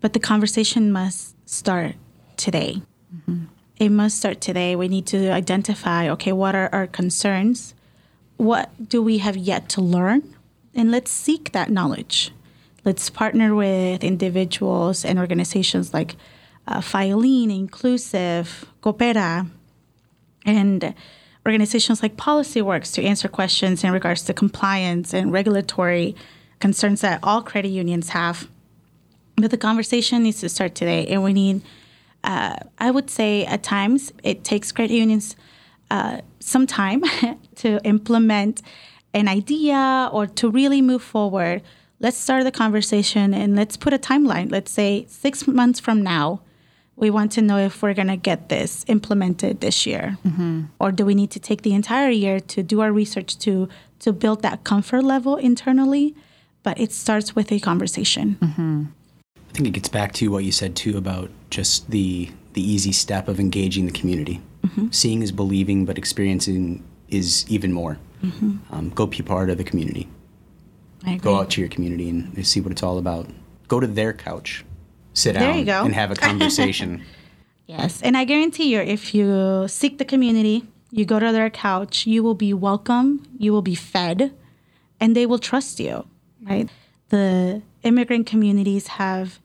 but 0.00 0.12
the 0.12 0.20
conversation 0.20 0.90
must 0.90 1.34
start 1.48 1.94
today. 2.36 2.82
Mm-hmm. 3.14 3.44
It 3.76 3.90
must 3.90 4.18
start 4.18 4.40
today. 4.40 4.76
We 4.76 4.88
need 4.88 5.06
to 5.06 5.30
identify 5.30 6.08
okay, 6.10 6.32
what 6.32 6.54
are 6.54 6.68
our 6.72 6.86
concerns? 6.86 7.74
What 8.36 8.70
do 8.88 9.02
we 9.02 9.18
have 9.18 9.36
yet 9.36 9.68
to 9.70 9.80
learn? 9.80 10.34
And 10.74 10.90
let's 10.90 11.10
seek 11.10 11.52
that 11.52 11.70
knowledge. 11.70 12.32
Let's 12.84 13.08
partner 13.08 13.54
with 13.54 14.02
individuals 14.02 15.04
and 15.04 15.18
organizations 15.18 15.94
like 15.94 16.16
uh, 16.66 16.80
Filene, 16.80 17.68
Inclusiv, 17.68 18.64
Coopera, 18.82 19.48
and 20.44 20.94
organizations 21.46 22.02
like 22.02 22.16
PolicyWorks 22.16 22.92
to 22.94 23.02
answer 23.02 23.28
questions 23.28 23.84
in 23.84 23.92
regards 23.92 24.22
to 24.24 24.34
compliance 24.34 25.14
and 25.14 25.32
regulatory 25.32 26.14
concerns 26.60 27.00
that 27.00 27.20
all 27.22 27.42
credit 27.42 27.68
unions 27.68 28.10
have. 28.10 28.48
But 29.36 29.50
the 29.50 29.56
conversation 29.56 30.22
needs 30.22 30.40
to 30.40 30.48
start 30.48 30.74
today, 30.74 31.06
and 31.06 31.22
we 31.22 31.32
need, 31.32 31.62
uh, 32.22 32.56
I 32.78 32.90
would 32.90 33.10
say, 33.10 33.44
at 33.44 33.62
times 33.62 34.12
it 34.22 34.44
takes 34.44 34.70
credit 34.72 34.94
unions 34.94 35.36
uh, 35.90 36.20
some 36.40 36.66
time 36.66 37.02
to 37.56 37.80
implement 37.84 38.62
an 39.12 39.28
idea 39.28 40.08
or 40.12 40.26
to 40.26 40.50
really 40.50 40.82
move 40.82 41.02
forward. 41.02 41.62
Let's 42.00 42.16
start 42.16 42.44
the 42.44 42.52
conversation 42.52 43.34
and 43.34 43.56
let's 43.56 43.76
put 43.76 43.92
a 43.92 43.98
timeline. 43.98 44.50
Let's 44.50 44.72
say 44.72 45.06
six 45.08 45.46
months 45.46 45.80
from 45.80 46.02
now, 46.02 46.40
we 46.96 47.10
want 47.10 47.32
to 47.32 47.42
know 47.42 47.58
if 47.58 47.82
we're 47.82 47.94
going 47.94 48.08
to 48.08 48.16
get 48.16 48.48
this 48.48 48.84
implemented 48.88 49.60
this 49.60 49.86
year 49.86 50.16
mm-hmm. 50.24 50.62
or 50.78 50.92
do 50.92 51.04
we 51.04 51.14
need 51.14 51.30
to 51.32 51.40
take 51.40 51.62
the 51.62 51.74
entire 51.74 52.10
year 52.10 52.40
to 52.40 52.62
do 52.62 52.80
our 52.80 52.92
research 52.92 53.38
to 53.38 53.68
to 53.98 54.12
build 54.12 54.42
that 54.42 54.64
comfort 54.64 55.02
level 55.02 55.36
internally 55.36 56.14
but 56.64 56.78
it 56.80 56.90
starts 56.90 57.36
with 57.36 57.52
a 57.52 57.60
conversation 57.60 58.36
mm-hmm. 58.40 58.84
i 59.36 59.52
think 59.52 59.68
it 59.68 59.72
gets 59.72 59.88
back 59.88 60.12
to 60.12 60.28
what 60.28 60.42
you 60.42 60.50
said 60.50 60.74
too 60.74 60.98
about 60.98 61.30
just 61.50 61.88
the 61.90 62.28
the 62.54 62.62
easy 62.62 62.92
step 62.92 63.28
of 63.28 63.38
engaging 63.38 63.86
the 63.86 63.92
community 63.92 64.40
mm-hmm. 64.66 64.88
seeing 64.90 65.22
is 65.22 65.30
believing 65.30 65.84
but 65.84 65.96
experiencing 65.96 66.82
is 67.08 67.44
even 67.48 67.72
more 67.72 67.98
mm-hmm. 68.22 68.56
um, 68.74 68.90
go 68.90 69.06
be 69.06 69.22
part 69.22 69.48
of 69.48 69.58
the 69.58 69.64
community 69.64 70.08
go 71.20 71.36
out 71.36 71.50
to 71.50 71.60
your 71.60 71.68
community 71.68 72.08
and 72.08 72.46
see 72.46 72.60
what 72.60 72.72
it's 72.72 72.82
all 72.82 72.98
about 72.98 73.28
go 73.68 73.78
to 73.78 73.86
their 73.86 74.12
couch 74.12 74.64
sit 75.14 75.34
there 75.34 75.64
down 75.64 75.86
and 75.86 75.94
have 75.94 76.10
a 76.10 76.16
conversation. 76.16 77.02
yes. 77.66 78.02
And 78.02 78.16
I 78.16 78.24
guarantee 78.24 78.72
you, 78.74 78.80
if 78.80 79.14
you 79.14 79.66
seek 79.68 79.98
the 79.98 80.04
community, 80.04 80.64
you 80.90 81.04
go 81.04 81.18
to 81.18 81.32
their 81.32 81.50
couch, 81.50 82.06
you 82.06 82.22
will 82.22 82.34
be 82.34 82.52
welcome, 82.52 83.26
you 83.38 83.52
will 83.52 83.62
be 83.62 83.74
fed, 83.74 84.34
and 85.00 85.16
they 85.16 85.26
will 85.26 85.38
trust 85.38 85.80
you, 85.80 86.06
right? 86.48 86.68
The 87.08 87.62
immigrant 87.82 88.26
communities 88.26 88.86
have 88.88 89.38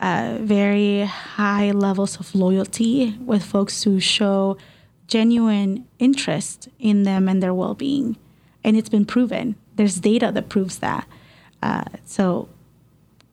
uh, 0.00 0.38
very 0.40 1.02
high 1.02 1.70
levels 1.72 2.18
of 2.18 2.34
loyalty 2.34 3.16
with 3.24 3.44
folks 3.44 3.82
who 3.82 4.00
show 4.00 4.56
genuine 5.06 5.86
interest 5.98 6.68
in 6.78 7.02
them 7.02 7.28
and 7.28 7.42
their 7.42 7.52
well 7.52 7.74
being. 7.74 8.16
And 8.64 8.76
it's 8.76 8.88
been 8.88 9.04
proven. 9.04 9.56
There's 9.76 9.96
data 10.00 10.30
that 10.32 10.48
proves 10.48 10.78
that. 10.78 11.06
Uh, 11.62 11.84
so 12.04 12.48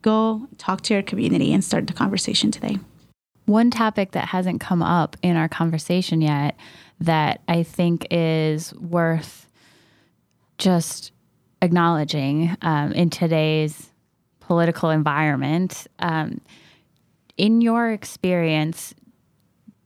go 0.02 0.46
talk 0.58 0.82
to 0.82 0.94
your 0.94 1.02
community 1.02 1.52
and 1.52 1.64
start 1.64 1.86
the 1.86 1.92
conversation 1.92 2.50
today. 2.50 2.78
One 3.46 3.70
topic 3.70 4.10
that 4.12 4.28
hasn't 4.28 4.60
come 4.60 4.82
up 4.82 5.16
in 5.22 5.36
our 5.36 5.48
conversation 5.48 6.20
yet 6.20 6.56
that 7.00 7.40
I 7.48 7.62
think 7.62 8.06
is 8.10 8.74
worth 8.74 9.48
just 10.58 11.12
acknowledging 11.62 12.56
um, 12.62 12.92
in 12.92 13.10
today's 13.10 13.90
political 14.40 14.90
environment. 14.90 15.86
Um, 15.98 16.40
in 17.36 17.60
your 17.60 17.92
experience, 17.92 18.94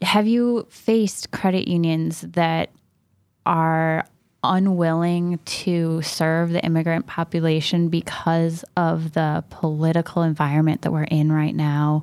have 0.00 0.26
you 0.26 0.66
faced 0.70 1.30
credit 1.30 1.68
unions 1.68 2.22
that 2.22 2.70
are 3.46 4.06
unwilling 4.44 5.38
to 5.44 6.02
serve 6.02 6.50
the 6.50 6.64
immigrant 6.64 7.06
population 7.06 7.88
because 7.88 8.64
of 8.76 9.12
the 9.12 9.44
political 9.50 10.22
environment 10.22 10.82
that 10.82 10.90
we're 10.90 11.04
in 11.04 11.30
right 11.30 11.54
now? 11.54 12.02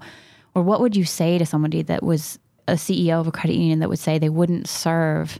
Or 0.55 0.63
what 0.63 0.82
would 0.82 0.95
you 0.95 1.05
say 1.05 1.38
to 1.38 1.45
somebody 1.45 1.82
that 1.84 2.03
was 2.03 2.39
a 2.67 2.74
CEO 2.74 3.20
of 3.20 3.28
a 3.28 3.32
credit 3.32 3.55
union 3.55 3.80
that 3.80 3.89
would 3.89 3.99
say 3.99 4.17
they 4.17 4.30
wouldn't 4.30 4.67
serve 4.67 5.39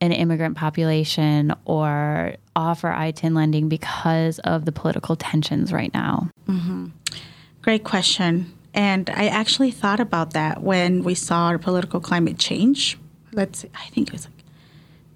an 0.00 0.12
immigrant 0.12 0.56
population 0.56 1.54
or 1.64 2.34
offer 2.56 2.88
ITIN 2.88 3.34
lending 3.34 3.68
because 3.68 4.38
of 4.40 4.64
the 4.64 4.72
political 4.72 5.16
tensions 5.16 5.72
right 5.72 5.92
now? 5.92 6.30
Mm-hmm. 6.48 6.86
Great 7.62 7.84
question. 7.84 8.52
And 8.72 9.10
I 9.10 9.26
actually 9.26 9.70
thought 9.70 10.00
about 10.00 10.32
that 10.32 10.62
when 10.62 11.02
we 11.02 11.14
saw 11.14 11.48
our 11.48 11.58
political 11.58 12.00
climate 12.00 12.38
change. 12.38 12.98
Let's, 13.32 13.60
see, 13.60 13.70
I 13.74 13.88
think 13.90 14.08
it 14.08 14.12
was 14.12 14.26
like 14.26 14.44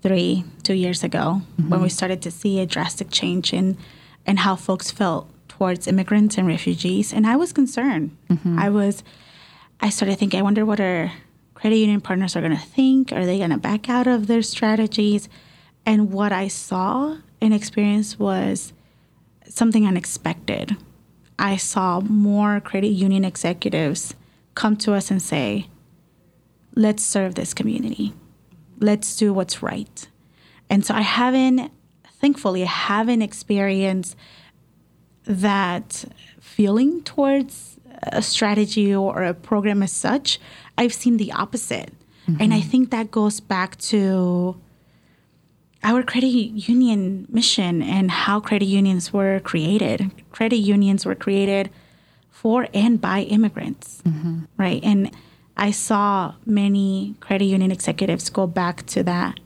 three, 0.03 0.45
two 0.63 0.75
years 0.75 1.03
ago, 1.03 1.41
mm-hmm. 1.59 1.71
when 1.71 1.81
we 1.81 1.89
started 1.89 2.21
to 2.23 2.31
see 2.31 2.61
a 2.61 2.67
drastic 2.67 3.11
change 3.11 3.53
in, 3.53 3.79
in 4.27 4.39
how 4.39 4.57
folks 4.57 4.91
felt 4.91 5.31
towards 5.49 5.87
immigrants 5.87 6.37
and 6.37 6.47
refugees. 6.47 7.13
And 7.13 7.27
I 7.27 7.37
was 7.37 7.53
concerned. 7.53 8.17
Mm-hmm. 8.29 8.59
I 8.59 8.69
was, 8.71 9.05
I 9.81 9.89
started 9.89 10.19
thinking, 10.19 10.41
I 10.41 10.43
wonder 10.43 10.67
what 10.67 10.81
our 10.81 11.13
credit 11.65 11.79
union 11.79 12.03
partners 12.03 12.37
are 12.37 12.43
going 12.43 12.53
to 12.53 12.63
think. 12.63 13.11
Are 13.11 13.25
they 13.25 13.39
going 13.39 13.49
to 13.49 13.57
back 13.57 13.89
out 13.89 14.07
of 14.07 14.27
their 14.27 14.43
strategies? 14.43 15.31
And 15.87 16.13
what 16.13 16.31
I 16.31 16.49
saw 16.49 17.17
and 17.41 17.55
experienced 17.55 18.19
was 18.19 18.75
something 19.49 19.87
unexpected. 19.87 20.77
I 21.39 21.57
saw 21.57 22.01
more 22.01 22.61
credit 22.61 22.89
union 22.89 23.25
executives 23.25 24.15
come 24.55 24.77
to 24.79 24.93
us 24.93 25.11
and 25.11 25.23
say, 25.23 25.69
let's 26.75 27.03
serve 27.03 27.35
this 27.35 27.55
community 27.55 28.13
let's 28.81 29.17
do 29.17 29.33
what's 29.33 29.63
right. 29.63 30.09
And 30.71 30.85
so 30.85 30.95
I 30.95 31.01
haven't, 31.01 31.71
thankfully, 32.21 32.63
I 32.63 32.67
haven't 32.67 33.23
experienced 33.23 34.17
that 35.25 36.05
feeling 36.41 37.03
towards 37.03 37.79
a 38.03 38.23
strategy 38.23 38.95
or 38.95 39.25
a 39.25 39.35
program 39.35 39.83
as 39.83 39.93
such. 39.93 40.39
I've 40.77 40.95
seen 40.95 41.17
the 41.17 41.33
opposite. 41.33 41.93
Mm-hmm. 42.29 42.43
And 42.43 42.55
I 42.55 42.61
think 42.61 42.91
that 42.91 43.11
goes 43.11 43.41
back 43.41 43.77
to 43.79 44.57
our 45.83 46.03
credit 46.03 46.29
union 46.29 47.27
mission 47.29 47.83
and 47.83 48.11
how 48.11 48.41
credit 48.41 48.65
unions 48.67 49.13
were 49.13 49.41
created. 49.41 50.11
Credit 50.31 50.57
unions 50.57 51.05
were 51.05 51.15
created 51.15 51.71
for 52.31 52.69
and 52.73 53.01
by 53.01 53.21
immigrants, 53.23 54.03
mm-hmm. 54.05 54.45
right? 54.57 54.83
And 54.83 55.11
I 55.57 55.71
saw 55.71 56.35
many 56.47 57.15
credit 57.21 57.45
union 57.45 57.71
executives 57.71 58.31
go 58.31 58.47
back 58.47 58.87
to 58.87 59.03
that 59.05 59.39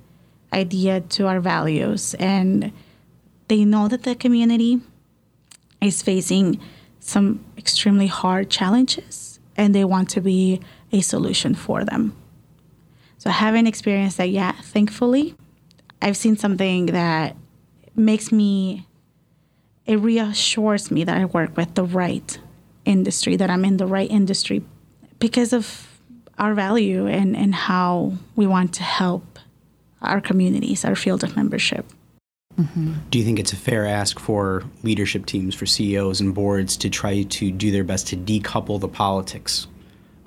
idea, 0.53 1.01
to 1.01 1.26
our 1.26 1.41
values, 1.41 2.14
and 2.14 2.72
they 3.49 3.64
know 3.64 3.89
that 3.89 4.05
the 4.05 4.14
community 4.14 4.81
is 5.81 6.03
facing 6.03 6.61
some 7.01 7.45
extremely 7.57 8.07
hard 8.07 8.51
challenges 8.51 9.39
and 9.57 9.74
they 9.74 9.85
want 9.85 10.09
to 10.11 10.20
be 10.20 10.61
a 10.93 11.01
solution 11.01 11.55
for 11.55 11.84
them. 11.84 12.16
So, 13.18 13.30
having 13.30 13.66
experienced 13.66 14.16
that, 14.18 14.30
yeah, 14.30 14.53
thankfully, 14.53 15.34
I've 16.01 16.16
seen 16.16 16.36
something 16.36 16.86
that 16.86 17.36
makes 17.97 18.30
me, 18.30 18.86
it 19.86 19.97
reassures 19.97 20.91
me 20.91 21.05
that 21.05 21.16
I 21.16 21.24
work 21.24 21.57
with 21.57 21.74
the 21.74 21.84
right 21.84 22.39
industry, 22.84 23.36
that 23.36 23.51
I'm 23.51 23.64
in 23.64 23.76
the 23.76 23.86
right 23.86 24.11
industry 24.11 24.62
because 25.18 25.53
of 25.53 26.01
our 26.39 26.55
value 26.55 27.07
and, 27.07 27.36
and 27.36 27.55
how 27.55 28.12
we 28.36 28.47
want 28.47 28.72
to 28.74 28.82
help 28.84 29.39
our 30.01 30.20
communities, 30.20 30.84
our 30.84 30.95
field 30.95 31.24
of 31.24 31.36
membership. 31.36 31.84
Mm-hmm. 32.57 32.95
Do 33.11 33.18
you 33.18 33.24
think 33.24 33.39
it's 33.39 33.53
a 33.53 33.57
fair 33.57 33.84
ask 33.84 34.18
for 34.18 34.64
leadership 34.82 35.26
teams, 35.26 35.55
for 35.55 35.66
CEOs 35.66 36.20
and 36.20 36.34
boards 36.34 36.76
to 36.78 36.91
try 36.91 37.22
to 37.22 37.51
do 37.51 37.70
their 37.70 37.84
best 37.84 38.09
to 38.09 38.16
decouple 38.16 38.80
the 38.80 38.89
politics 38.89 39.66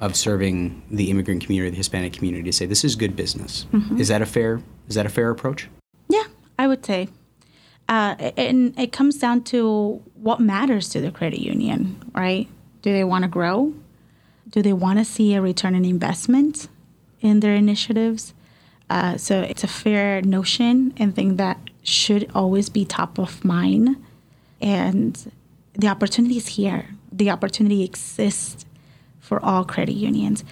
of 0.01 0.15
serving 0.15 0.81
the 0.89 1.09
immigrant 1.09 1.45
community, 1.45 1.69
the 1.69 1.77
Hispanic 1.77 2.11
community, 2.11 2.43
to 2.43 2.51
say 2.51 2.65
this 2.65 2.83
is 2.83 2.95
good 2.95 3.15
business? 3.15 3.67
Mm-hmm. 3.71 4.01
Is 4.01 4.09
that 4.09 4.21
a 4.21 4.25
fair 4.25 4.61
is 4.89 4.95
that 4.95 5.05
a 5.05 5.09
fair 5.09 5.29
approach? 5.29 5.69
Yeah, 6.09 6.23
I 6.59 6.67
would 6.67 6.85
say. 6.85 7.07
Uh, 7.87 8.15
and 8.37 8.77
it 8.79 8.91
comes 8.91 9.17
down 9.17 9.43
to 9.43 10.01
what 10.15 10.39
matters 10.39 10.89
to 10.89 11.01
the 11.01 11.11
credit 11.11 11.39
union, 11.39 12.01
right? 12.13 12.47
Do 12.81 12.91
they 12.91 13.03
want 13.03 13.23
to 13.23 13.27
grow? 13.27 13.73
Do 14.49 14.61
they 14.61 14.73
want 14.73 14.99
to 14.99 15.05
see 15.05 15.33
a 15.33 15.41
return 15.41 15.75
on 15.75 15.85
investment 15.85 16.67
in 17.21 17.39
their 17.39 17.53
initiatives? 17.53 18.33
Uh, 18.89 19.17
so 19.17 19.41
it's 19.41 19.63
a 19.63 19.67
fair 19.67 20.21
notion 20.21 20.93
and 20.97 21.15
thing 21.15 21.37
that 21.37 21.57
should 21.83 22.29
always 22.35 22.69
be 22.69 22.85
top 22.85 23.17
of 23.17 23.43
mind. 23.45 23.95
And 24.61 25.31
the 25.73 25.87
opportunity 25.87 26.37
is 26.37 26.47
here. 26.47 26.89
The 27.11 27.29
opportunity 27.29 27.83
exists 27.83 28.65
for 29.21 29.43
all 29.43 29.63
credit 29.63 29.93
unions. 29.93 30.43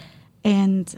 And 0.45 0.97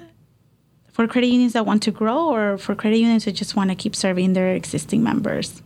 for 0.92 1.08
credit 1.08 1.28
unions 1.28 1.54
that 1.54 1.66
want 1.66 1.82
to 1.84 1.92
grow 1.92 2.30
or 2.30 2.58
for 2.58 2.76
credit 2.76 2.98
unions 3.00 3.26
that 3.26 3.32
just 3.32 3.56
want 3.56 3.72
to 3.72 3.76
keep 3.76 3.96
serving 3.96 4.34
their 4.34 4.54
existing 4.54 5.02
members. 5.02 5.64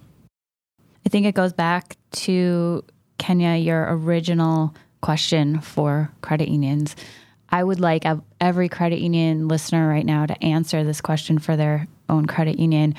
I 1.05 1.09
think 1.09 1.25
it 1.25 1.35
goes 1.35 1.51
back 1.51 1.97
to 2.11 2.85
Kenya, 3.17 3.55
your 3.55 3.85
original 3.97 4.73
question 5.01 5.59
for 5.59 6.11
credit 6.21 6.47
unions. 6.47 6.95
I 7.49 7.63
would 7.63 7.79
like 7.79 8.05
every 8.39 8.69
credit 8.69 8.99
union 8.99 9.47
listener 9.47 9.87
right 9.87 10.05
now 10.05 10.25
to 10.25 10.43
answer 10.43 10.83
this 10.83 11.01
question 11.01 11.37
for 11.39 11.55
their 11.55 11.87
own 12.09 12.25
credit 12.25 12.59
union. 12.59 12.95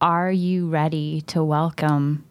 Are 0.00 0.30
you 0.30 0.68
ready 0.68 1.22
to 1.28 1.42
welcome 1.42 2.24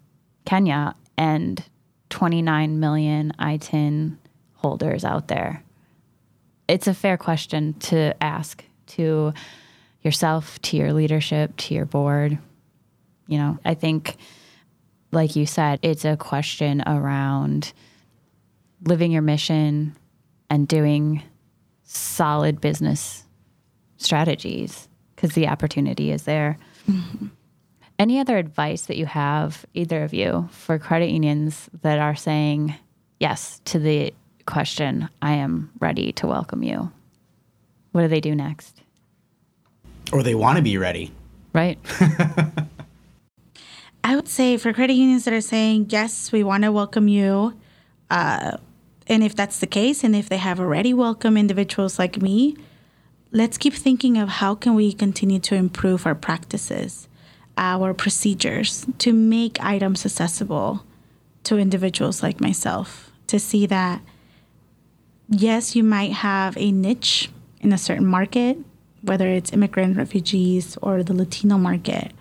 Kenya 0.45 0.95
and 1.17 1.63
29 2.09 2.79
million 2.79 3.33
ITIN 3.39 4.17
holders 4.63 5.03
out 5.03 5.27
there? 5.27 5.63
It's 6.67 6.87
a 6.87 6.93
fair 6.93 7.17
question 7.17 7.73
to 7.81 8.15
ask 8.23 8.63
to 8.87 9.33
yourself, 10.01 10.59
to 10.61 10.77
your 10.77 10.93
leadership, 10.93 11.55
to 11.57 11.73
your 11.73 11.85
board. 11.85 12.37
You 13.27 13.37
know, 13.37 13.59
I 13.65 13.73
think, 13.73 14.17
like 15.11 15.35
you 15.35 15.45
said, 15.45 15.79
it's 15.81 16.05
a 16.05 16.17
question 16.17 16.83
around 16.85 17.73
living 18.85 19.11
your 19.11 19.21
mission 19.21 19.95
and 20.49 20.67
doing 20.67 21.23
solid 21.83 22.59
business 22.59 23.23
strategies 23.97 24.87
because 25.15 25.35
the 25.35 25.47
opportunity 25.47 26.11
is 26.11 26.23
there. 26.23 26.57
Mm-hmm. 26.89 27.27
Any 27.99 28.19
other 28.19 28.37
advice 28.37 28.87
that 28.87 28.97
you 28.97 29.05
have, 29.05 29.65
either 29.73 30.03
of 30.03 30.13
you, 30.13 30.49
for 30.51 30.79
credit 30.79 31.09
unions 31.09 31.69
that 31.81 31.99
are 31.99 32.15
saying 32.15 32.75
yes 33.19 33.61
to 33.65 33.79
the 33.79 34.13
question, 34.45 35.09
I 35.21 35.33
am 35.33 35.71
ready 35.79 36.11
to 36.13 36.27
welcome 36.27 36.63
you? 36.63 36.91
What 37.91 38.01
do 38.01 38.07
they 38.07 38.21
do 38.21 38.35
next? 38.35 38.81
Or 40.11 40.23
they 40.23 40.35
want 40.35 40.57
to 40.57 40.61
be 40.61 40.77
ready. 40.77 41.11
Right. 41.53 41.77
I 44.03 44.15
would 44.15 44.27
say 44.27 44.57
for 44.57 44.73
credit 44.73 44.93
unions 44.93 45.25
that 45.25 45.33
are 45.33 45.41
saying, 45.41 45.87
yes, 45.89 46.31
we 46.31 46.43
want 46.43 46.63
to 46.63 46.71
welcome 46.71 47.07
you, 47.07 47.57
uh, 48.09 48.57
and 49.07 49.23
if 49.23 49.35
that's 49.35 49.59
the 49.59 49.67
case, 49.67 50.03
and 50.03 50.15
if 50.15 50.29
they 50.29 50.37
have 50.37 50.59
already 50.59 50.93
welcomed 50.93 51.37
individuals 51.37 51.99
like 51.99 52.21
me, 52.21 52.55
let's 53.31 53.57
keep 53.57 53.73
thinking 53.73 54.17
of 54.17 54.29
how 54.29 54.55
can 54.55 54.75
we 54.75 54.93
continue 54.93 55.39
to 55.39 55.55
improve 55.55 56.05
our 56.05 56.15
practices, 56.15 57.07
our 57.57 57.93
procedures 57.93 58.85
to 58.99 59.13
make 59.13 59.63
items 59.63 60.05
accessible 60.05 60.85
to 61.43 61.57
individuals 61.57 62.23
like 62.23 62.39
myself 62.39 63.11
to 63.27 63.39
see 63.39 63.65
that 63.65 64.01
yes, 65.33 65.75
you 65.75 65.83
might 65.83 66.11
have 66.13 66.57
a 66.57 66.71
niche 66.71 67.29
in 67.61 67.73
a 67.73 67.77
certain 67.77 68.05
market, 68.05 68.57
whether 69.01 69.27
it's 69.27 69.51
immigrant 69.51 69.97
refugees 69.97 70.77
or 70.81 71.03
the 71.03 71.13
Latino 71.13 71.57
market. 71.57 72.11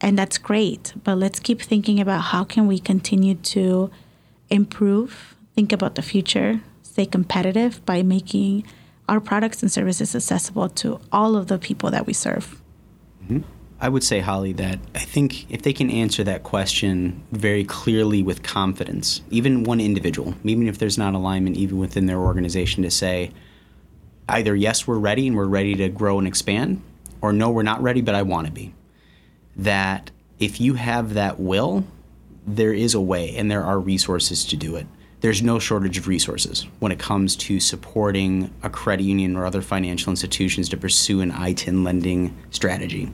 And 0.00 0.18
that's 0.18 0.38
great, 0.38 0.92
but 1.02 1.16
let's 1.16 1.40
keep 1.40 1.62
thinking 1.62 2.00
about 2.00 2.20
how 2.20 2.44
can 2.44 2.66
we 2.66 2.78
continue 2.78 3.36
to 3.36 3.90
improve, 4.50 5.34
think 5.54 5.72
about 5.72 5.94
the 5.94 6.02
future, 6.02 6.60
stay 6.82 7.06
competitive 7.06 7.84
by 7.86 8.02
making 8.02 8.64
our 9.08 9.20
products 9.20 9.62
and 9.62 9.70
services 9.70 10.14
accessible 10.14 10.68
to 10.68 11.00
all 11.12 11.36
of 11.36 11.46
the 11.46 11.58
people 11.58 11.90
that 11.90 12.06
we 12.06 12.12
serve. 12.12 12.60
Mm-hmm. 13.24 13.40
I 13.84 13.90
would 13.90 14.02
say, 14.02 14.20
Holly, 14.20 14.54
that 14.54 14.78
I 14.94 15.00
think 15.00 15.52
if 15.52 15.60
they 15.60 15.74
can 15.74 15.90
answer 15.90 16.24
that 16.24 16.42
question 16.42 17.22
very 17.32 17.64
clearly 17.64 18.22
with 18.22 18.42
confidence, 18.42 19.20
even 19.28 19.62
one 19.62 19.78
individual, 19.78 20.32
even 20.42 20.68
if 20.68 20.78
there's 20.78 20.96
not 20.96 21.12
alignment 21.12 21.58
even 21.58 21.76
within 21.76 22.06
their 22.06 22.16
organization 22.16 22.82
to 22.84 22.90
say, 22.90 23.30
either 24.26 24.56
yes, 24.56 24.86
we're 24.86 24.96
ready 24.96 25.26
and 25.26 25.36
we're 25.36 25.44
ready 25.44 25.74
to 25.74 25.90
grow 25.90 26.18
and 26.18 26.26
expand, 26.26 26.80
or 27.20 27.30
no, 27.30 27.50
we're 27.50 27.62
not 27.62 27.82
ready, 27.82 28.00
but 28.00 28.14
I 28.14 28.22
want 28.22 28.46
to 28.46 28.52
be. 28.54 28.72
That 29.54 30.10
if 30.38 30.62
you 30.62 30.74
have 30.76 31.12
that 31.12 31.38
will, 31.38 31.84
there 32.46 32.72
is 32.72 32.94
a 32.94 33.02
way 33.02 33.36
and 33.36 33.50
there 33.50 33.64
are 33.64 33.78
resources 33.78 34.46
to 34.46 34.56
do 34.56 34.76
it. 34.76 34.86
There's 35.20 35.42
no 35.42 35.58
shortage 35.58 35.98
of 35.98 36.08
resources 36.08 36.66
when 36.78 36.90
it 36.90 36.98
comes 36.98 37.36
to 37.36 37.60
supporting 37.60 38.50
a 38.62 38.70
credit 38.70 39.04
union 39.04 39.36
or 39.36 39.44
other 39.44 39.60
financial 39.60 40.08
institutions 40.08 40.70
to 40.70 40.78
pursue 40.78 41.20
an 41.20 41.32
ITIN 41.32 41.84
lending 41.84 42.34
strategy. 42.50 43.12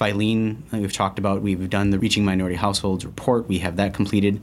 Filene, 0.00 0.56
we've 0.72 0.94
talked 0.94 1.18
about, 1.18 1.42
we've 1.42 1.68
done 1.68 1.90
the 1.90 1.98
Reaching 1.98 2.24
Minority 2.24 2.56
Households 2.56 3.04
report, 3.04 3.46
we 3.48 3.58
have 3.58 3.76
that 3.76 3.92
completed 3.92 4.40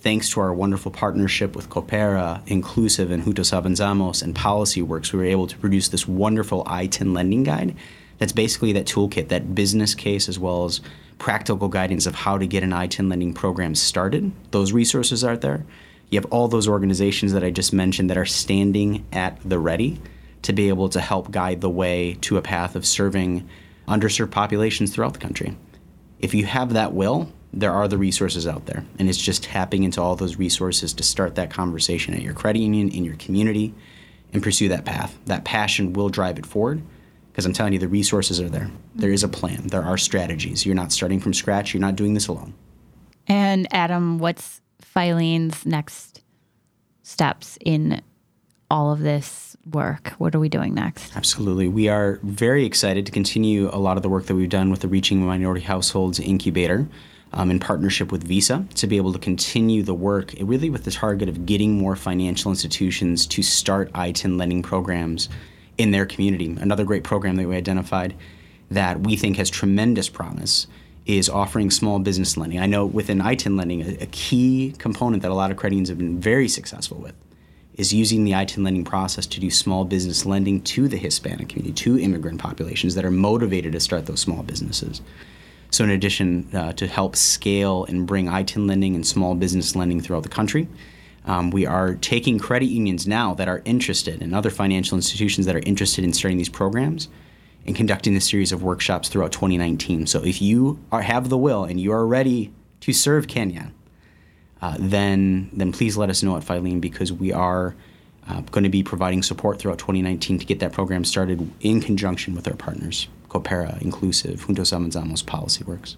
thanks 0.00 0.28
to 0.30 0.40
our 0.40 0.52
wonderful 0.52 0.92
partnership 0.92 1.56
with 1.56 1.70
Coopera, 1.70 2.46
Inclusiv, 2.46 3.10
and 3.10 3.24
Juntos 3.24 3.58
Avanzamos 3.58 4.22
and 4.22 4.34
PolicyWorks, 4.34 5.12
we 5.12 5.18
were 5.18 5.24
able 5.24 5.46
to 5.46 5.56
produce 5.56 5.88
this 5.88 6.06
wonderful 6.06 6.62
ITIN 6.66 7.14
lending 7.14 7.42
guide. 7.42 7.74
That's 8.18 8.32
basically 8.32 8.72
that 8.74 8.84
toolkit, 8.84 9.28
that 9.28 9.54
business 9.54 9.94
case, 9.94 10.28
as 10.28 10.38
well 10.38 10.66
as 10.66 10.82
practical 11.16 11.68
guidance 11.68 12.06
of 12.06 12.14
how 12.14 12.36
to 12.36 12.46
get 12.46 12.62
an 12.62 12.70
ITIN 12.70 13.08
lending 13.08 13.32
program 13.32 13.74
started. 13.74 14.30
Those 14.50 14.72
resources 14.72 15.24
are 15.24 15.38
there. 15.38 15.64
You 16.10 16.20
have 16.20 16.30
all 16.30 16.48
those 16.48 16.68
organizations 16.68 17.32
that 17.32 17.42
I 17.42 17.50
just 17.50 17.72
mentioned 17.72 18.10
that 18.10 18.18
are 18.18 18.26
standing 18.26 19.06
at 19.12 19.38
the 19.42 19.58
ready 19.58 20.00
to 20.42 20.52
be 20.52 20.68
able 20.68 20.90
to 20.90 21.00
help 21.00 21.30
guide 21.30 21.62
the 21.62 21.70
way 21.70 22.18
to 22.20 22.36
a 22.36 22.42
path 22.42 22.76
of 22.76 22.86
serving 22.86 23.48
underserved 23.88 24.30
populations 24.30 24.92
throughout 24.92 25.14
the 25.14 25.18
country. 25.18 25.56
If 26.18 26.34
you 26.34 26.46
have 26.46 26.72
that 26.72 26.92
will, 26.92 27.32
there 27.52 27.72
are 27.72 27.88
the 27.88 27.98
resources 27.98 28.46
out 28.46 28.66
there. 28.66 28.84
And 28.98 29.08
it's 29.08 29.18
just 29.18 29.44
tapping 29.44 29.84
into 29.84 30.02
all 30.02 30.16
those 30.16 30.36
resources 30.36 30.92
to 30.94 31.02
start 31.02 31.34
that 31.36 31.50
conversation 31.50 32.14
at 32.14 32.22
your 32.22 32.34
credit 32.34 32.60
union, 32.60 32.90
in 32.90 33.04
your 33.04 33.16
community, 33.16 33.74
and 34.32 34.42
pursue 34.42 34.68
that 34.68 34.84
path. 34.84 35.18
That 35.26 35.44
passion 35.44 35.92
will 35.92 36.08
drive 36.08 36.38
it 36.38 36.46
forward 36.46 36.82
because 37.38 37.46
I'm 37.46 37.52
telling 37.52 37.72
you, 37.72 37.78
the 37.78 37.86
resources 37.88 38.40
are 38.40 38.48
there. 38.48 38.68
There 38.96 39.12
is 39.12 39.22
a 39.22 39.28
plan, 39.28 39.68
there 39.68 39.84
are 39.84 39.96
strategies. 39.96 40.66
You're 40.66 40.74
not 40.74 40.90
starting 40.90 41.20
from 41.20 41.32
scratch, 41.32 41.72
you're 41.72 41.80
not 41.80 41.94
doing 41.94 42.14
this 42.14 42.26
alone. 42.26 42.52
And 43.28 43.68
Adam, 43.72 44.18
what's 44.18 44.60
Filene's 44.82 45.64
next 45.64 46.20
steps 47.04 47.56
in 47.64 48.02
all 48.70 48.92
of 48.92 49.00
this 49.00 49.47
work? 49.74 50.10
What 50.18 50.34
are 50.34 50.40
we 50.40 50.48
doing 50.48 50.74
next? 50.74 51.16
Absolutely. 51.16 51.68
We 51.68 51.88
are 51.88 52.18
very 52.22 52.64
excited 52.64 53.06
to 53.06 53.12
continue 53.12 53.68
a 53.72 53.78
lot 53.78 53.96
of 53.96 54.02
the 54.02 54.08
work 54.08 54.26
that 54.26 54.34
we've 54.34 54.48
done 54.48 54.70
with 54.70 54.80
the 54.80 54.88
Reaching 54.88 55.24
Minority 55.24 55.62
Households 55.62 56.18
Incubator 56.20 56.88
um, 57.32 57.50
in 57.50 57.60
partnership 57.60 58.10
with 58.10 58.24
Visa 58.24 58.64
to 58.74 58.86
be 58.86 58.96
able 58.96 59.12
to 59.12 59.18
continue 59.18 59.82
the 59.82 59.94
work, 59.94 60.34
really 60.40 60.70
with 60.70 60.84
the 60.84 60.90
target 60.90 61.28
of 61.28 61.46
getting 61.46 61.78
more 61.78 61.96
financial 61.96 62.50
institutions 62.50 63.26
to 63.26 63.42
start 63.42 63.92
ITIN 63.92 64.38
lending 64.38 64.62
programs 64.62 65.28
in 65.76 65.90
their 65.90 66.06
community. 66.06 66.56
Another 66.58 66.84
great 66.84 67.04
program 67.04 67.36
that 67.36 67.46
we 67.46 67.56
identified 67.56 68.14
that 68.70 69.00
we 69.00 69.16
think 69.16 69.36
has 69.36 69.50
tremendous 69.50 70.08
promise 70.08 70.66
is 71.06 71.28
offering 71.28 71.70
small 71.70 71.98
business 71.98 72.36
lending. 72.36 72.58
I 72.58 72.66
know 72.66 72.84
within 72.84 73.20
ITIN 73.20 73.56
lending, 73.56 73.82
a, 73.82 74.02
a 74.02 74.06
key 74.06 74.74
component 74.78 75.22
that 75.22 75.30
a 75.30 75.34
lot 75.34 75.50
of 75.50 75.56
credit 75.56 75.76
unions 75.76 75.88
have 75.88 75.98
been 75.98 76.20
very 76.20 76.48
successful 76.48 76.98
with 76.98 77.14
is 77.78 77.92
using 77.92 78.24
the 78.24 78.32
ITIN 78.32 78.64
lending 78.64 78.84
process 78.84 79.24
to 79.24 79.40
do 79.40 79.50
small 79.50 79.84
business 79.84 80.26
lending 80.26 80.60
to 80.62 80.88
the 80.88 80.96
Hispanic 80.96 81.48
community, 81.48 81.72
to 81.72 81.98
immigrant 81.98 82.40
populations 82.40 82.96
that 82.96 83.04
are 83.04 83.10
motivated 83.10 83.72
to 83.72 83.80
start 83.80 84.04
those 84.06 84.20
small 84.20 84.42
businesses. 84.42 85.00
So, 85.70 85.84
in 85.84 85.90
addition 85.90 86.48
uh, 86.54 86.72
to 86.72 86.86
help 86.88 87.14
scale 87.14 87.84
and 87.84 88.06
bring 88.06 88.26
ITIN 88.26 88.66
lending 88.66 88.94
and 88.96 89.06
small 89.06 89.34
business 89.34 89.76
lending 89.76 90.00
throughout 90.00 90.24
the 90.24 90.28
country, 90.28 90.66
um, 91.24 91.50
we 91.50 91.66
are 91.66 91.94
taking 91.94 92.38
credit 92.38 92.66
unions 92.66 93.06
now 93.06 93.34
that 93.34 93.48
are 93.48 93.62
interested 93.64 94.22
and 94.22 94.34
other 94.34 94.50
financial 94.50 94.96
institutions 94.96 95.46
that 95.46 95.54
are 95.54 95.62
interested 95.64 96.04
in 96.04 96.12
starting 96.12 96.38
these 96.38 96.48
programs 96.48 97.08
and 97.66 97.76
conducting 97.76 98.16
a 98.16 98.20
series 98.20 98.50
of 98.50 98.62
workshops 98.62 99.08
throughout 99.08 99.30
2019. 99.30 100.06
So, 100.08 100.24
if 100.24 100.42
you 100.42 100.80
are, 100.90 101.02
have 101.02 101.28
the 101.28 101.38
will 101.38 101.62
and 101.64 101.78
you 101.78 101.92
are 101.92 102.06
ready 102.06 102.52
to 102.80 102.92
serve 102.92 103.28
Kenya, 103.28 103.70
uh, 104.60 104.76
then 104.78 105.50
then 105.52 105.72
please 105.72 105.96
let 105.96 106.10
us 106.10 106.22
know 106.22 106.36
at 106.36 106.42
Filene 106.42 106.80
because 106.80 107.12
we 107.12 107.32
are 107.32 107.74
uh, 108.28 108.40
going 108.42 108.64
to 108.64 108.70
be 108.70 108.82
providing 108.82 109.22
support 109.22 109.58
throughout 109.58 109.78
2019 109.78 110.38
to 110.38 110.44
get 110.44 110.60
that 110.60 110.72
program 110.72 111.04
started 111.04 111.50
in 111.60 111.80
conjunction 111.80 112.34
with 112.34 112.46
our 112.46 112.54
partners. 112.54 113.08
Coopera, 113.28 113.78
Inclusiv, 113.80 114.38
Juntos 114.46 114.72
Avanzamos, 114.72 115.22
PolicyWorks. 115.24 115.96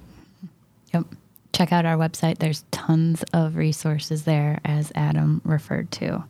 Yep. 0.93 1.07
Check 1.53 1.73
out 1.73 1.85
our 1.85 1.97
website. 1.97 2.39
There's 2.39 2.65
tons 2.71 3.25
of 3.33 3.57
resources 3.57 4.25
there, 4.25 4.61
as 4.65 4.93
Adam 4.95 5.41
referred 5.45 5.91
to. 5.93 6.25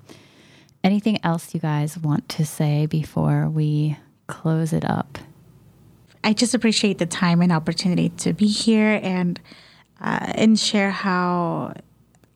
Anything 0.82 1.18
else 1.22 1.54
you 1.54 1.60
guys 1.60 1.98
want 1.98 2.28
to 2.30 2.46
say 2.46 2.86
before 2.86 3.48
we 3.48 3.98
close 4.26 4.72
it 4.72 4.84
up? 4.84 5.18
I 6.24 6.32
just 6.32 6.54
appreciate 6.54 6.98
the 6.98 7.06
time 7.06 7.42
and 7.42 7.52
opportunity 7.52 8.10
to 8.10 8.32
be 8.32 8.46
here 8.46 9.00
and 9.02 9.40
uh, 10.00 10.32
and 10.34 10.58
share 10.58 10.90
how 10.90 11.74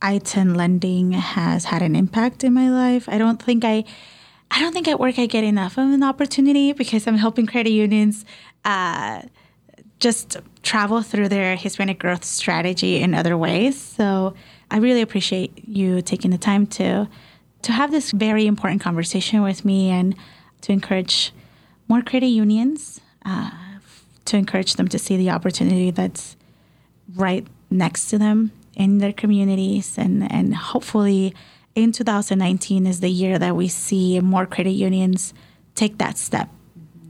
ITIN 0.04 0.54
lending 0.54 1.12
has 1.12 1.64
had 1.64 1.80
an 1.80 1.96
impact 1.96 2.44
in 2.44 2.52
my 2.52 2.68
life. 2.68 3.08
I 3.08 3.16
don't 3.16 3.42
think 3.42 3.64
I, 3.64 3.84
I 4.50 4.60
don't 4.60 4.72
think 4.72 4.86
at 4.86 5.00
work 5.00 5.18
I 5.18 5.24
get 5.24 5.44
enough 5.44 5.78
of 5.78 5.88
an 5.88 6.02
opportunity 6.02 6.74
because 6.74 7.06
I'm 7.06 7.16
helping 7.16 7.46
credit 7.46 7.70
unions 7.70 8.26
uh, 8.66 9.22
just 10.00 10.36
travel 10.62 11.00
through 11.00 11.30
their 11.30 11.56
Hispanic 11.56 11.98
growth 11.98 12.22
strategy 12.22 13.00
in 13.00 13.14
other 13.14 13.38
ways. 13.38 13.80
So 13.80 14.34
I 14.70 14.76
really 14.76 15.00
appreciate 15.00 15.66
you 15.66 16.02
taking 16.02 16.30
the 16.30 16.38
time 16.38 16.66
to 16.78 17.08
to 17.62 17.72
have 17.72 17.90
this 17.90 18.10
very 18.10 18.46
important 18.46 18.82
conversation 18.82 19.40
with 19.40 19.64
me 19.64 19.88
and 19.88 20.14
to 20.60 20.70
encourage 20.70 21.32
more 21.88 22.02
credit 22.02 22.26
unions, 22.26 23.00
uh, 23.24 23.50
to 24.26 24.36
encourage 24.36 24.74
them 24.74 24.86
to 24.88 24.98
see 24.98 25.16
the 25.16 25.30
opportunity 25.30 25.90
that's 25.90 26.36
right 27.14 27.46
next 27.70 28.08
to 28.08 28.18
them 28.18 28.52
in 28.76 28.98
their 28.98 29.12
communities. 29.12 29.96
And, 29.98 30.30
and 30.30 30.54
hopefully 30.54 31.34
in 31.74 31.92
2019 31.92 32.86
is 32.86 33.00
the 33.00 33.08
year 33.08 33.38
that 33.38 33.56
we 33.56 33.68
see 33.68 34.20
more 34.20 34.46
credit 34.46 34.72
unions 34.72 35.34
take 35.74 35.98
that 35.98 36.18
step 36.18 36.48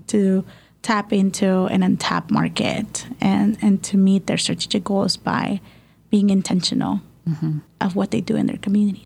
to 0.08 0.44
tap 0.82 1.12
into 1.12 1.64
an 1.66 1.82
untapped 1.82 2.30
market 2.30 3.06
and, 3.20 3.56
and 3.62 3.82
to 3.82 3.96
meet 3.96 4.26
their 4.26 4.38
strategic 4.38 4.84
goals 4.84 5.16
by 5.16 5.60
being 6.10 6.30
intentional 6.30 7.00
mm-hmm. 7.28 7.58
of 7.80 7.96
what 7.96 8.10
they 8.10 8.20
do 8.20 8.36
in 8.36 8.46
their 8.46 8.58
community. 8.58 9.04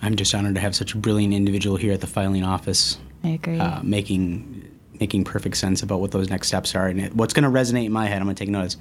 I'm 0.00 0.16
just 0.16 0.34
honored 0.34 0.54
to 0.56 0.60
have 0.60 0.74
such 0.74 0.94
a 0.94 0.96
brilliant 0.96 1.32
individual 1.32 1.76
here 1.76 1.92
at 1.92 2.00
the 2.00 2.06
Filene 2.06 2.46
office. 2.46 2.98
I 3.22 3.30
agree. 3.30 3.58
Uh, 3.58 3.82
making 3.82 4.68
making 5.00 5.24
perfect 5.24 5.56
sense 5.56 5.82
about 5.82 6.00
what 6.00 6.12
those 6.12 6.30
next 6.30 6.48
steps 6.48 6.74
are, 6.74 6.86
and 6.86 7.00
it, 7.00 7.14
what's 7.14 7.32
going 7.32 7.44
to 7.44 7.50
resonate 7.50 7.86
in 7.86 7.92
my 7.92 8.06
head. 8.06 8.18
I'm 8.18 8.24
going 8.24 8.36
to 8.36 8.44
take 8.44 8.50
notice. 8.50 8.76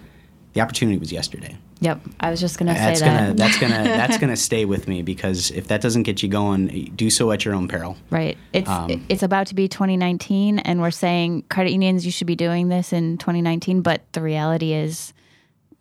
The 0.53 0.61
opportunity 0.61 0.97
was 0.97 1.11
yesterday. 1.11 1.57
Yep, 1.79 2.01
I 2.19 2.29
was 2.29 2.39
just 2.39 2.59
going 2.59 2.67
to 2.67 2.75
say 2.75 2.79
that's 2.79 2.99
that. 2.99 3.19
Gonna, 3.19 3.33
that's 3.33 3.57
gonna 3.59 3.83
that's 3.83 4.17
gonna 4.17 4.35
stay 4.35 4.65
with 4.65 4.87
me 4.87 5.01
because 5.01 5.49
if 5.51 5.67
that 5.67 5.81
doesn't 5.81 6.03
get 6.03 6.21
you 6.21 6.29
going, 6.29 6.91
do 6.95 7.09
so 7.09 7.31
at 7.31 7.43
your 7.43 7.55
own 7.55 7.67
peril. 7.67 7.97
Right. 8.09 8.37
It's 8.53 8.69
um, 8.69 9.05
it's 9.09 9.23
about 9.23 9.47
to 9.47 9.55
be 9.55 9.67
2019, 9.67 10.59
and 10.59 10.81
we're 10.81 10.91
saying 10.91 11.43
credit 11.49 11.71
unions 11.71 12.05
you 12.05 12.11
should 12.11 12.27
be 12.27 12.35
doing 12.35 12.69
this 12.69 12.93
in 12.93 13.17
2019, 13.17 13.81
but 13.81 14.01
the 14.11 14.21
reality 14.21 14.73
is 14.73 15.13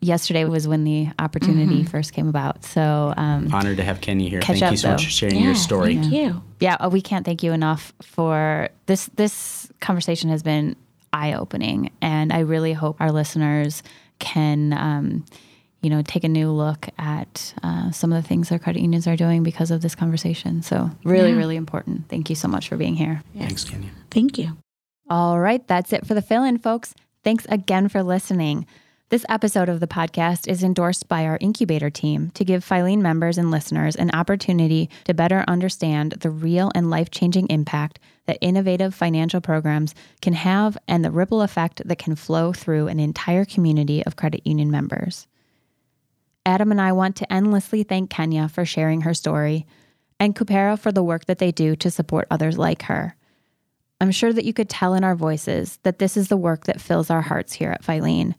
yesterday 0.01 0.45
was 0.45 0.67
when 0.67 0.83
the 0.83 1.09
opportunity 1.19 1.81
mm-hmm. 1.81 1.87
first 1.87 2.13
came 2.13 2.27
about. 2.27 2.63
So 2.65 3.13
um, 3.15 3.53
honored 3.53 3.77
to 3.77 3.83
have 3.83 4.01
Kenya 4.01 4.29
here. 4.29 4.41
Thank 4.41 4.63
up, 4.63 4.71
you 4.71 4.77
so 4.77 4.87
though. 4.87 4.93
much 4.93 5.05
for 5.05 5.11
sharing 5.11 5.35
yeah, 5.35 5.43
your 5.43 5.55
story. 5.55 5.95
Thank 5.95 6.13
you. 6.13 6.41
Yeah, 6.59 6.75
uh, 6.75 6.89
we 6.89 7.01
can't 7.01 7.25
thank 7.25 7.43
you 7.43 7.53
enough 7.53 7.93
for 8.01 8.69
this. 8.87 9.09
This 9.15 9.71
conversation 9.79 10.29
has 10.29 10.41
been 10.43 10.75
eye 11.13 11.33
opening, 11.33 11.91
and 12.01 12.33
I 12.33 12.39
really 12.39 12.73
hope 12.73 12.99
our 12.99 13.11
listeners 13.11 13.83
can. 14.21 14.71
Um, 14.73 15.25
you 15.83 15.89
know, 15.89 16.03
take 16.03 16.23
a 16.23 16.29
new 16.29 16.51
look 16.51 16.87
at 16.99 17.55
uh, 17.63 17.89
some 17.89 18.13
of 18.13 18.21
the 18.21 18.27
things 18.27 18.51
our 18.51 18.59
credit 18.59 18.81
unions 18.81 19.07
are 19.07 19.15
doing 19.15 19.41
because 19.41 19.71
of 19.71 19.81
this 19.81 19.95
conversation. 19.95 20.61
So, 20.61 20.91
really, 21.03 21.31
yeah. 21.31 21.37
really 21.37 21.55
important. 21.55 22.07
Thank 22.07 22.29
you 22.29 22.35
so 22.35 22.47
much 22.47 22.69
for 22.69 22.77
being 22.77 22.95
here. 22.95 23.23
Yes. 23.33 23.47
Thanks, 23.47 23.63
Kenya. 23.63 23.89
Thank 24.11 24.37
you. 24.37 24.57
All 25.09 25.39
right, 25.39 25.67
that's 25.67 25.91
it 25.91 26.05
for 26.05 26.13
the 26.13 26.21
fill 26.21 26.43
in, 26.43 26.59
folks. 26.59 26.93
Thanks 27.23 27.47
again 27.49 27.89
for 27.89 28.03
listening. 28.03 28.67
This 29.09 29.25
episode 29.27 29.67
of 29.67 29.81
the 29.81 29.87
podcast 29.87 30.47
is 30.47 30.63
endorsed 30.63 31.09
by 31.09 31.25
our 31.25 31.37
incubator 31.41 31.89
team 31.89 32.29
to 32.31 32.45
give 32.45 32.65
Filene 32.65 33.01
members 33.01 33.37
and 33.37 33.51
listeners 33.51 33.97
an 33.97 34.09
opportunity 34.11 34.89
to 35.03 35.13
better 35.13 35.43
understand 35.49 36.13
the 36.21 36.29
real 36.29 36.71
and 36.73 36.89
life 36.89 37.11
changing 37.11 37.47
impact 37.49 37.99
that 38.31 38.37
innovative 38.39 38.95
financial 38.95 39.41
programs 39.41 39.93
can 40.21 40.31
have 40.31 40.77
and 40.87 41.03
the 41.03 41.11
ripple 41.11 41.41
effect 41.41 41.81
that 41.85 41.97
can 41.97 42.15
flow 42.15 42.53
through 42.53 42.87
an 42.87 42.97
entire 42.97 43.43
community 43.43 44.05
of 44.05 44.15
credit 44.15 44.47
union 44.47 44.71
members. 44.71 45.27
Adam 46.45 46.71
and 46.71 46.79
I 46.79 46.93
want 46.93 47.17
to 47.17 47.31
endlessly 47.31 47.83
thank 47.83 48.09
Kenya 48.09 48.47
for 48.47 48.63
sharing 48.63 49.01
her 49.01 49.13
story 49.13 49.67
and 50.17 50.33
Coopera 50.33 50.79
for 50.79 50.93
the 50.93 51.03
work 51.03 51.25
that 51.25 51.39
they 51.39 51.51
do 51.51 51.75
to 51.75 51.91
support 51.91 52.25
others 52.31 52.57
like 52.57 52.83
her. 52.83 53.17
I'm 53.99 54.11
sure 54.11 54.31
that 54.31 54.45
you 54.45 54.53
could 54.53 54.69
tell 54.69 54.93
in 54.93 55.03
our 55.03 55.15
voices 55.15 55.77
that 55.83 55.99
this 55.99 56.15
is 56.15 56.29
the 56.29 56.37
work 56.37 56.63
that 56.67 56.79
fills 56.79 57.09
our 57.09 57.21
hearts 57.21 57.51
here 57.51 57.71
at 57.71 57.83
Filene 57.83 58.35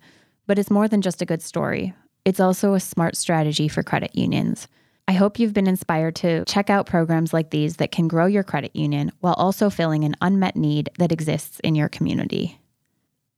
but 0.46 0.58
it's 0.58 0.70
more 0.70 0.88
than 0.88 1.02
just 1.02 1.22
a 1.22 1.26
good 1.26 1.42
story. 1.42 1.94
It's 2.24 2.40
also 2.40 2.74
a 2.74 2.80
smart 2.80 3.16
strategy 3.16 3.68
for 3.68 3.82
credit 3.82 4.14
unions. 4.14 4.68
I 5.08 5.12
hope 5.14 5.38
you've 5.38 5.52
been 5.52 5.66
inspired 5.66 6.14
to 6.16 6.44
check 6.44 6.70
out 6.70 6.86
programs 6.86 7.32
like 7.32 7.50
these 7.50 7.76
that 7.76 7.90
can 7.90 8.06
grow 8.08 8.26
your 8.26 8.44
credit 8.44 8.74
union 8.74 9.10
while 9.20 9.34
also 9.34 9.68
filling 9.68 10.04
an 10.04 10.16
unmet 10.20 10.56
need 10.56 10.90
that 10.98 11.12
exists 11.12 11.60
in 11.60 11.74
your 11.74 11.88
community. 11.88 12.60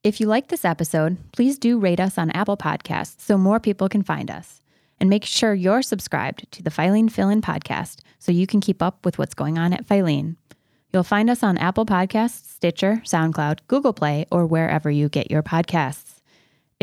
If 0.03 0.21
you 0.21 0.27
like 0.27 0.49
this 0.49 0.63
episode, 0.63 1.17
please 1.31 1.57
do 1.57 1.79
rate 1.79 1.99
us 1.99 2.19
on 2.19 2.29
Apple 2.31 2.57
Podcasts 2.57 3.21
so 3.21 3.37
more 3.37 3.59
people 3.59 3.89
can 3.89 4.03
find 4.03 4.29
us. 4.29 4.61
And 4.99 5.09
make 5.09 5.25
sure 5.25 5.53
you're 5.53 5.81
subscribed 5.81 6.49
to 6.51 6.63
the 6.63 6.69
Filene 6.69 7.11
Fill 7.11 7.29
In 7.29 7.41
podcast 7.41 7.97
so 8.19 8.31
you 8.31 8.45
can 8.45 8.61
keep 8.61 8.81
up 8.81 9.03
with 9.03 9.17
what's 9.17 9.33
going 9.33 9.57
on 9.57 9.73
at 9.73 9.87
Filene. 9.87 10.35
You'll 10.93 11.03
find 11.03 11.29
us 11.29 11.43
on 11.43 11.57
Apple 11.57 11.85
Podcasts, 11.85 12.53
Stitcher, 12.53 13.01
SoundCloud, 13.03 13.59
Google 13.67 13.91
Play, 13.91 14.27
or 14.31 14.45
wherever 14.45 14.89
you 14.89 15.09
get 15.09 15.31
your 15.31 15.43
podcasts. 15.43 16.14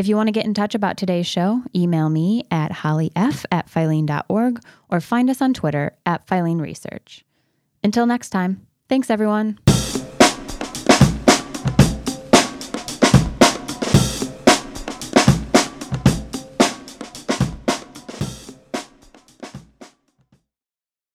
If 0.03 0.09
you 0.09 0.17
want 0.17 0.27
to 0.27 0.33
get 0.33 0.43
in 0.43 0.53
touch 0.53 0.75
about 0.75 0.97
today's 0.97 1.27
show, 1.27 1.63
email 1.73 2.09
me 2.09 2.43
at 2.51 2.73
hollyf 2.73 3.45
at 3.49 3.71
filene.org 3.71 4.59
or 4.89 4.99
find 4.99 5.29
us 5.29 5.41
on 5.41 5.53
Twitter 5.53 5.95
at 6.05 6.27
Filene 6.27 6.59
Research. 6.59 7.23
Until 7.85 8.05
next 8.05 8.31
time, 8.31 8.67
thanks 8.89 9.09
everyone. 9.09 9.62